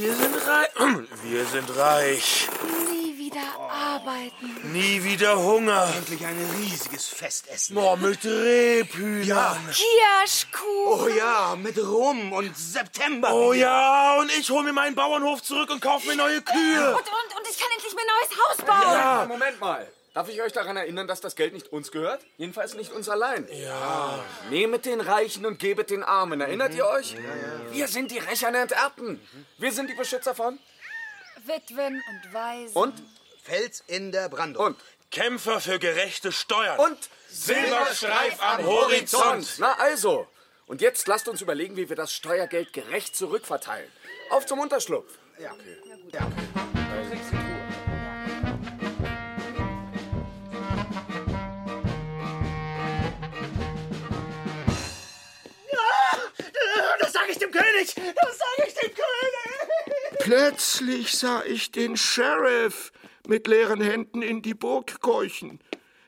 Wir 0.00 0.14
sind 0.14 0.36
reich. 0.46 0.68
Wir 1.24 1.44
sind 1.46 1.76
reich. 1.76 2.48
Nie 2.88 3.18
wieder 3.18 3.42
arbeiten. 3.68 4.72
Nie 4.72 5.02
wieder 5.02 5.36
Hunger. 5.36 5.92
Endlich 5.96 6.24
ein 6.24 6.38
riesiges 6.56 7.08
Festessen. 7.08 7.74
Boah, 7.74 7.96
mit 7.96 8.24
Rebhühnern. 8.24 9.58
Kirschkuh. 9.72 11.04
Oh 11.04 11.08
ja, 11.08 11.56
mit 11.56 11.76
Rum 11.78 12.32
und 12.32 12.56
September. 12.56 13.32
Oh 13.32 13.52
ja, 13.52 14.18
und 14.20 14.30
ich 14.38 14.48
hol 14.50 14.62
mir 14.62 14.72
meinen 14.72 14.94
Bauernhof 14.94 15.42
zurück 15.42 15.70
und 15.70 15.80
kauf 15.80 16.04
mir 16.04 16.14
neue 16.14 16.42
Kühe. 16.42 16.90
Und, 16.90 17.00
und, 17.00 17.36
und 17.36 17.48
ich 17.50 17.58
kann 17.58 17.68
endlich 17.74 17.94
mein 17.94 18.06
neues 18.06 18.38
Haus 18.40 18.56
bauen. 18.64 18.92
Ja. 18.92 19.26
Moment 19.26 19.60
mal. 19.60 19.88
Darf 20.18 20.28
ich 20.30 20.42
euch 20.42 20.52
daran 20.52 20.76
erinnern, 20.76 21.06
dass 21.06 21.20
das 21.20 21.36
Geld 21.36 21.52
nicht 21.52 21.72
uns 21.72 21.92
gehört? 21.92 22.20
Jedenfalls 22.38 22.74
nicht 22.74 22.90
uns 22.90 23.08
allein. 23.08 23.46
Ja. 23.52 24.18
Nehmet 24.50 24.84
den 24.84 25.00
Reichen 25.00 25.46
und 25.46 25.60
gebet 25.60 25.90
den 25.90 26.02
Armen. 26.02 26.40
Erinnert 26.40 26.74
ihr 26.74 26.88
euch? 26.88 27.14
Wir 27.70 27.86
sind 27.86 28.10
die 28.10 28.18
Rächer 28.18 28.50
der 28.50 28.62
Enterbten. 28.62 29.20
Wir 29.58 29.70
sind 29.70 29.88
die 29.88 29.94
Beschützer 29.94 30.34
von. 30.34 30.58
Witwen 31.46 32.02
und 32.10 32.34
Waisen. 32.34 32.74
Und? 32.74 33.00
Fels 33.44 33.84
in 33.86 34.10
der 34.10 34.28
Brandung. 34.28 34.66
Und? 34.66 34.76
Kämpfer 35.12 35.60
für 35.60 35.78
gerechte 35.78 36.32
Steuern. 36.32 36.80
Und? 36.80 36.98
Silberstreif 37.28 38.42
am 38.42 38.66
Horizont. 38.66 39.54
Na 39.58 39.74
also. 39.74 40.26
Und 40.66 40.80
jetzt 40.80 41.06
lasst 41.06 41.28
uns 41.28 41.42
überlegen, 41.42 41.76
wie 41.76 41.88
wir 41.88 41.94
das 41.94 42.12
Steuergeld 42.12 42.72
gerecht 42.72 43.14
zurückverteilen. 43.14 43.88
Auf 44.30 44.46
zum 44.46 44.58
Unterschlupf. 44.58 45.16
Ja, 45.38 45.52
okay. 45.52 45.76
Ja, 46.12 46.26
okay. 46.26 47.28
Das 47.30 47.37
König. 57.62 57.94
Das 57.94 58.38
sage 58.38 58.68
ich 58.68 58.74
dem 58.74 58.94
König. 58.94 60.18
Plötzlich 60.20 61.12
sah 61.12 61.42
ich 61.44 61.70
den 61.70 61.96
Sheriff 61.96 62.92
mit 63.26 63.46
leeren 63.46 63.80
Händen 63.80 64.22
in 64.22 64.42
die 64.42 64.54
Burg 64.54 65.00
keuchen. 65.00 65.60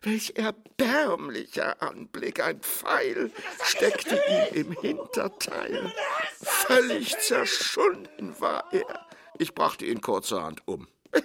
Welch 0.02 0.34
erbärmlicher 0.36 1.82
Anblick. 1.82 2.40
Ein 2.40 2.60
Pfeil 2.60 3.30
steckte 3.62 4.20
ihm 4.52 4.66
im 4.66 4.80
Hinterteil. 4.80 5.92
Völlig 6.40 7.18
zerschunden 7.18 8.38
war 8.40 8.72
er. 8.72 9.06
Ich 9.38 9.54
brachte 9.54 9.84
ihn 9.84 10.00
kurzerhand 10.00 10.66
um. 10.66 10.88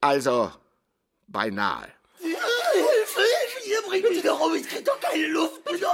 also, 0.00 0.50
beinahe. 1.26 1.88
Bringt 3.88 4.10
mich 4.10 4.22
doch 4.22 4.40
um, 4.40 4.54
ich 4.54 4.68
krieg 4.68 4.84
doch 4.84 5.00
keine 5.00 5.26
Luft 5.28 5.64
mehr. 5.64 5.90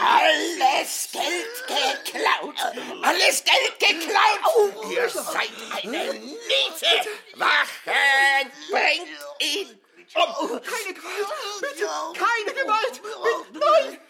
Alles 0.00 1.08
Geld 1.12 1.66
geklaut! 1.68 2.54
Alles 3.02 3.44
Geld 3.44 3.78
geklaut! 3.78 4.90
Ihr 4.90 5.08
seid 5.08 5.50
eine 5.82 6.12
Niete! 6.14 7.08
Wachen! 7.36 8.50
Bringt 8.70 9.08
ihn 9.40 9.78
um! 10.14 10.60
Keine 10.60 10.94
Gewalt! 10.94 11.28
Bitte! 11.60 11.88
Keine 12.14 12.52
Gewalt! 12.52 13.00
Bitte, 13.02 13.64
nein! 13.64 14.00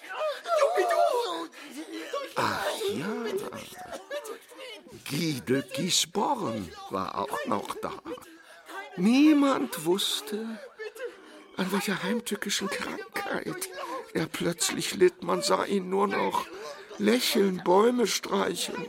Ach 2.37 2.65
ja. 2.91 3.07
Guy 5.09 5.41
de 5.41 5.63
Gisborne 5.75 6.69
war 6.91 7.19
auch 7.19 7.47
noch 7.47 7.75
da. 7.81 7.93
Niemand 8.97 9.85
wusste, 9.85 10.59
an 11.57 11.73
welcher 11.73 12.03
heimtückischen 12.03 12.69
Krankheit 12.69 13.69
er 14.15 14.27
plötzlich 14.27 14.95
litt. 14.95 15.23
Man 15.23 15.43
sah 15.43 15.65
ihn 15.65 15.89
nur 15.89 16.07
noch 16.07 16.47
lächeln, 16.99 17.63
Bäume 17.65 18.07
streicheln 18.07 18.87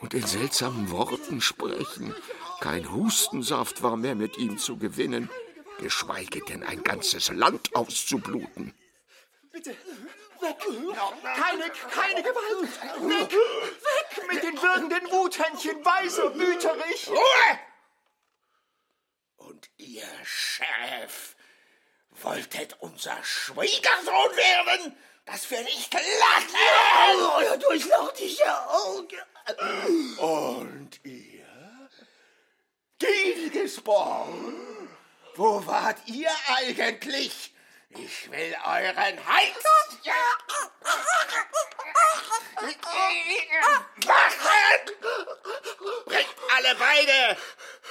und 0.00 0.14
in 0.14 0.26
seltsamen 0.26 0.90
Worten 0.90 1.40
sprechen. 1.40 2.14
Kein 2.60 2.92
Hustensaft 2.92 3.82
war 3.82 3.96
mehr 3.96 4.14
mit 4.14 4.38
ihm 4.38 4.58
zu 4.58 4.76
gewinnen, 4.76 5.30
geschweige 5.78 6.40
denn 6.44 6.62
ein 6.62 6.82
ganzes 6.82 7.30
Land 7.30 7.74
auszubluten. 7.74 8.74
Bitte, 9.52 9.70
weg! 10.40 10.56
Keine, 11.36 11.70
keine 11.90 12.22
Gewalt! 12.22 13.00
Weg! 13.00 13.32
Weg 13.32 14.32
mit 14.32 14.42
den 14.42 14.62
würgenden 14.62 15.10
Wuthändchen, 15.10 15.84
weiser, 15.84 16.34
wüterich! 16.34 17.08
Ruhe! 17.08 17.58
Und 19.36 19.70
ihr, 19.76 20.08
Sheriff, 20.24 21.33
wolltet 22.22 22.76
unser 22.80 23.16
Schwiegersohn 23.22 24.36
werden? 24.36 24.96
Das 25.26 25.50
will 25.50 25.66
ich 25.68 25.90
lachen! 25.92 26.54
Euer 27.36 27.56
durchlauchtiger 27.56 28.70
Auge! 28.70 29.16
Und 30.18 31.00
ihr? 31.04 31.44
Gilgesborn? 32.98 34.88
Wo 35.34 35.66
wart 35.66 35.98
ihr 36.06 36.30
eigentlich? 36.46 37.54
Ich 37.90 38.30
will 38.30 38.56
euren 38.64 39.26
Hals! 39.26 39.64
Wachen! 44.06 44.80
Bringt 46.04 46.36
alle 46.54 46.74
beide 46.76 47.36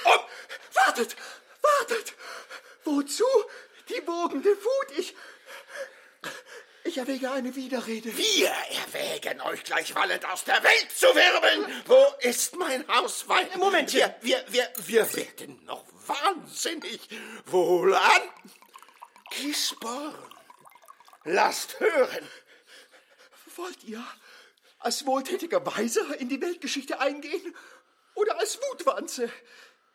um! 0.04 0.20
Wartet! 0.72 1.16
Wartet! 1.62 2.14
Wozu 2.84 3.24
die 3.88 4.06
wogende 4.06 4.50
Wut? 4.50 4.98
Ich. 4.98 5.14
Ich 6.86 6.98
erwäge 6.98 7.30
eine 7.30 7.56
Widerrede. 7.56 8.14
Wir 8.16 8.48
erwägen, 8.48 9.40
euch 9.40 9.64
gleich 9.64 9.94
wallend 9.94 10.24
aus 10.26 10.44
der 10.44 10.62
Welt 10.62 10.90
zu 10.94 11.06
wirbeln. 11.06 11.82
Wo 11.86 12.04
ist 12.20 12.56
mein 12.56 12.86
Hauswein? 12.88 13.48
Moment, 13.56 13.92
wir, 13.94 14.14
wir, 14.20 14.44
wir, 14.48 14.70
wir 14.84 15.14
werden 15.14 15.64
noch 15.64 15.84
wahnsinnig. 16.06 17.08
Wohlan! 17.46 18.22
Gisborn, 19.30 20.14
lasst 21.24 21.80
hören. 21.80 22.28
Wollt 23.56 23.82
ihr 23.84 24.04
als 24.78 25.06
wohltätiger 25.06 25.64
Weiser 25.64 26.18
in 26.18 26.28
die 26.28 26.40
Weltgeschichte 26.40 27.00
eingehen 27.00 27.56
oder 28.14 28.38
als 28.38 28.58
Wutwanze? 28.60 29.30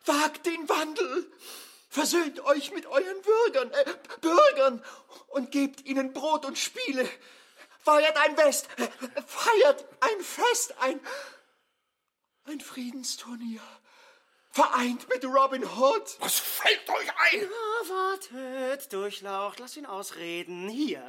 Wagt 0.04 0.46
den 0.46 0.68
Wandel! 0.68 1.30
Versöhnt 1.90 2.38
euch 2.44 2.70
mit 2.70 2.86
euren 2.86 3.20
Bürgern, 3.20 3.72
äh, 3.72 3.84
Bürgern 4.20 4.84
und 5.26 5.50
gebt 5.50 5.84
ihnen 5.84 6.12
Brot 6.12 6.46
und 6.46 6.56
Spiele. 6.56 7.08
Feiert 7.82 8.16
ein 8.16 8.36
Fest, 8.36 8.68
äh, 8.76 8.88
feiert 9.26 9.84
ein 9.98 10.20
Fest, 10.20 10.74
ein, 10.78 11.00
ein 12.44 12.60
Friedensturnier. 12.60 13.60
Vereint 14.52 15.08
mit 15.08 15.24
Robin 15.24 15.64
Hood. 15.64 16.16
Was 16.20 16.38
fällt 16.38 16.88
euch 16.88 17.08
ein? 17.32 17.48
Ah, 17.48 17.88
wartet, 17.88 18.92
Durchlaucht, 18.92 19.58
lass 19.58 19.76
ihn 19.76 19.86
ausreden. 19.86 20.68
Hier, 20.68 21.02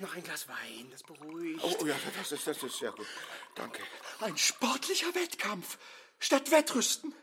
noch 0.00 0.14
ein 0.16 0.22
Glas 0.22 0.48
Wein, 0.48 0.88
das 0.90 1.02
beruhigt. 1.02 1.60
Oh, 1.62 1.76
oh 1.80 1.86
ja, 1.86 1.94
das 2.18 2.32
ist, 2.32 2.46
das 2.46 2.62
ist 2.62 2.78
sehr 2.78 2.92
gut. 2.92 3.06
Danke. 3.54 3.82
Ein 4.20 4.36
sportlicher 4.36 5.14
Wettkampf. 5.14 5.78
Statt 6.18 6.50
Wettrüsten 6.50 7.14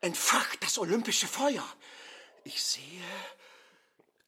entfacht 0.00 0.64
das 0.64 0.78
olympische 0.78 1.28
Feuer. 1.28 1.64
Ich 2.44 2.62
sehe 2.62 3.02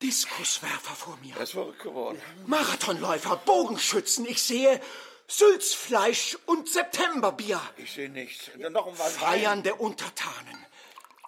Diskuswerfer 0.03 0.95
vor 0.95 1.17
mir. 1.23 1.35
Das 1.35 1.45
ist 1.45 1.53
verrückt 1.53 1.83
geworden. 1.83 2.21
Marathonläufer, 2.47 3.37
Bogenschützen. 3.37 4.27
Ich 4.27 4.43
sehe 4.43 4.81
Sülzfleisch 5.29 6.37
und 6.47 6.69
Septemberbier. 6.69 7.61
Ich 7.77 7.93
sehe 7.93 8.11
nichts. 8.11 8.51
Noch 8.57 8.87
ein 8.87 8.99
was 8.99 9.17
Feiernde 9.17 9.75
Untertanen, 9.77 10.67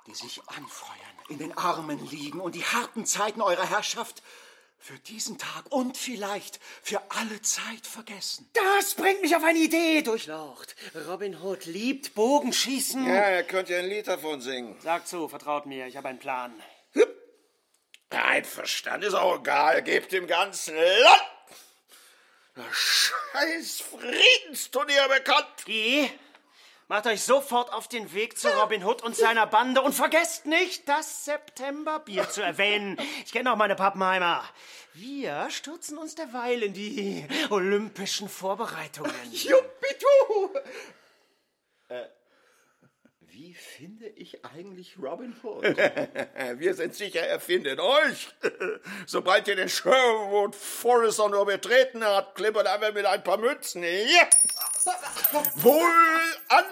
die 0.06 0.14
sich 0.14 0.42
anfeuern, 0.46 0.98
in 1.28 1.38
den 1.38 1.56
Armen 1.56 2.04
liegen 2.10 2.40
und 2.40 2.54
die 2.54 2.64
harten 2.64 3.06
Zeiten 3.06 3.40
eurer 3.40 3.68
Herrschaft 3.68 4.22
für 4.78 4.98
diesen 4.98 5.38
Tag 5.38 5.64
und 5.70 5.96
vielleicht 5.96 6.60
für 6.82 7.00
alle 7.08 7.40
Zeit 7.40 7.86
vergessen. 7.86 8.50
Das 8.52 8.94
bringt 8.94 9.22
mich 9.22 9.34
auf 9.34 9.42
eine 9.42 9.58
Idee, 9.58 10.02
Durchlaucht. 10.02 10.76
Robin 11.08 11.40
Hood 11.40 11.64
liebt 11.64 12.14
Bogenschießen. 12.14 13.06
Ja, 13.06 13.14
er 13.14 13.44
könnte 13.44 13.78
ein 13.78 13.86
Lied 13.86 14.08
davon 14.08 14.42
singen. 14.42 14.76
Sagt 14.82 15.08
zu, 15.08 15.28
vertraut 15.28 15.64
mir, 15.64 15.86
ich 15.86 15.96
habe 15.96 16.08
einen 16.08 16.18
Plan. 16.18 16.52
Einverstanden, 18.22 19.08
ist 19.08 19.14
auch 19.14 19.40
egal. 19.40 19.82
Gebt 19.82 20.12
dem 20.12 20.26
ganzen 20.26 20.76
Land 20.76 21.22
das 22.54 22.66
scheiß 22.72 23.80
Friedensturnier 23.80 25.08
bekannt. 25.08 25.64
Guy, 25.66 26.08
macht 26.86 27.06
euch 27.06 27.22
sofort 27.22 27.72
auf 27.72 27.88
den 27.88 28.12
Weg 28.14 28.38
zu 28.38 28.48
Robin 28.48 28.84
Hood 28.84 29.02
und 29.02 29.16
seiner 29.16 29.46
Bande 29.46 29.82
und 29.82 29.92
vergesst 29.92 30.46
nicht, 30.46 30.88
das 30.88 31.24
Septemberbier 31.24 32.30
zu 32.30 32.42
erwähnen. 32.42 32.96
Ich 33.24 33.32
kenne 33.32 33.52
auch 33.52 33.56
meine 33.56 33.74
Pappenheimer. 33.74 34.48
Wir 34.92 35.48
stürzen 35.50 35.98
uns 35.98 36.14
derweil 36.14 36.62
in 36.62 36.74
die 36.74 37.26
olympischen 37.50 38.28
Vorbereitungen. 38.28 39.32
Juppitu! 39.32 40.54
Äh, 41.88 42.04
wie 43.34 43.52
finde 43.52 44.06
ich 44.06 44.44
eigentlich 44.44 44.96
Robin 44.96 45.34
Hood? 45.42 45.64
Wir 46.56 46.74
sind 46.74 46.94
sicher, 46.94 47.20
er 47.20 47.40
findet 47.40 47.80
euch. 47.80 48.28
Sobald 49.06 49.48
ihr 49.48 49.56
den 49.56 49.68
Sherwood 49.68 50.54
Forest 50.54 51.18
nur 51.18 51.44
betreten 51.44 52.04
habt, 52.04 52.36
klippert 52.36 52.68
einfach 52.68 52.94
mit 52.94 53.04
ein 53.04 53.24
paar 53.24 53.38
Münzen. 53.38 53.82
Ja. 53.82 54.28
Wohlan 55.56 56.64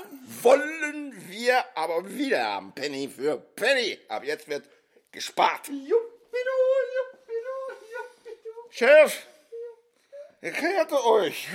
wollen 0.42 1.12
wir 1.28 1.64
aber 1.76 2.08
wieder 2.08 2.44
haben. 2.44 2.72
Penny 2.72 3.08
für 3.08 3.38
Penny. 3.38 3.98
Ab 4.08 4.22
jetzt 4.24 4.48
wird 4.48 4.68
gespart. 5.10 5.68
Chef, 8.70 9.26
erklärt 10.42 10.92
euch, 10.92 11.48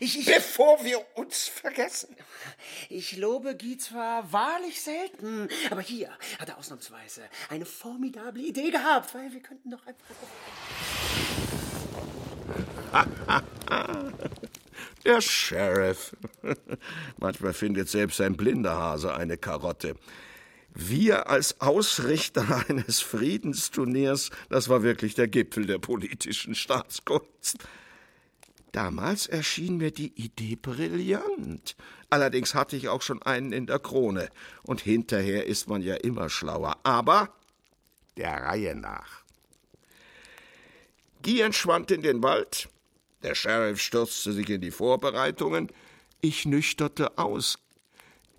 Ich, 0.00 0.18
ich, 0.18 0.26
bevor 0.26 0.82
wir 0.84 1.00
uns 1.14 1.46
vergessen. 1.48 2.16
ich 2.88 3.16
lobe 3.16 3.56
Guy 3.56 3.76
zwar 3.76 4.32
wahrlich 4.32 4.82
selten, 4.82 5.48
aber 5.70 5.82
hier 5.82 6.10
hat 6.38 6.48
er 6.48 6.58
ausnahmsweise 6.58 7.22
eine 7.50 7.66
formidable 7.66 8.42
Idee 8.42 8.70
gehabt, 8.70 9.14
weil 9.14 9.32
wir 9.32 9.40
könnten 9.40 9.70
doch 9.70 9.86
einfach... 9.86 10.14
Der 15.04 15.20
Sheriff. 15.20 16.16
Manchmal 17.18 17.52
findet 17.52 17.88
selbst 17.88 18.20
ein 18.20 18.36
blinder 18.36 18.76
Hase 18.76 19.14
eine 19.14 19.36
Karotte. 19.36 19.96
Wir 20.74 21.28
als 21.28 21.60
Ausrichter 21.60 22.64
eines 22.68 23.00
Friedensturniers, 23.00 24.30
das 24.48 24.68
war 24.68 24.82
wirklich 24.82 25.14
der 25.14 25.28
Gipfel 25.28 25.66
der 25.66 25.78
politischen 25.78 26.54
Staatskunst. 26.54 27.58
Damals 28.72 29.26
erschien 29.26 29.76
mir 29.76 29.90
die 29.90 30.12
Idee 30.14 30.56
brillant. 30.56 31.76
Allerdings 32.08 32.54
hatte 32.54 32.74
ich 32.76 32.88
auch 32.88 33.02
schon 33.02 33.22
einen 33.22 33.52
in 33.52 33.66
der 33.66 33.78
Krone. 33.78 34.30
Und 34.62 34.80
hinterher 34.80 35.46
ist 35.46 35.68
man 35.68 35.82
ja 35.82 35.94
immer 35.94 36.30
schlauer. 36.30 36.78
Aber 36.82 37.34
der 38.16 38.32
Reihe 38.32 38.74
nach. 38.74 39.22
Guy 41.22 41.40
entschwand 41.40 41.90
in 41.90 42.02
den 42.02 42.22
Wald. 42.22 42.68
Der 43.22 43.34
Sheriff 43.34 43.80
stürzte 43.80 44.32
sich 44.32 44.48
in 44.48 44.60
die 44.60 44.70
Vorbereitungen. 44.70 45.70
Ich 46.20 46.46
nüchterte 46.46 47.18
aus. 47.18 47.58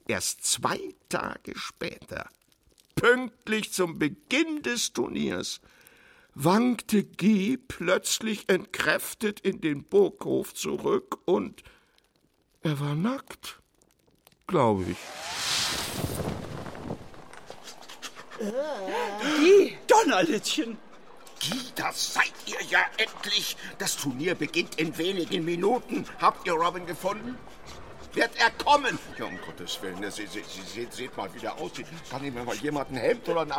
Erst 0.08 0.44
zwei 0.46 0.80
Tage 1.08 1.54
später, 1.56 2.30
pünktlich 2.96 3.72
zum 3.72 4.00
Beginn 4.00 4.62
des 4.62 4.92
Turniers, 4.92 5.62
wankte 6.36 7.04
Guy 7.04 7.58
plötzlich 7.58 8.50
entkräftet 8.50 9.40
in 9.40 9.62
den 9.62 9.84
Burghof 9.84 10.54
zurück 10.54 11.20
und 11.26 11.64
er 12.62 12.80
war 12.80 12.96
nackt. 12.96 13.60
glaube 14.48 14.86
ich. 14.92 14.98
Die 19.40 19.78
Donnerlittchen. 19.88 20.78
Guy, 21.42 21.60
das 21.76 22.14
seid 22.14 22.34
ihr 22.46 22.62
ja 22.70 22.80
endlich. 22.98 23.58
Das 23.78 23.98
Turnier 23.98 24.36
beginnt 24.36 24.80
in 24.80 24.98
wenigen 24.98 25.46
Minuten. 25.46 26.06
Habt 26.20 26.48
ihr 26.48 26.54
Robin 26.54 26.86
gefunden? 26.86 27.38
Wird 28.14 28.32
er 28.38 28.52
kommen? 28.52 29.00
Ja, 29.18 29.26
um 29.26 29.40
Gottes 29.42 29.82
Willen, 29.82 30.00
ne, 30.00 30.12
Sie, 30.12 30.28
Sie, 30.28 30.44
Sie, 30.44 30.62
seht, 30.62 30.94
seht 30.94 31.18
mal, 31.18 31.34
wie 31.34 31.40
der 31.40 31.56
aussieht. 31.58 31.88
Kann 32.12 32.24
ich 32.24 32.32
mir 32.34 32.44
mal 32.44 32.56
jemand 32.58 32.92
ein 32.92 32.98
Hemd 32.98 33.28
oder 33.28 33.42
eine, 33.42 33.56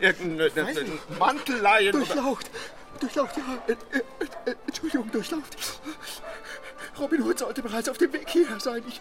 irgendeinen 0.00 0.66
einen 0.66 0.98
Mantel 1.18 1.56
leihen? 1.58 1.94
oder- 1.94 2.04
Durchlaucht. 2.06 2.50
Durchlaucht, 3.00 3.36
ja. 3.36 3.42
Äh, 3.66 3.72
äh, 3.72 4.50
äh, 4.50 4.54
Entschuldigung, 4.66 5.10
durchlaucht. 5.12 5.56
Robin 6.98 7.22
Hood 7.22 7.38
sollte 7.38 7.62
bereits 7.62 7.88
auf 7.88 7.98
dem 7.98 8.12
Weg 8.12 8.28
hierher 8.28 8.58
sein. 8.58 8.82
Ich, 8.88 9.00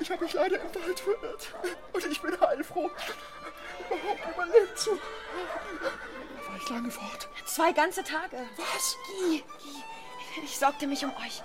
ich 0.00 0.10
habe 0.10 0.24
mich 0.24 0.32
leider 0.32 0.56
im 0.56 0.74
Wald 0.74 0.98
verirrt. 0.98 1.54
Und 1.92 2.06
ich 2.06 2.20
bin 2.20 2.40
heilfroh, 2.40 2.90
überhaupt 3.86 4.34
überlebt 4.34 4.78
zu. 4.78 4.90
War 4.92 6.56
ich 6.56 6.68
lange 6.70 6.90
fort. 6.90 7.28
Zwei 7.44 7.72
ganze 7.72 8.02
Tage. 8.02 8.38
Was? 8.56 8.96
Guy, 9.06 9.44
Guy, 9.62 9.82
ich 10.44 10.58
sorgte 10.58 10.86
mich 10.86 11.04
um 11.04 11.10
euch. 11.24 11.42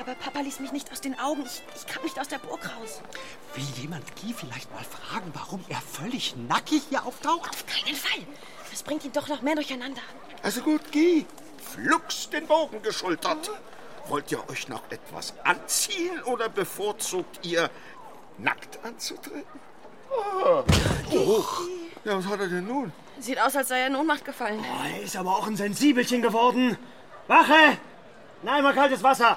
Aber 0.00 0.14
Papa 0.14 0.40
ließ 0.40 0.60
mich 0.60 0.72
nicht 0.72 0.92
aus 0.92 1.00
den 1.00 1.18
Augen. 1.18 1.44
Ich, 1.46 1.62
ich 1.74 1.86
kam 1.86 2.02
nicht 2.02 2.18
aus 2.18 2.28
der 2.28 2.38
Burg 2.38 2.60
raus. 2.78 3.00
Will 3.54 3.64
jemand 3.80 4.04
Guy 4.16 4.34
vielleicht 4.34 4.70
mal 4.72 4.84
fragen, 4.84 5.30
warum 5.34 5.64
er 5.68 5.80
völlig 5.80 6.36
nackig 6.36 6.82
hier 6.90 7.04
auftaucht? 7.04 7.48
Auf 7.48 7.64
keinen 7.66 7.96
Fall. 7.96 8.26
Das 8.70 8.82
bringt 8.82 9.04
ihn 9.04 9.12
doch 9.12 9.28
noch 9.28 9.42
mehr 9.42 9.54
durcheinander. 9.54 10.02
Also 10.42 10.60
gut, 10.60 10.92
Guy. 10.92 11.26
Flugs 11.58 12.28
den 12.30 12.46
Bogen 12.46 12.82
geschultert. 12.82 13.50
Wollt 14.08 14.30
ihr 14.30 14.48
euch 14.48 14.68
noch 14.68 14.82
etwas 14.90 15.34
anziehen 15.42 16.22
oder 16.24 16.48
bevorzugt 16.48 17.44
ihr, 17.44 17.70
nackt 18.38 18.78
anzutreten? 18.84 19.42
Oh. 20.10 20.62
oh. 21.12 21.44
Ja, 22.04 22.16
was 22.16 22.26
hat 22.26 22.38
er 22.38 22.48
denn 22.48 22.66
nun? 22.66 22.92
Sieht 23.18 23.40
aus, 23.40 23.56
als 23.56 23.68
sei 23.68 23.80
er 23.80 23.86
in 23.88 23.96
Ohnmacht 23.96 24.24
gefallen. 24.24 24.60
Oh, 24.60 24.86
er 24.86 25.02
ist 25.02 25.16
aber 25.16 25.30
auch 25.30 25.46
ein 25.46 25.56
Sensibelchen 25.56 26.22
geworden. 26.22 26.78
Wache! 27.26 27.78
Nein, 28.42 28.62
mal 28.62 28.74
kaltes 28.74 29.02
Wasser. 29.02 29.34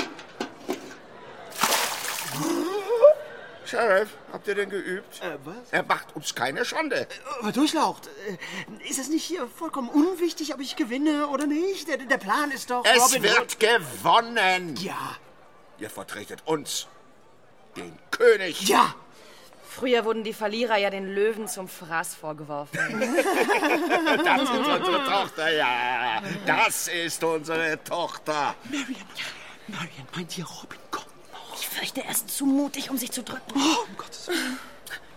Sheriff, 3.69 4.09
habt 4.33 4.47
ihr 4.47 4.55
denn 4.55 4.69
geübt? 4.69 5.21
Äh, 5.21 5.37
was? 5.45 5.55
Er 5.71 5.83
macht 5.83 6.15
uns 6.15 6.33
keine 6.33 6.65
Schande. 6.65 7.07
Aber 7.39 7.51
Durchlaucht, 7.51 8.07
äh, 8.27 8.89
ist 8.89 8.97
es 8.99 9.09
nicht 9.09 9.23
hier 9.23 9.47
vollkommen 9.47 9.89
unwichtig, 9.89 10.53
ob 10.53 10.59
ich 10.59 10.75
gewinne 10.75 11.27
oder 11.27 11.45
nicht? 11.45 11.87
Der, 11.87 11.97
der 11.97 12.17
Plan 12.17 12.51
ist 12.51 12.69
doch... 12.71 12.83
Es 12.85 13.01
Robin 13.01 13.23
wird 13.23 13.39
Hood- 13.39 13.59
gewonnen. 13.59 14.75
Ja. 14.77 15.15
Ihr 15.77 15.89
vertretet 15.89 16.41
uns, 16.45 16.87
den 17.77 17.97
König. 18.11 18.67
Ja. 18.67 18.95
Früher 19.69 20.03
wurden 20.03 20.23
die 20.23 20.33
Verlierer 20.33 20.77
ja 20.77 20.89
den 20.89 21.13
Löwen 21.13 21.47
zum 21.47 21.67
Fraß 21.67 22.15
vorgeworfen. 22.15 22.77
Das 24.25 24.41
ist 24.43 24.49
unsere 24.49 25.03
Tochter, 25.05 25.51
ja. 25.53 26.21
Das 26.45 26.87
ist 26.87 27.23
unsere 27.23 27.83
Tochter. 27.83 28.55
Marion, 28.63 28.95
Marion, 29.67 30.07
meint 30.15 30.37
ihr, 30.37 30.45
Robin 30.45 30.79
fürchte, 31.79 32.03
er 32.03 32.11
ist 32.11 32.29
zu 32.29 32.45
mutig, 32.45 32.89
um 32.89 32.97
sich 32.97 33.11
zu 33.11 33.23
drücken. 33.23 33.53
Oh, 33.55 33.85
um 33.87 33.97
Gottes 33.97 34.27
Willen. 34.27 34.59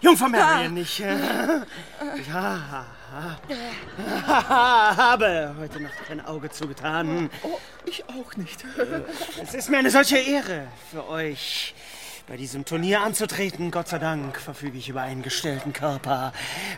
Jungfer 0.00 0.28
Marion, 0.28 0.76
ich... 0.76 1.00
Äh, 1.00 1.16
ja, 2.28 2.86
habe 4.96 5.54
heute 5.58 5.80
Nacht 5.82 6.10
ein 6.10 6.24
Auge 6.24 6.50
zugetan. 6.50 7.30
Oh, 7.42 7.58
ich 7.84 8.04
auch 8.08 8.36
nicht. 8.36 8.64
Es 9.42 9.54
ist 9.54 9.70
mir 9.70 9.78
eine 9.78 9.90
solche 9.90 10.18
Ehre 10.18 10.68
für 10.90 11.08
euch, 11.08 11.74
bei 12.28 12.36
diesem 12.36 12.64
Turnier 12.64 13.00
anzutreten. 13.00 13.70
Gott 13.70 13.88
sei 13.88 13.98
Dank 13.98 14.40
verfüge 14.40 14.78
ich 14.78 14.88
über 14.88 15.02
einen 15.02 15.22
gestellten 15.22 15.72
Körper. 15.72 16.32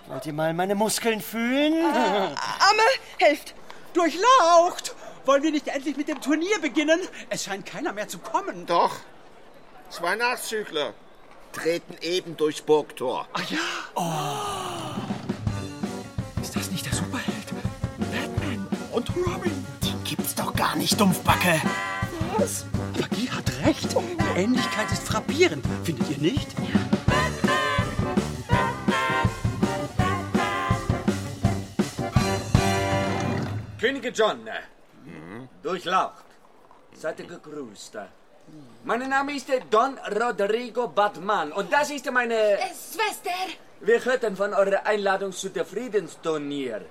Wollt 0.07 0.25
ihr 0.27 0.33
mal 0.33 0.55
meine 0.55 0.75
Muskeln 0.75 1.21
fühlen? 1.21 1.75
Arme, 1.85 2.83
helft! 3.19 3.55
Durchlaucht! 3.93 4.95
Wollen 5.27 5.43
wir 5.43 5.51
nicht 5.51 5.69
endlich 5.69 5.97
mit 5.97 6.09
dem 6.09 6.21
Turnier 6.21 6.59
beginnen? 6.61 7.01
Es 7.31 7.45
scheint 7.45 7.67
keiner 7.67 7.93
mehr 7.93 8.09
zu 8.09 8.19
kommen. 8.19 8.67
Doch. 8.67 8.97
Zwei 9.91 10.17
Nachzügler 10.17 10.93
treten 11.53 11.97
eben 12.01 12.37
durchs 12.37 12.61
Burgtor. 12.61 13.29
Ach 13.33 13.51
ja. 13.51 13.59
Oh. 13.95 14.03
Ist 16.43 16.57
das 16.57 16.71
nicht 16.71 16.85
der 16.85 16.93
Superheld? 16.93 17.55
Batman 17.99 18.67
und 18.93 19.09
Robin. 19.17 19.67
Die 19.83 19.95
gibt's 20.09 20.35
doch 20.35 20.55
gar 20.55 20.75
nicht, 20.77 21.01
Dumpfbacke. 21.01 21.61
Was? 22.39 22.67
Aber 22.95 23.09
Guy 23.09 23.27
hat 23.27 23.51
recht. 23.65 23.95
Die 23.95 24.41
Ähnlichkeit 24.41 24.91
ist 24.91 25.07
frappierend. 25.07 25.65
Findet 25.85 26.11
ihr 26.11 26.19
nicht? 26.19 26.49
Könige 33.81 34.09
John, 34.09 34.41
durchlaucht. 35.63 36.25
Seid 36.95 37.21
ihr 37.21 37.27
gegrüßt. 37.27 37.99
Mein 38.87 39.09
Name 39.09 39.35
ist 39.35 39.49
Don 39.71 39.97
Rodrigo 39.97 40.89
Batman 40.89 41.53
und 41.53 41.73
das 41.73 41.91
ist 41.91 42.11
meine... 42.13 42.59
Schwester! 42.59 43.31
Wir 43.81 44.05
hörten 44.05 44.37
von 44.37 44.53
eurer 44.53 44.85
Einladung 44.85 45.33
zu 45.33 45.49
der 45.49 45.65
Friedensturnier. 45.65 46.83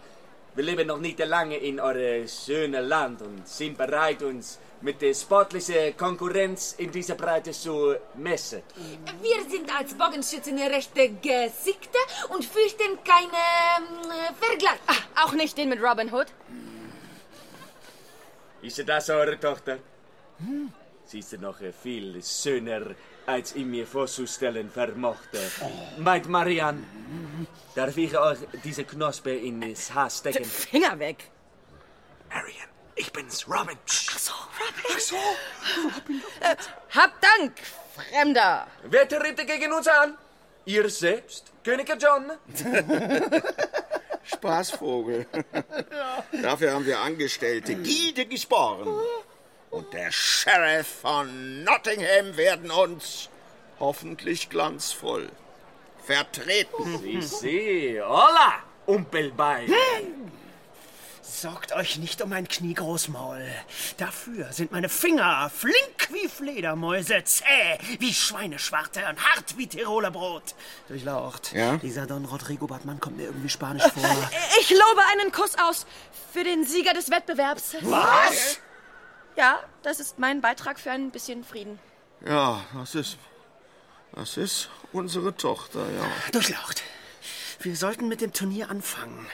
Wir 0.55 0.63
leben 0.63 0.87
noch 0.87 0.97
nicht 0.97 1.19
lange 1.19 1.57
in 1.57 1.79
eurem 1.79 2.27
schönen 2.27 2.83
Land 2.87 3.21
und 3.21 3.47
sind 3.47 3.77
bereit, 3.77 4.23
uns 4.23 4.57
mit 4.81 5.03
der 5.03 5.13
sportlichen 5.13 5.95
Konkurrenz 5.95 6.73
in 6.79 6.89
dieser 6.91 7.13
Breite 7.13 7.51
zu 7.51 7.95
messen. 8.15 8.63
Wir 9.21 9.47
sind 9.47 9.71
als 9.77 9.93
Bogenschützen 9.93 10.57
rechte 10.57 11.09
Gesichter 11.09 11.99
und 12.29 12.43
fürchten 12.43 12.97
keinen 13.03 13.85
äh, 14.09 14.33
Vergleich. 14.41 14.79
Ach, 14.87 15.25
auch 15.25 15.33
nicht 15.33 15.55
den 15.55 15.69
mit 15.69 15.79
Robin 15.79 16.11
Hood? 16.11 16.27
Ist 18.63 18.89
das 18.89 19.11
eure 19.11 19.39
Tochter? 19.39 19.77
Sie 21.13 21.19
ist 21.19 21.39
noch 21.39 21.57
viel 21.83 22.23
schöner, 22.23 22.95
als 23.27 23.53
ich 23.53 23.63
mir 23.63 23.85
vorzustellen 23.85 24.71
vermochte. 24.71 25.37
Meint 25.99 26.27
Marianne, 26.27 26.83
darf 27.75 27.95
ich 27.97 28.17
euch 28.17 28.39
diese 28.63 28.83
Knospe 28.83 29.29
in 29.29 29.61
das 29.61 29.93
Haar 29.93 30.09
stecken? 30.09 30.43
Finger 30.43 30.97
weg. 30.97 31.29
Marian, 32.31 32.67
ich 32.95 33.13
bin's, 33.13 33.47
Robin. 33.47 33.77
Ach 33.85 34.17
so, 34.17 34.33
Robin. 34.59 34.85
Ach 34.91 34.99
so, 34.99 35.15
Robin. 35.83 36.23
Äh, 36.39 36.55
hab 36.95 37.11
Dank, 37.21 37.59
Fremder. 37.93 38.65
Wer 38.85 39.07
tritt 39.07 39.37
gegen 39.45 39.71
uns 39.71 39.87
an? 39.87 40.17
Ihr 40.65 40.89
selbst, 40.89 41.53
König 41.63 41.95
John? 42.01 42.31
Spaßvogel. 44.23 45.27
Dafür 46.41 46.73
haben 46.73 46.87
wir 46.87 46.99
Angestellte, 46.99 47.75
Gide 47.75 48.25
gesporen. 48.25 48.87
Und 49.73 49.91
der 49.91 50.11
Sheriff 50.11 50.99
von 51.01 51.63
Nottingham 51.63 52.37
werden 52.37 52.69
uns 52.69 53.29
hoffentlich 53.79 54.47
glanzvoll 54.47 55.31
vertreten. 56.05 56.99
Sie, 57.01 57.21
sie, 57.23 57.99
hola, 57.99 58.53
Umpelbein. 58.85 59.73
Sorgt 61.23 61.71
euch 61.73 61.97
nicht 61.97 62.21
um 62.21 62.29
mein 62.29 62.47
Knie, 62.47 62.75
Großmaul. 62.75 63.43
Dafür 63.97 64.53
sind 64.53 64.71
meine 64.71 64.89
Finger 64.89 65.49
flink 65.49 66.09
wie 66.11 66.27
Fledermäuse, 66.27 67.23
zäh 67.23 67.79
wie 67.97 68.13
Schweineschwarte 68.13 68.99
und 69.09 69.27
hart 69.27 69.57
wie 69.57 69.65
Tiroler 69.65 70.11
Brot. 70.11 70.53
Durchlaucht. 70.87 71.51
Ja? 71.51 71.77
Dieser 71.77 72.05
Don 72.05 72.25
Rodrigo 72.25 72.67
Batman 72.67 72.99
kommt 72.99 73.17
mir 73.17 73.23
irgendwie 73.23 73.49
spanisch 73.49 73.81
vor. 73.91 74.29
Ich 74.61 74.69
lobe 74.69 75.01
einen 75.13 75.31
Kuss 75.31 75.55
aus 75.57 75.87
für 76.31 76.43
den 76.43 76.63
Sieger 76.63 76.93
des 76.93 77.09
Wettbewerbs. 77.09 77.77
Was? 77.81 78.59
Ja, 79.35 79.59
das 79.81 79.99
ist 79.99 80.19
mein 80.19 80.41
Beitrag 80.41 80.79
für 80.79 80.91
ein 80.91 81.11
bisschen 81.11 81.43
Frieden. 81.43 81.79
Ja, 82.25 82.63
das 82.73 82.95
ist. 82.95 83.17
Das 84.15 84.37
ist 84.37 84.69
unsere 84.91 85.35
Tochter, 85.35 85.79
ja. 85.79 86.31
Durchlaucht. 86.31 86.83
Wir 87.59 87.75
sollten 87.75 88.09
mit 88.09 88.21
dem 88.21 88.33
Turnier 88.33 88.69
anfangen. 88.69 89.25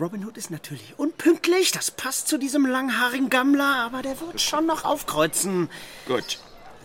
Robin 0.00 0.24
Hood 0.24 0.38
ist 0.38 0.50
natürlich 0.50 0.94
unpünktlich, 0.98 1.70
das 1.70 1.90
passt 1.90 2.28
zu 2.28 2.38
diesem 2.38 2.66
langhaarigen 2.66 3.28
Gammler, 3.28 3.84
aber 3.84 4.02
der 4.02 4.18
wird 4.20 4.40
schon 4.40 4.66
noch 4.66 4.84
aufkreuzen. 4.84 5.68
Gut. 6.06 6.38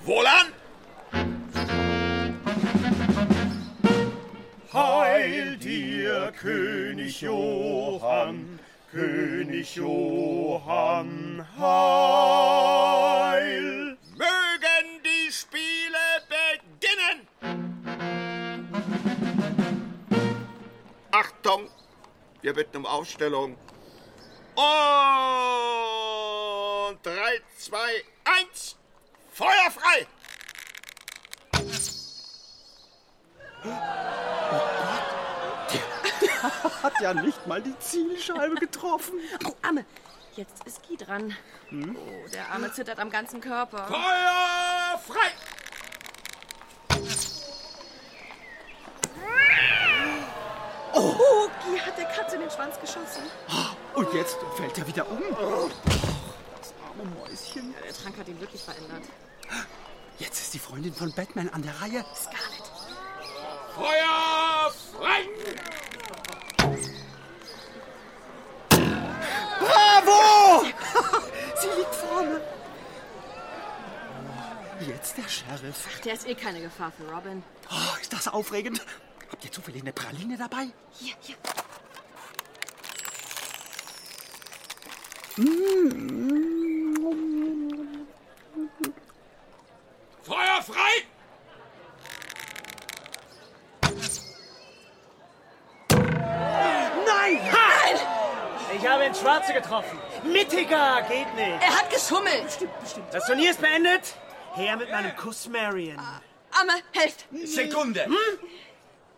Wohlan! 0.03 0.47
Heil 4.73 5.57
dir, 5.57 6.33
König 6.37 7.21
Johann, 7.21 8.58
König 8.91 9.75
Johann, 9.75 11.45
heil! 11.59 12.89
Mögen 14.15 15.03
die 15.03 15.31
Spiele 15.31 16.23
beginnen! 16.27 17.27
Achtung! 21.11 21.69
Wir 22.41 22.53
bitten 22.53 22.77
um 22.77 22.87
Aufstellung. 22.87 23.57
Und 24.55 24.65
3, 27.05 27.41
2, 27.57 27.77
1. 28.23 28.75
Feuer 29.31 29.69
frei! 29.71 30.07
Hat 36.81 36.93
ja 37.01 37.13
nicht 37.13 37.45
mal 37.45 37.61
die 37.61 37.77
Zielscheibe 37.79 38.55
getroffen. 38.55 39.19
Oh, 39.45 39.53
Arme, 39.61 39.85
jetzt 40.35 40.65
ist 40.65 40.81
Guy 40.87 40.95
dran. 40.95 41.35
Oh, 41.71 42.27
der 42.33 42.49
Arme 42.51 42.71
zittert 42.71 42.99
am 42.99 43.09
ganzen 43.09 43.41
Körper. 43.41 43.85
Feuer 43.87 44.99
frei! 45.05 45.31
Oh, 50.93 51.49
Guy 51.65 51.79
hat 51.79 51.97
der 51.97 52.05
Katze 52.05 52.35
in 52.35 52.41
den 52.41 52.51
Schwanz 52.51 52.79
geschossen. 52.79 53.23
Und 53.93 54.13
jetzt 54.13 54.37
fällt 54.55 54.77
er 54.77 54.87
wieder 54.87 55.09
um. 55.09 55.21
Das 56.59 56.73
arme 56.87 57.03
Mäuschen. 57.19 57.73
Ja, 57.73 57.81
der 57.83 57.93
Trank 57.93 58.17
hat 58.17 58.27
ihn 58.29 58.39
wirklich 58.39 58.63
verändert. 58.63 59.03
Jetzt 60.17 60.39
ist 60.39 60.53
die 60.53 60.59
Freundin 60.59 60.93
von 60.93 61.11
Batman 61.13 61.49
an 61.49 61.61
der 61.61 61.81
Reihe. 61.81 62.05
Scarlett. 62.15 62.71
Feuer 63.75 64.71
frei! 64.97 65.27
Sie 71.61 71.67
liegt 71.77 71.95
vorne. 71.95 72.41
Jetzt 74.87 75.17
der 75.17 75.27
Sheriff. 75.27 75.87
Ach, 75.93 75.99
der 75.99 76.13
ist 76.13 76.27
eh 76.27 76.35
keine 76.35 76.61
Gefahr 76.61 76.91
für 76.91 77.03
Robin. 77.13 77.43
Oh, 77.69 77.97
ist 78.01 78.13
das 78.13 78.29
aufregend. 78.29 78.81
Habt 79.29 79.43
ihr 79.43 79.51
zufällig 79.51 79.81
eine 79.81 79.91
Praline 79.91 80.37
dabei? 80.37 80.67
Hier, 80.91 81.15
hier. 81.19 81.35
Feuer 90.23 90.63
frei! 90.63 91.03
Nein! 97.05 97.39
Nein! 97.51 97.99
Ich 98.77 98.87
habe 98.87 99.03
ins 99.05 99.19
Schwarze 99.19 99.53
getroffen. 99.53 99.97
Mittiger 100.23 101.01
geht 101.03 101.33
nicht. 101.35 101.61
Er 101.61 101.77
hat 101.77 101.89
geschummelt. 101.89 102.67
Das 103.11 103.25
Turnier 103.25 103.51
ist 103.51 103.61
beendet. 103.61 104.15
Her 104.55 104.77
mit 104.77 104.89
meinem 104.89 105.15
Kuss, 105.15 105.47
Marion. 105.47 105.97
Arme, 106.51 106.81
helft. 106.93 107.25
Sekunde. 107.45 108.07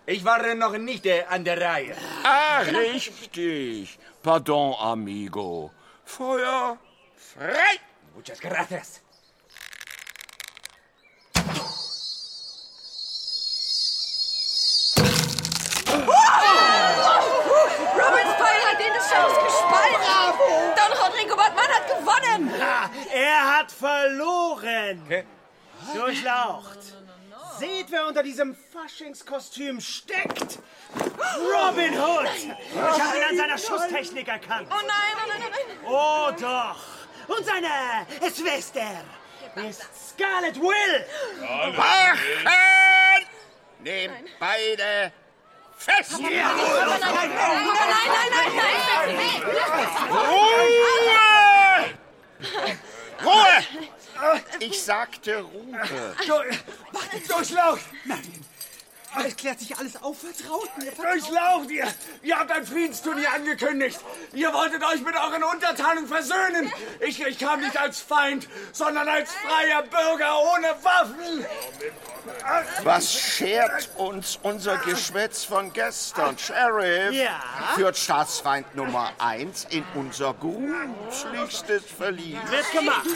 Ich 0.06 0.26
war 0.26 0.56
noch 0.56 0.78
nicht 0.78 1.06
äh, 1.06 1.24
an 1.30 1.44
der 1.44 1.62
Reihe. 1.62 1.96
Ah, 2.24 2.60
richtig. 2.62 3.98
Pardon, 4.22 4.76
amigo. 4.80 5.72
Feuer 6.04 6.78
frei! 7.34 7.80
Muchas 8.16 8.40
gracias. 8.40 9.02
Er 23.14 23.58
hat 23.58 23.72
verloren. 23.72 25.26
Durchlaucht. 25.94 26.80
Seht, 27.60 27.92
wer 27.92 28.08
unter 28.08 28.24
diesem 28.24 28.56
Faschingskostüm 28.56 29.80
steckt. 29.80 30.60
Robin 30.96 31.94
Hood. 31.94 32.30
Ich 32.36 33.02
habe 33.02 33.18
ihn 33.18 33.24
an 33.30 33.38
seiner 33.38 33.58
Schusstechnik 33.58 34.28
erkannt. 34.28 34.68
Oh 34.72 34.76
nein, 34.76 35.14
oh 35.16 35.28
nein, 35.28 35.42
oh 35.46 35.50
nein. 35.52 35.78
Oh 35.88 36.32
doch. 36.40 37.38
Und 37.38 37.46
seine 37.46 38.06
Schwester 38.34 39.04
ist 39.68 39.88
Scarlet 40.10 40.60
Will. 40.60 41.06
Wachen! 41.76 43.28
Nehmt 43.80 44.40
beide 44.40 45.12
fest! 45.78 46.20
Nein, 46.20 46.34
nein, 46.34 47.00
nein, 47.00 47.12
nein, 47.12 47.62
Ruhe! 50.10 51.31
Ruhe! 53.24 53.64
Ich 54.60 54.82
sagte 54.82 55.42
Ruhe. 55.42 55.82
Durchlaucht! 57.28 57.82
Nein. 58.06 58.46
Es 59.26 59.36
klärt 59.36 59.60
sich 59.60 59.78
alles 59.78 60.02
auf. 60.02 60.18
Vertraut 60.20 60.70
mir. 60.78 60.92
Vertraut. 60.92 61.14
Durchlaucht 61.14 61.70
ihr! 61.70 61.88
Ihr 62.24 62.40
habt 62.40 62.52
ein 62.52 62.66
Friedensturnier 62.66 63.34
angekündigt. 63.34 64.00
Ihr 64.34 64.54
wolltet 64.54 64.84
euch 64.84 65.02
mit 65.02 65.16
euren 65.16 65.44
Untertanen 65.44 66.08
versöhnen. 66.08 66.72
Ich, 67.02 67.22
ich 67.22 67.38
kam 67.38 67.60
nicht 67.60 67.78
als 67.78 68.00
Feind, 68.00 68.48
sondern 68.72 69.08
als 69.08 69.32
freier 69.32 69.84
Bürger 69.84 70.40
ohne 70.54 70.68
Waffen. 70.84 71.46
Was 72.84 73.14
schert 73.14 73.90
uns 73.98 74.40
unser 74.44 74.78
Geschwätz 74.78 75.44
von 75.44 75.74
gestern? 75.74 76.38
Sheriff 76.38 77.14
Ja? 77.14 77.42
führt 77.76 77.98
Staatsfeind 77.98 78.76
Nummer 78.76 79.12
eins 79.18 79.66
in 79.70 79.84
unser 79.96 80.34
gruseligstes 80.36 81.84
Verlies. 81.86 82.38
Wird 82.50 82.72
gemacht. 82.72 83.08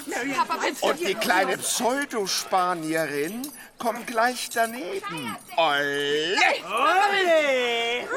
Und 0.82 1.00
die 1.00 1.16
kleine 1.16 1.58
Pseudospanierin 1.58 3.52
kommt 3.78 4.08
gleich 4.08 4.50
daneben. 4.54 5.38
Olle! 5.56 6.38
Ole! 6.66 8.08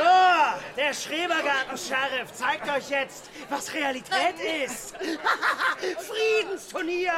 Oh, 0.00 0.60
der 0.76 0.94
Schrebergarten-Sheriff 0.94 2.32
zeigt 2.32 2.68
euch 2.68 2.90
jetzt, 2.90 3.30
was 3.48 3.72
Realität 3.72 4.34
ist. 4.64 4.94
Friedensturnier! 6.08 7.12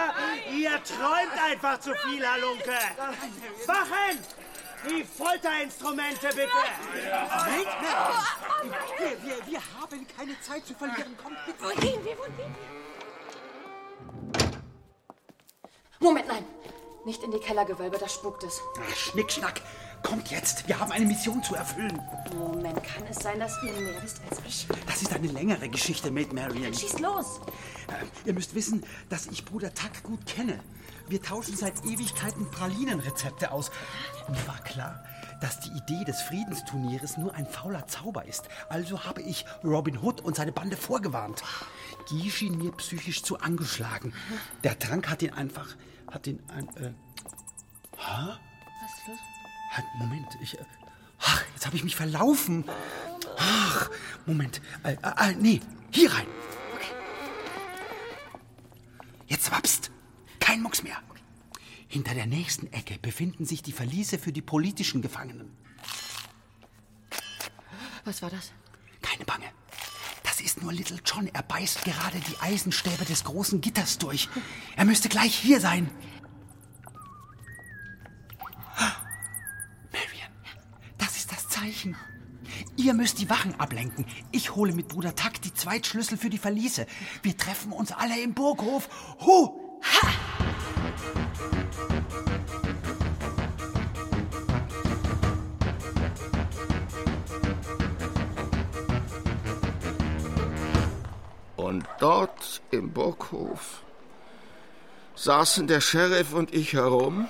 Ihr 0.50 0.82
träumt 0.84 1.44
einfach 1.44 1.80
zu 1.80 1.92
viel, 2.06 2.26
Halunke. 2.26 2.78
Wachen! 3.66 4.18
Die 4.88 5.04
Folterinstrumente, 5.04 6.28
bitte! 6.28 6.48
Wir, 8.98 9.22
wir, 9.22 9.46
wir 9.46 9.60
haben 9.78 10.06
keine 10.16 10.40
Zeit 10.40 10.66
zu 10.66 10.74
verlieren. 10.74 11.16
Kommt 11.22 11.44
bitte. 11.44 11.62
Wo 11.62 11.68
gehen 11.80 12.02
wir, 12.04 12.16
wo 12.16 12.22
gehen 12.22 12.36
wir? 12.38 12.80
Moment, 16.02 16.26
nein. 16.28 16.44
Nicht 17.04 17.22
in 17.22 17.30
die 17.30 17.38
Kellergewölbe, 17.38 17.98
da 17.98 18.08
spukt 18.08 18.42
es. 18.42 18.60
Ach, 18.80 18.96
Schnickschnack. 18.96 19.60
Kommt 20.02 20.30
jetzt. 20.30 20.66
Wir 20.66 20.80
haben 20.80 20.90
eine 20.92 21.04
Mission 21.04 21.42
zu 21.42 21.54
erfüllen. 21.54 22.00
Moment, 22.34 22.82
kann 22.82 23.04
es 23.10 23.18
sein, 23.18 23.38
dass 23.38 23.62
ihr 23.62 23.72
mehr 23.72 24.02
wisst 24.02 24.18
als 24.30 24.40
ich? 24.46 24.66
Das 24.86 25.02
ist 25.02 25.12
eine 25.12 25.26
längere 25.26 25.68
Geschichte, 25.68 26.10
Maid 26.10 26.32
Marian. 26.32 26.72
Schießt 26.72 27.00
los. 27.00 27.40
Äh, 27.88 28.28
ihr 28.28 28.32
müsst 28.32 28.54
wissen, 28.54 28.82
dass 29.10 29.26
ich 29.26 29.44
Bruder 29.44 29.74
Tuck 29.74 30.02
gut 30.02 30.24
kenne. 30.24 30.60
Wir 31.08 31.20
tauschen 31.20 31.54
seit 31.54 31.84
Ewigkeiten 31.84 32.50
Pralinenrezepte 32.50 33.52
aus. 33.52 33.70
Mir 34.26 34.46
war 34.46 34.60
klar, 34.64 35.04
dass 35.42 35.60
die 35.60 35.70
Idee 35.70 36.04
des 36.04 36.22
Friedensturnieres 36.22 37.18
nur 37.18 37.34
ein 37.34 37.46
fauler 37.46 37.86
Zauber 37.88 38.24
ist. 38.24 38.48
Also 38.70 39.04
habe 39.04 39.20
ich 39.20 39.44
Robin 39.62 39.98
Hood 40.00 40.22
und 40.22 40.34
seine 40.34 40.52
Bande 40.52 40.78
vorgewarnt. 40.78 41.42
Guy 42.10 42.30
schien 42.30 42.58
mir 42.58 42.72
psychisch 42.72 43.22
zu 43.22 43.38
angeschlagen. 43.38 44.12
Der 44.64 44.78
Trank 44.78 45.08
hat 45.08 45.22
ihn 45.22 45.32
einfach... 45.32 45.76
hat 46.10 46.26
ihn 46.26 46.42
ein... 46.48 46.68
Äh, 46.76 46.92
hä? 47.96 48.36
Was 48.82 48.98
ist 48.98 49.08
los? 49.08 49.18
Halt, 49.70 49.86
Moment, 49.98 50.26
ich... 50.42 50.58
Äh, 50.58 50.64
ach, 51.20 51.44
jetzt 51.54 51.66
habe 51.66 51.76
ich 51.76 51.84
mich 51.84 51.94
verlaufen. 51.94 52.64
Ach, 53.38 53.90
Moment. 54.26 54.60
Äh, 54.82 54.94
äh, 54.94 55.30
äh, 55.30 55.34
nee, 55.34 55.60
hier 55.92 56.12
rein. 56.12 56.26
Jetzt 59.28 59.52
wapst. 59.52 59.92
Kein 60.40 60.62
Mucks 60.62 60.82
mehr. 60.82 60.96
Hinter 61.86 62.14
der 62.14 62.26
nächsten 62.26 62.72
Ecke 62.72 62.98
befinden 62.98 63.44
sich 63.44 63.62
die 63.62 63.72
Verliese 63.72 64.18
für 64.18 64.32
die 64.32 64.42
politischen 64.42 65.00
Gefangenen. 65.00 65.56
Was 68.04 68.22
war 68.22 68.30
das? 68.30 68.52
Keine 69.00 69.24
Bange. 69.24 69.46
Das 70.40 70.46
ist 70.46 70.62
nur 70.62 70.72
Little 70.72 70.98
John. 71.04 71.28
Er 71.34 71.42
beißt 71.42 71.84
gerade 71.84 72.18
die 72.18 72.40
Eisenstäbe 72.40 73.04
des 73.04 73.24
großen 73.24 73.60
Gitters 73.60 73.98
durch. 73.98 74.30
Er 74.74 74.86
müsste 74.86 75.10
gleich 75.10 75.34
hier 75.34 75.60
sein. 75.60 75.90
Marian, 79.92 80.32
das 80.96 81.18
ist 81.18 81.30
das 81.30 81.46
Zeichen. 81.50 81.94
Ihr 82.78 82.94
müsst 82.94 83.18
die 83.18 83.28
Wachen 83.28 83.60
ablenken. 83.60 84.06
Ich 84.32 84.54
hole 84.54 84.72
mit 84.72 84.88
Bruder 84.88 85.14
Tuck 85.14 85.42
die 85.42 85.52
Zweitschlüssel 85.52 86.16
für 86.16 86.30
die 86.30 86.38
Verliese. 86.38 86.86
Wir 87.22 87.36
treffen 87.36 87.70
uns 87.70 87.92
alle 87.92 88.18
im 88.18 88.32
Burghof. 88.32 88.88
Hu! 89.20 89.60
Und 101.70 101.84
dort 102.00 102.62
im 102.72 102.90
Burghof 102.90 103.84
saßen 105.14 105.68
der 105.68 105.80
Sheriff 105.80 106.32
und 106.32 106.52
ich 106.52 106.72
herum 106.72 107.28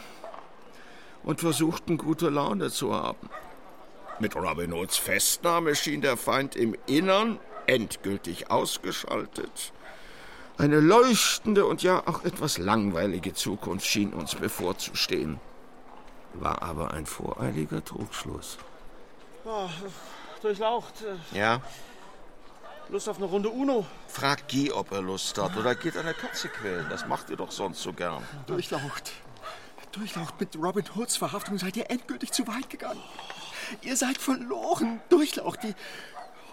und 1.23 1.41
versuchten 1.41 1.99
gute 1.99 2.31
Laune 2.31 2.71
zu 2.71 2.95
haben. 2.95 3.29
Mit 4.19 4.35
Robin 4.37 4.73
Hoods 4.73 4.97
Festnahme 4.97 5.75
schien 5.75 6.01
der 6.01 6.17
Feind 6.17 6.57
im 6.57 6.75
Innern 6.87 7.39
endgültig 7.67 8.51
ausgeschaltet. 8.51 9.75
Eine 10.57 10.81
leuchtende 10.81 11.67
und 11.67 11.83
ja 11.83 12.03
auch 12.07 12.25
etwas 12.25 12.57
langweilige 12.57 13.35
Zukunft 13.35 13.85
schien 13.85 14.15
uns 14.15 14.37
bevorzustehen. 14.37 15.39
War 16.33 16.63
aber 16.63 16.95
ein 16.95 17.05
voreiliger 17.05 17.85
Trugschluss. 17.85 18.57
Oh, 19.45 19.69
durchlaucht. 20.41 20.95
Ja? 21.35 21.61
Lust 22.91 23.09
auf 23.09 23.19
eine 23.19 23.27
Runde 23.27 23.51
Uno? 23.51 23.87
Frag 24.09 24.49
Guy, 24.49 24.73
ob 24.73 24.91
er 24.91 25.01
Lust 25.01 25.39
hat. 25.39 25.57
Oder 25.57 25.77
geht 25.77 25.97
eine 25.97 26.13
Katze 26.13 26.49
quälen. 26.49 26.87
Das 26.91 27.07
macht 27.07 27.31
ihr 27.31 27.37
doch 27.37 27.53
sonst 27.53 27.83
so 27.83 27.93
gern. 27.93 28.27
Durchlaucht. 28.47 29.13
Durchlaucht, 29.93 30.41
mit 30.41 30.57
Robin 30.57 30.85
Hoods 30.97 31.17
Verhaftung 31.17 31.57
seid 31.59 31.77
ihr 31.77 31.89
endgültig 31.89 32.33
zu 32.33 32.49
weit 32.49 32.69
gegangen. 32.69 33.03
Ihr 33.83 33.97
seid 33.97 34.19
verloren. 34.19 35.01
Durchlaucht, 35.09 35.63
wie, 35.63 35.75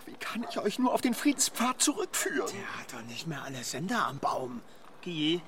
wie 0.06 0.14
kann 0.14 0.46
ich 0.48 0.60
euch 0.60 0.78
nur 0.78 0.94
auf 0.94 1.02
den 1.02 1.16
Friedenspfad 1.16 1.82
zurückführen? 1.82 2.52
Der 2.52 2.80
hat 2.80 2.94
doch 2.94 3.08
nicht 3.08 3.26
mehr 3.26 3.42
alle 3.44 3.64
Sender 3.64 4.06
am 4.06 4.20
Baum. 4.20 4.62
Guy, 5.04 5.42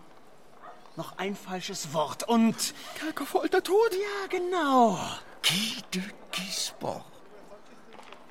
noch 0.95 1.19
ein 1.19 1.35
falsches 1.35 1.93
Wort 1.93 2.27
und... 2.27 2.73
Kerkerfolter 2.95 3.61
tot? 3.61 3.91
Ja, 3.93 4.27
genau. 4.27 4.99
Guy 5.43 5.83
de 5.93 6.03
Gisborg. 6.31 7.05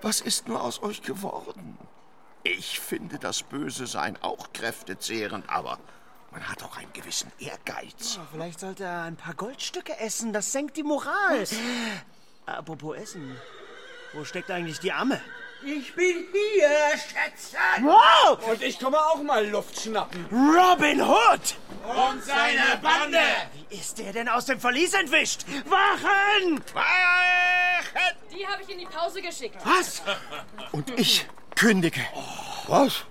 Was 0.02 0.20
ist 0.20 0.48
nur 0.48 0.60
aus 0.60 0.82
euch 0.82 1.02
geworden? 1.02 1.78
Ich 2.56 2.80
finde 2.80 3.18
das 3.18 3.42
Böse 3.42 3.86
Sein 3.86 4.16
auch 4.22 4.52
kräftezehrend, 4.54 5.48
aber 5.50 5.78
man 6.30 6.48
hat 6.48 6.62
auch 6.62 6.76
einen 6.78 6.92
gewissen 6.94 7.30
Ehrgeiz. 7.38 8.16
Ja, 8.16 8.26
vielleicht 8.32 8.60
sollte 8.60 8.84
er 8.84 9.02
ein 9.02 9.16
paar 9.16 9.34
Goldstücke 9.34 9.98
essen. 9.98 10.32
Das 10.32 10.50
senkt 10.50 10.76
die 10.78 10.82
Moral. 10.82 11.44
Apropos 12.46 12.96
Essen. 12.96 13.36
Wo 14.14 14.24
steckt 14.24 14.50
eigentlich 14.50 14.80
die 14.80 14.92
Amme? 14.92 15.20
Ich 15.64 15.92
bin 15.94 16.26
hier, 16.32 16.68
Schätzchen. 16.92 17.84
Wow! 17.84 18.38
Und 18.48 18.62
ich 18.62 18.78
komme 18.78 18.96
auch 18.98 19.20
mal 19.22 19.44
Luft 19.48 19.80
schnappen. 19.80 20.24
Robin 20.30 21.02
Hood! 21.02 21.56
Und 21.84 22.24
seine 22.24 22.78
Bande. 22.80 23.18
Wie 23.68 23.76
ist 23.76 23.98
der 23.98 24.12
denn 24.12 24.28
aus 24.28 24.44
dem 24.46 24.60
Verlies 24.60 24.94
entwischt? 24.94 25.44
Wachen! 25.66 26.62
Die 28.32 28.46
habe 28.46 28.62
ich 28.62 28.68
in 28.68 28.78
die 28.78 28.86
Pause 28.86 29.20
geschickt. 29.20 29.56
Was? 29.64 30.02
Und 30.70 30.90
ich 30.98 31.26
kündige. 31.56 32.02
Was? 32.68 33.04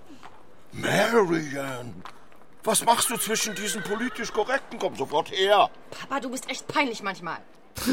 Marian! 0.71 2.01
Was 2.63 2.83
machst 2.85 3.09
du 3.09 3.17
zwischen 3.17 3.55
diesen 3.55 3.83
politisch 3.83 4.31
Korrekten? 4.31 4.79
Komm 4.79 4.95
sofort 4.95 5.31
her! 5.31 5.69
Papa, 5.89 6.19
du 6.21 6.29
bist 6.29 6.49
echt 6.49 6.67
peinlich 6.67 7.01
manchmal. 7.03 7.39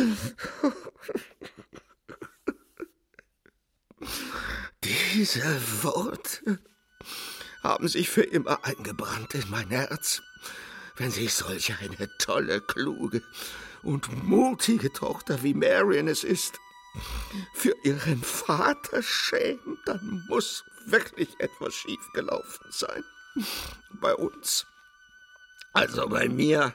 Diese 4.83 5.83
Worte 5.83 6.59
haben 7.63 7.89
sich 7.89 8.11
für 8.11 8.23
immer 8.23 8.65
eingebrannt 8.65 9.35
in 9.35 9.49
mein 9.51 9.69
Herz, 9.69 10.23
wenn 10.97 11.11
sich 11.11 11.33
solch 11.35 11.75
eine 11.81 12.09
tolle, 12.19 12.61
kluge 12.61 13.23
und 13.83 14.25
mutige 14.25 14.93
Tochter 14.93 15.43
wie 15.43 15.55
Marian 15.55 16.09
es 16.09 16.25
ist, 16.25 16.59
für 17.55 17.75
ihren 17.83 18.23
Vater 18.23 19.03
schämt, 19.03 19.81
dann 19.87 20.25
muss 20.29 20.65
wirklich 20.87 21.29
etwas 21.39 21.75
schiefgelaufen 21.75 22.67
sein. 22.71 23.05
Bei 24.01 24.15
uns. 24.15 24.67
Also 25.73 26.09
bei 26.09 26.29
mir. 26.29 26.73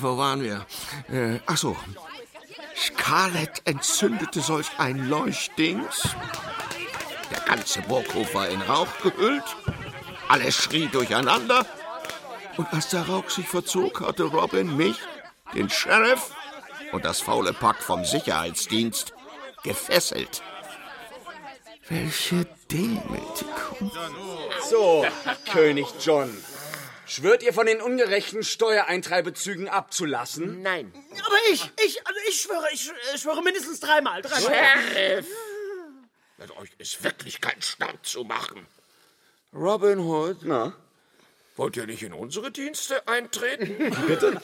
Wo 0.00 0.16
waren 0.18 0.42
wir? 0.42 0.66
Äh, 1.08 1.40
ach 1.46 1.56
so. 1.56 1.76
Scarlett 2.76 3.62
entzündete 3.64 4.40
solch 4.40 4.68
ein 4.78 5.08
Leuchtdings. 5.08 6.08
Der 7.30 7.40
ganze 7.40 7.82
Burghof 7.82 8.34
war 8.34 8.48
in 8.48 8.60
Rauch 8.62 8.88
gehüllt. 9.02 9.44
Alles 10.28 10.56
schrie 10.56 10.88
durcheinander. 10.88 11.66
Und 12.56 12.72
als 12.72 12.88
der 12.88 13.06
Rauch 13.08 13.30
sich 13.30 13.48
verzog, 13.48 14.00
hatte 14.00 14.24
Robin 14.24 14.76
mich, 14.76 14.98
den 15.54 15.70
Sheriff 15.70 16.32
und 16.92 17.04
das 17.04 17.20
faule 17.20 17.52
Pack 17.52 17.82
vom 17.82 18.04
Sicherheitsdienst 18.04 19.14
gefesselt. 19.62 20.42
Welche 21.88 22.46
Demütigung. 22.70 23.92
So, 24.68 25.04
König 25.50 25.86
John. 26.00 26.30
Schwört 27.12 27.42
ihr 27.42 27.52
von 27.52 27.66
den 27.66 27.82
ungerechten 27.82 28.42
Steuereintreibezügen 28.42 29.68
abzulassen? 29.68 30.62
Nein. 30.62 30.90
Aber 31.26 31.36
ich, 31.50 31.70
ich, 31.84 32.06
also 32.06 32.18
ich 32.26 32.40
schwöre, 32.40 32.66
ich 32.72 32.80
sch- 32.90 33.18
schwöre 33.20 33.42
mindestens 33.42 33.80
dreimal. 33.80 34.22
dreimal. 34.22 34.40
Sheriff! 34.94 35.26
Mit 36.38 36.56
euch 36.56 36.70
ist 36.78 37.04
wirklich 37.04 37.42
kein 37.42 37.60
Stand 37.60 38.06
zu 38.06 38.24
machen. 38.24 38.66
Robin 39.52 39.98
Hood? 39.98 40.38
Na? 40.44 40.72
Wollt 41.56 41.76
ihr 41.76 41.84
nicht 41.86 42.02
in 42.02 42.14
unsere 42.14 42.50
Dienste 42.50 43.06
eintreten? 43.06 43.94
Bitte? 44.06 44.40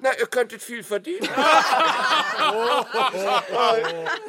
Na, 0.00 0.10
ihr 0.18 0.26
könntet 0.26 0.60
viel 0.60 0.82
verdienen. 0.82 1.28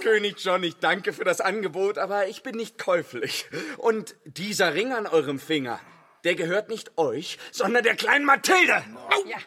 König 0.04 0.36
John, 0.38 0.62
ich 0.64 0.76
danke 0.76 1.12
für 1.12 1.24
das 1.24 1.42
Angebot, 1.42 1.98
aber 1.98 2.28
ich 2.28 2.44
bin 2.44 2.56
nicht 2.56 2.78
käuflich. 2.78 3.48
Und 3.78 4.14
dieser 4.26 4.76
Ring 4.76 4.94
an 4.94 5.08
eurem 5.08 5.40
Finger, 5.40 5.80
der 6.24 6.36
gehört 6.36 6.70
nicht 6.70 6.98
euch, 6.98 7.38
sondern 7.52 7.84
der 7.84 7.96
kleinen 7.96 8.26
Mathilde. 8.26 8.84
Ja. 9.26 9.38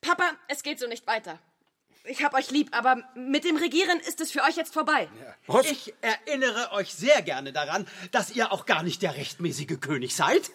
Papa, 0.00 0.30
es 0.48 0.62
geht 0.62 0.78
so 0.78 0.86
nicht 0.86 1.06
weiter. 1.06 1.38
Ich 2.06 2.22
hab 2.22 2.34
euch 2.34 2.50
lieb, 2.50 2.68
aber 2.76 3.02
mit 3.14 3.44
dem 3.44 3.56
Regieren 3.56 3.98
ist 4.00 4.20
es 4.20 4.30
für 4.30 4.42
euch 4.42 4.56
jetzt 4.56 4.74
vorbei. 4.74 5.08
Ich 5.62 5.94
erinnere 6.02 6.72
euch 6.72 6.94
sehr 6.94 7.22
gerne 7.22 7.52
daran, 7.52 7.88
dass 8.10 8.30
ihr 8.30 8.52
auch 8.52 8.66
gar 8.66 8.82
nicht 8.82 9.00
der 9.00 9.16
rechtmäßige 9.16 9.80
König 9.80 10.14
seid. 10.14 10.50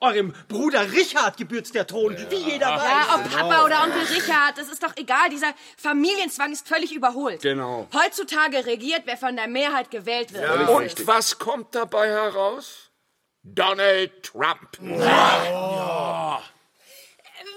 Eurem 0.00 0.32
Bruder 0.46 0.92
Richard 0.92 1.38
gebührt 1.38 1.74
der 1.74 1.86
Thron, 1.86 2.16
wie 2.30 2.36
jeder 2.36 2.68
weiß. 2.68 2.82
Ja, 2.82 3.14
ob 3.16 3.32
Papa 3.32 3.64
oder 3.64 3.82
Onkel 3.82 4.02
Richard, 4.14 4.56
das 4.56 4.68
ist 4.68 4.82
doch 4.82 4.96
egal. 4.96 5.28
Dieser 5.30 5.52
Familienzwang 5.76 6.52
ist 6.52 6.68
völlig 6.68 6.92
überholt. 6.92 7.42
Genau. 7.42 7.88
Heutzutage 7.92 8.66
regiert, 8.66 9.02
wer 9.06 9.16
von 9.16 9.34
der 9.34 9.48
Mehrheit 9.48 9.90
gewählt 9.90 10.32
wird. 10.32 10.68
Und 10.68 11.06
was 11.06 11.38
kommt 11.38 11.74
dabei 11.74 12.10
heraus? 12.10 12.87
Donald 13.42 14.22
Trump. 14.22 14.78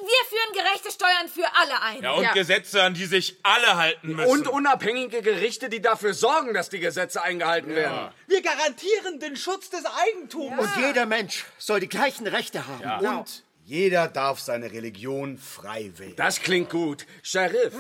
Wir 0.04 0.26
führen 0.28 0.54
gerechte 0.54 0.92
Steuern 0.92 1.28
für 1.28 1.46
alle 1.56 1.82
ein. 1.82 2.02
Ja, 2.04 2.14
und 2.14 2.34
Gesetze, 2.34 2.82
an 2.82 2.94
die 2.94 3.06
sich 3.06 3.38
alle 3.44 3.78
halten 3.78 4.16
müssen. 4.16 4.30
Und 4.30 4.48
unabhängige 4.48 5.22
Gerichte, 5.22 5.70
die 5.70 5.82
dafür 5.82 6.14
sorgen, 6.14 6.54
dass 6.54 6.70
die 6.70 6.80
Gesetze 6.80 7.22
eingehalten 7.22 7.76
werden. 7.76 8.12
Wir 8.28 8.42
garantieren 8.42 9.20
den 9.20 9.36
Schutz 9.36 9.70
des 9.70 9.84
Eigentums. 9.86 10.58
Und 10.58 10.70
jeder 10.78 11.06
Mensch 11.06 11.46
soll 11.58 11.80
die 11.80 11.90
gleichen 11.90 12.26
Rechte 12.28 12.66
haben. 12.68 13.06
Und 13.06 13.44
jeder 13.64 14.08
darf 14.08 14.40
seine 14.40 14.72
Religion 14.72 15.38
frei 15.38 15.92
wählen. 15.98 16.16
Das 16.16 16.42
klingt 16.42 16.70
gut. 16.70 17.06
Sheriff, 17.22 17.74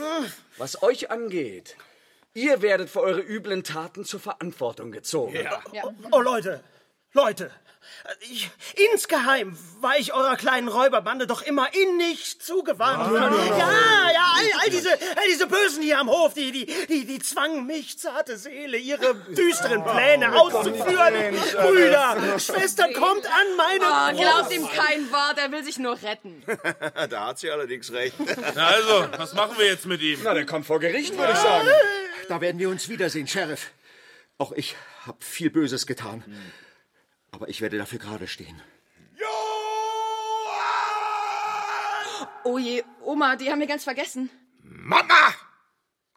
was 0.57 0.83
euch 0.83 1.09
angeht, 1.09 1.75
ihr 2.33 2.61
werdet 2.61 2.89
für 2.89 3.01
eure 3.01 3.21
üblen 3.21 3.63
Taten 3.63 4.05
zur 4.05 4.19
Verantwortung 4.19 4.91
gezogen. 4.91 5.35
Oh, 6.11 6.21
Leute, 6.21 6.63
Leute. 7.13 7.51
Ich, 8.21 8.49
insgeheim 8.91 9.57
war 9.79 9.97
ich 9.97 10.13
eurer 10.13 10.35
kleinen 10.35 10.67
Räuberbande 10.67 11.27
doch 11.27 11.41
immer 11.41 11.67
innig 11.73 12.39
zugewandt. 12.39 13.11
Ja, 13.13 14.11
ja, 14.11 14.33
all, 14.35 14.61
all, 14.63 14.69
diese, 14.69 14.91
all 14.91 15.27
diese 15.29 15.47
Bösen 15.47 15.81
hier 15.83 15.99
am 15.99 16.09
Hof, 16.09 16.33
die, 16.33 16.51
die, 16.51 16.65
die, 16.87 17.05
die 17.05 17.19
zwangen 17.19 17.65
mich, 17.65 17.97
zarte 17.99 18.37
Seele, 18.37 18.77
ihre 18.77 19.15
düsteren 19.15 19.83
Pläne 19.83 20.39
auszuführen. 20.39 21.13
Brüder, 21.61 22.39
Schwestern, 22.39 22.93
kommt 22.93 23.25
an 23.25 23.57
meine 23.57 23.85
Oh, 23.85 24.17
glaubt 24.17 24.53
ihm 24.53 24.67
kein 24.67 25.11
Wort, 25.11 25.37
er 25.37 25.51
will 25.51 25.63
sich 25.63 25.77
nur 25.77 26.01
retten. 26.01 26.43
da 27.09 27.27
hat 27.27 27.39
sie 27.39 27.51
allerdings 27.51 27.91
recht. 27.91 28.15
Na 28.55 28.67
also, 28.67 29.07
was 29.17 29.33
machen 29.33 29.57
wir 29.57 29.65
jetzt 29.65 29.85
mit 29.85 30.01
ihm? 30.01 30.19
Na, 30.23 30.33
der 30.33 30.45
kommt 30.45 30.65
vor 30.65 30.79
Gericht, 30.79 31.17
würde 31.17 31.33
ich 31.33 31.39
sagen. 31.39 31.67
Da 32.29 32.41
werden 32.41 32.59
wir 32.59 32.69
uns 32.69 32.89
wiedersehen, 32.89 33.27
Sheriff. 33.27 33.71
Auch 34.37 34.51
ich 34.53 34.75
habe 35.05 35.17
viel 35.23 35.49
Böses 35.49 35.85
getan. 35.85 36.23
Aber 37.31 37.49
ich 37.49 37.61
werde 37.61 37.77
dafür 37.77 37.99
gerade 37.99 38.27
stehen. 38.27 38.61
Oh 42.43 42.57
je, 42.57 42.83
Oma, 43.03 43.35
die 43.35 43.51
haben 43.51 43.59
wir 43.59 43.67
ganz 43.67 43.83
vergessen. 43.83 44.29
Mama! 44.63 45.33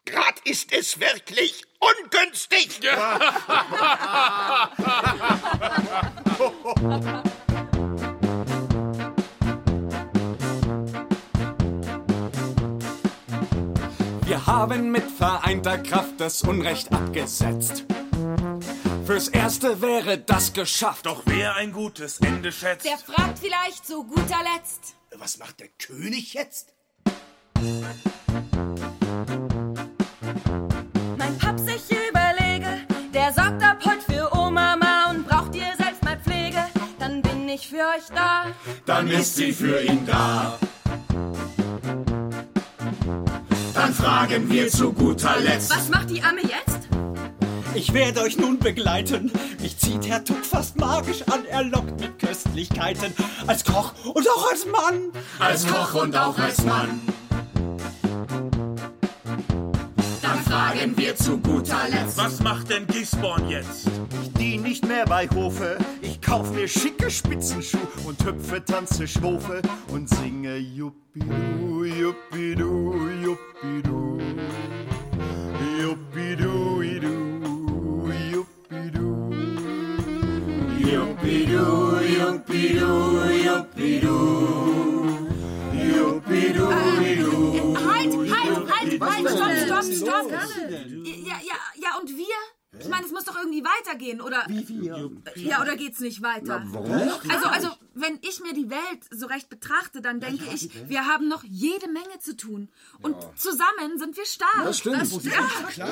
Grad 0.05 0.39
ist 0.43 0.71
es 0.71 0.99
wirklich 0.99 1.63
ungünstig. 1.79 2.81
Wir 14.25 14.45
haben 14.45 14.91
mit 14.91 15.09
vereinter 15.11 15.77
Kraft 15.79 16.19
das 16.19 16.43
Unrecht 16.43 16.91
abgesetzt. 16.91 17.85
Fürs 19.05 19.27
Erste 19.27 19.81
wäre 19.83 20.17
das 20.17 20.53
geschafft. 20.53 21.05
Doch 21.05 21.21
wer 21.25 21.55
ein 21.55 21.71
gutes 21.71 22.19
Ende 22.21 22.51
schätzt. 22.51 22.87
Der 22.87 22.97
fragt 22.97 23.37
vielleicht 23.37 23.85
zu 23.85 24.03
guter 24.03 24.39
Letzt. 24.55 24.95
Was 25.17 25.37
macht 25.37 25.59
der 25.59 25.67
König 25.77 26.33
jetzt? 26.33 26.73
Mein 31.17 31.37
Paps, 31.37 31.61
ich 31.67 31.95
überlege, 32.09 32.81
der 33.13 33.31
sorgt 33.31 33.61
ab 33.61 33.77
heute 33.85 34.01
für 34.11 34.33
Oma 34.35 34.75
Ma 34.75 35.11
und 35.11 35.27
braucht 35.27 35.53
ihr 35.53 35.71
selbst 35.77 36.03
mal 36.03 36.19
Pflege. 36.19 36.65
Dann 36.97 37.21
bin 37.21 37.45
nicht 37.45 37.67
für 37.67 37.77
euch 37.77 38.07
da. 38.13 38.47
Dann 38.87 39.07
ist 39.11 39.35
sie 39.35 39.53
für 39.53 39.83
ihn 39.83 40.03
da. 40.07 40.57
Dann 43.75 43.93
fragen 43.93 44.49
wir 44.49 44.67
zu 44.67 44.91
guter 44.91 45.39
Letzt. 45.39 45.69
Was 45.69 45.89
macht 45.89 46.09
die 46.09 46.23
Amme 46.23 46.41
jetzt? 46.41 46.89
Ich 47.75 47.93
werde 47.93 48.21
euch 48.21 48.37
nun 48.37 48.57
begleiten. 48.57 49.31
Mich 49.61 49.77
zieht 49.77 50.07
Herr 50.07 50.23
Tuck 50.23 50.45
fast 50.45 50.77
magisch 50.79 51.23
an. 51.23 51.45
Er 51.49 51.63
lockt 51.63 51.99
mit 51.99 52.17
Köstlichkeiten. 52.19 53.13
Als 53.47 53.65
Koch 53.65 53.93
und 54.13 54.27
auch 54.29 54.49
als 54.49 54.65
Mann. 54.65 55.11
Als 55.39 55.67
Koch 55.67 56.01
und 56.01 56.15
auch 56.15 56.37
als 56.39 56.63
Mann. 56.63 57.01
Dann 60.21 60.39
fragen 60.47 60.97
wir 60.97 61.17
zu 61.17 61.37
guter 61.37 61.89
Letzt. 61.89 62.17
Was 62.17 62.39
macht 62.41 62.69
denn 62.69 62.87
Gisborn 62.87 63.49
jetzt? 63.49 63.87
Ich 64.23 64.31
dien 64.33 64.61
nicht 64.63 64.87
mehr 64.87 65.05
bei 65.05 65.27
Hofe. 65.35 65.77
Ich 66.01 66.21
kauf 66.21 66.51
mir 66.53 66.69
schicke 66.69 67.11
Spitzenschuh 67.11 67.77
und 68.05 68.23
hüpfe, 68.23 68.63
tanze, 68.63 69.05
schwofe 69.05 69.61
und 69.89 70.09
singe 70.09 70.55
Juppidu, 70.55 71.83
Juppidu. 71.83 72.95
Juppidu, 73.21 74.14
Juppidu, 81.55 82.01
Juppidu, 82.17 82.89
Juppidu. 83.45 84.15
Juppidu, 85.95 86.65
Idu. 87.01 87.75
Halt, 87.77 88.13
halt, 88.13 88.57
halt, 88.71 89.01
halt, 89.01 89.59
stopp, 89.67 89.83
stopp, 89.83 90.29
stopp. 90.29 90.31
Ja, 90.31 91.37
ja, 91.43 91.57
ja, 91.75 91.97
und 91.99 92.09
wir? 92.09 92.35
Ich 92.79 92.89
meine, 92.89 93.05
es 93.05 93.11
muss 93.11 93.23
doch 93.23 93.37
irgendwie 93.37 93.63
weitergehen, 93.63 94.19
oder? 94.19 94.43
Wie 94.47 94.67
wir? 94.67 95.11
Ja, 95.35 95.61
oder 95.61 95.77
geht's 95.77 95.99
nicht 96.01 96.21
weiter? 96.21 96.63
Na, 96.65 96.73
warum? 96.73 97.09
Also, 97.29 97.47
also, 97.47 97.69
wenn 97.93 98.19
ich 98.21 98.41
mir 98.41 98.53
die 98.53 98.69
Welt 98.69 99.03
so 99.11 99.27
recht 99.27 99.49
betrachte, 99.49 100.01
dann 100.01 100.19
denke 100.19 100.43
ich, 100.53 100.69
wir 100.89 101.05
haben 101.05 101.27
noch 101.29 101.43
jede 101.45 101.87
Menge 101.87 102.19
zu 102.19 102.35
tun. 102.35 102.69
Und 103.01 103.15
zusammen 103.37 103.97
sind 103.97 104.17
wir 104.17 104.25
stark. 104.25 104.65
Das 104.65 104.79
stimmt. 104.79 105.23
ja. 105.23 105.89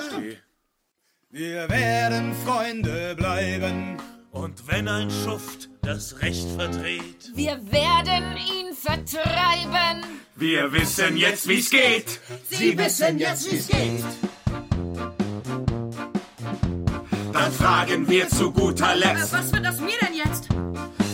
Wir 1.30 1.70
werden 1.70 2.36
Freunde 2.46 3.16
bleiben. 3.16 3.98
Und 4.34 4.68
wenn 4.68 4.88
ein 4.88 5.12
Schuft 5.12 5.70
das 5.84 6.22
Recht 6.22 6.48
verdreht, 6.58 7.32
Wir 7.36 7.60
werden 7.72 8.36
ihn 8.36 8.74
vertreiben. 8.76 10.04
Wir 10.36 10.74
wissen 10.74 11.18
jetzt, 11.18 11.48
wie's 11.48 11.70
geht. 11.70 12.20
Sie 12.50 12.76
wissen 12.76 13.20
jetzt, 13.20 13.52
wie's 13.52 13.68
geht. 13.68 14.04
Dann 17.32 17.52
fragen 17.52 18.10
wir 18.10 18.28
zu 18.28 18.52
guter 18.52 18.96
Letzt. 18.96 19.34
Was 19.34 19.54
wird 19.54 19.68
aus 19.68 19.80
mir 19.80 19.98
denn 20.02 20.16
jetzt? 20.16 20.48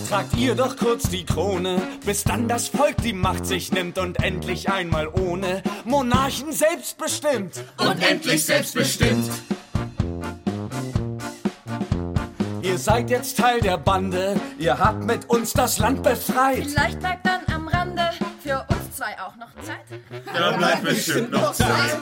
Tragt 0.07 0.37
ihr 0.37 0.55
doch 0.55 0.77
kurz 0.77 1.09
die 1.09 1.25
Krone, 1.25 1.81
bis 2.05 2.23
dann 2.23 2.47
das 2.47 2.69
Volk 2.69 2.95
die 3.03 3.13
Macht 3.13 3.45
sich 3.45 3.73
nimmt 3.73 3.97
und 3.97 4.23
endlich 4.23 4.69
einmal 4.69 5.09
ohne 5.09 5.61
Monarchen 5.83 6.53
selbstbestimmt. 6.53 7.65
Und 7.77 8.01
endlich 8.01 8.45
selbstbestimmt. 8.45 9.29
Ihr 12.69 12.77
seid 12.77 13.09
jetzt 13.09 13.35
Teil 13.35 13.59
der 13.61 13.79
Bande, 13.79 14.39
ihr 14.59 14.77
habt 14.77 15.03
mit 15.03 15.27
uns 15.27 15.53
das 15.53 15.79
Land 15.79 16.03
befreit. 16.03 16.67
Vielleicht 16.67 16.99
bleibt 16.99 17.25
dann 17.25 17.41
am 17.51 17.67
Rande 17.67 18.11
für 18.43 18.63
uns 18.69 18.95
zwei 18.95 19.19
auch 19.19 19.35
noch 19.37 19.49
Zeit. 19.63 19.99
Da 20.31 20.55
bleibt 20.55 20.83
bestimmt 20.83 21.31
noch 21.31 21.51
Zeit. 21.51 21.99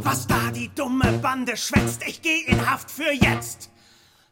Was 0.00 0.26
da 0.26 0.50
die 0.54 0.70
dumme 0.74 1.12
Bande 1.20 1.54
schwätzt, 1.58 2.02
ich 2.06 2.22
geh 2.22 2.40
in 2.46 2.70
Haft 2.70 2.90
für 2.90 3.12
jetzt. 3.12 3.70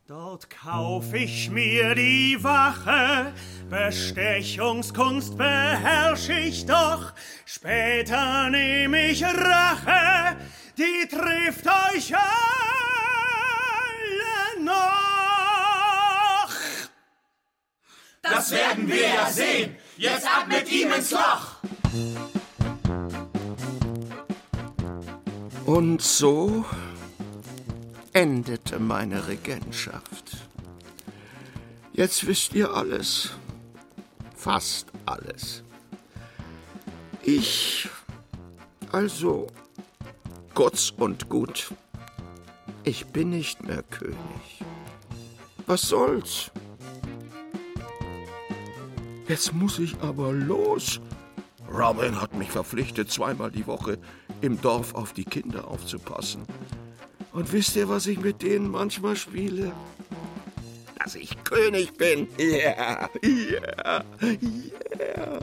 Dort 0.08 0.48
kauf 0.48 1.12
ich 1.12 1.50
mir 1.50 1.94
die 1.94 2.42
Wache, 2.42 3.34
Bestechungskunst 3.68 5.36
beherrsch 5.36 6.30
ich 6.30 6.64
doch, 6.64 7.12
später 7.44 8.48
nehm 8.48 8.94
ich 8.94 9.22
Rache, 9.22 10.36
die 10.78 11.06
trifft 11.06 11.66
euch 11.66 12.14
alle 12.16 12.79
noch. 14.70 16.50
Das 18.22 18.50
werden 18.50 18.88
wir 18.88 19.08
ja 19.08 19.26
sehen. 19.30 19.76
Jetzt 19.96 20.26
ab 20.26 20.46
mit 20.48 20.70
ihm 20.70 20.92
ins 20.92 21.10
Loch. 21.10 21.60
Und 25.66 26.02
so 26.02 26.64
endete 28.12 28.78
meine 28.78 29.28
Regentschaft. 29.28 30.48
Jetzt 31.92 32.26
wisst 32.26 32.54
ihr 32.54 32.72
alles. 32.72 33.30
Fast 34.36 34.86
alles. 35.06 35.62
Ich, 37.22 37.88
also, 38.90 39.46
kurz 40.54 40.90
und 40.96 41.28
gut, 41.28 41.72
ich 42.84 43.06
bin 43.06 43.30
nicht 43.30 43.62
mehr 43.64 43.82
König. 43.82 44.16
Was 45.66 45.82
soll's? 45.82 46.50
Jetzt 49.28 49.52
muss 49.52 49.78
ich 49.78 49.96
aber 50.00 50.32
los. 50.32 51.00
Robin 51.72 52.20
hat 52.20 52.34
mich 52.34 52.50
verpflichtet, 52.50 53.10
zweimal 53.12 53.50
die 53.50 53.66
Woche 53.66 53.98
im 54.40 54.60
Dorf 54.60 54.94
auf 54.94 55.12
die 55.12 55.24
Kinder 55.24 55.68
aufzupassen. 55.68 56.42
Und 57.32 57.52
wisst 57.52 57.76
ihr, 57.76 57.88
was 57.88 58.06
ich 58.08 58.18
mit 58.18 58.42
denen 58.42 58.68
manchmal 58.68 59.14
spiele? 59.14 59.72
Dass 60.98 61.14
ich 61.14 61.44
König 61.44 61.92
bin. 61.94 62.26
Ja, 62.38 63.08
ja, 63.22 64.04
ja. 64.20 65.40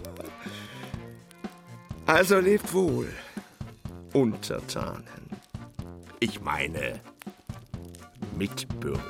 Also 2.06 2.40
lebt 2.40 2.74
wohl, 2.74 3.08
Untertanen. 4.14 5.04
Ich 6.20 6.42
meine 6.42 7.00
Mitbürger. 8.38 9.02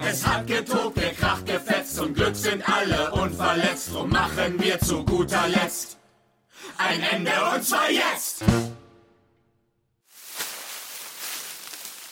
Es 0.00 0.26
hat 0.26 0.46
getobt, 0.46 0.96
gekracht, 0.96 1.46
gefetzt, 1.46 1.96
zum 1.96 2.12
Glück 2.12 2.36
sind 2.36 2.68
alle 2.68 3.12
unverletzt. 3.12 3.92
Drum 3.92 4.10
machen 4.10 4.60
wir 4.60 4.78
zu 4.80 5.04
guter 5.04 5.48
Letzt 5.48 5.98
ein 6.78 7.02
Ende 7.02 7.32
und 7.54 7.62
zwar 7.62 7.90
jetzt. 7.90 8.42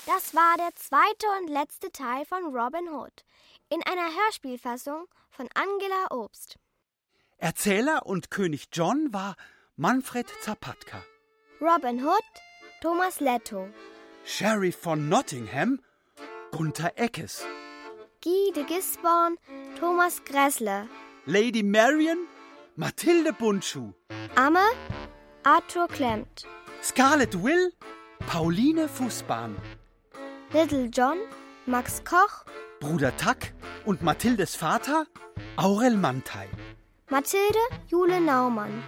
Das 0.06 0.34
war 0.34 0.56
der 0.56 0.74
zweite 0.74 1.26
und 1.40 1.50
letzte 1.50 1.90
Teil 1.92 2.24
von 2.24 2.44
Robin 2.44 2.88
Hood 2.88 3.24
in 3.68 3.80
einer 3.84 4.08
Hörspielfassung 4.24 5.06
von 5.30 5.48
Angela 5.54 6.06
Obst. 6.10 6.58
Erzähler 7.38 8.06
und 8.06 8.30
König 8.30 8.68
John 8.72 9.12
war 9.12 9.36
Manfred 9.76 10.28
Zapatka. 10.42 11.02
Robin 11.60 11.98
Hood, 11.98 12.22
Thomas 12.80 13.20
Letto. 13.20 13.68
Sheriff 14.24 14.76
von 14.76 15.10
Nottingham, 15.10 15.78
Gunther 16.52 16.92
Eckes. 16.96 17.44
Guy 18.22 18.50
de 18.54 18.64
Gisborne, 18.64 19.36
Thomas 19.78 20.22
Gressle. 20.24 20.88
Lady 21.26 21.62
Marion, 21.62 22.26
Mathilde 22.76 23.34
Bundschuh. 23.34 23.92
Amme, 24.36 24.64
Arthur 25.44 25.86
Klemmt. 25.88 26.46
Scarlet 26.82 27.34
Will, 27.42 27.72
Pauline 28.26 28.88
Fußbahn. 28.88 29.56
Little 30.54 30.88
John, 30.88 31.18
Max 31.66 32.02
Koch. 32.04 32.46
Bruder 32.80 33.14
Tack 33.18 33.52
und 33.84 34.02
Mathildes 34.02 34.56
Vater, 34.56 35.04
Aurel 35.56 35.98
Mantei. 35.98 36.48
Mathilde, 37.10 37.58
Jule 37.86 38.18
Naumann. 38.18 38.82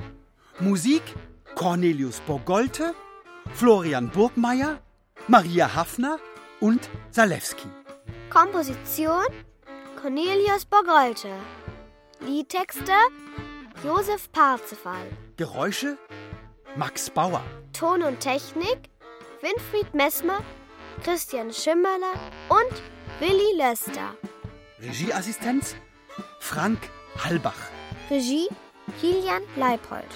Musik, 0.59 1.03
Cornelius 1.55 2.21
Bogolte, 2.21 2.95
Florian 3.55 4.09
Burgmeier, 4.11 4.81
Maria 5.29 5.75
Hafner 5.75 6.19
und 6.61 6.89
Salewski. 7.11 7.69
Komposition, 8.31 9.25
Cornelius 10.01 10.65
Bogolte. 10.65 11.29
Liedtexte, 12.21 12.93
Josef 13.85 14.31
Parzefall. 14.33 15.07
Geräusche, 15.37 15.99
Max 16.77 17.11
Bauer. 17.11 17.43
Ton 17.73 18.03
und 18.03 18.21
Technik, 18.21 18.89
Winfried 19.41 19.95
Messmer, 19.95 20.41
Christian 21.05 21.53
Schimmerler 21.53 22.15
und 22.49 22.83
Willi 23.21 23.57
Löster. 23.57 24.15
Regieassistenz, 24.81 25.77
Frank 26.41 26.79
Halbach. 27.23 27.71
Regie, 28.11 28.49
Kilian 29.01 29.43
Leipold. 29.57 30.09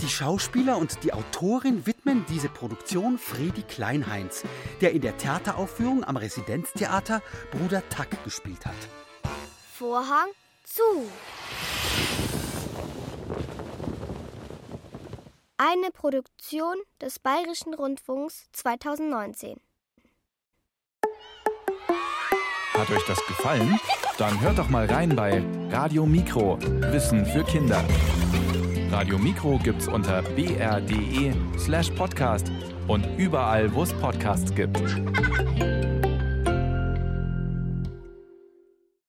Die 0.00 0.08
Schauspieler 0.08 0.78
und 0.78 1.02
die 1.04 1.12
Autorin 1.12 1.86
widmen 1.86 2.24
diese 2.28 2.48
Produktion 2.48 3.18
Fredi 3.18 3.62
Kleinheinz, 3.62 4.44
der 4.80 4.92
in 4.92 5.00
der 5.00 5.16
Theateraufführung 5.16 6.04
am 6.04 6.16
Residenztheater 6.16 7.22
Bruder 7.50 7.82
Tack 7.88 8.22
gespielt 8.24 8.64
hat. 8.66 8.74
Vorhang 9.72 10.28
zu. 10.64 10.82
Eine 15.58 15.90
Produktion 15.90 16.76
des 17.00 17.18
Bayerischen 17.18 17.74
Rundfunks 17.74 18.48
2019. 18.52 19.58
Hat 22.74 22.90
euch 22.90 23.04
das 23.06 23.24
gefallen? 23.26 23.80
Dann 24.18 24.38
hört 24.40 24.58
doch 24.58 24.68
mal 24.68 24.86
rein 24.86 25.16
bei 25.16 25.42
Radio 25.70 26.04
Mikro, 26.04 26.58
Wissen 26.60 27.24
für 27.24 27.42
Kinder. 27.42 27.82
Radio 28.96 29.18
Mikro 29.18 29.58
gibt's 29.62 29.88
unter 29.88 30.22
br.de 30.22 31.34
slash 31.58 31.90
podcast 31.90 32.50
und 32.88 33.04
überall, 33.18 33.70
wo 33.74 33.82
es 33.82 33.92
Podcasts 33.92 34.54
gibt. 34.54 34.80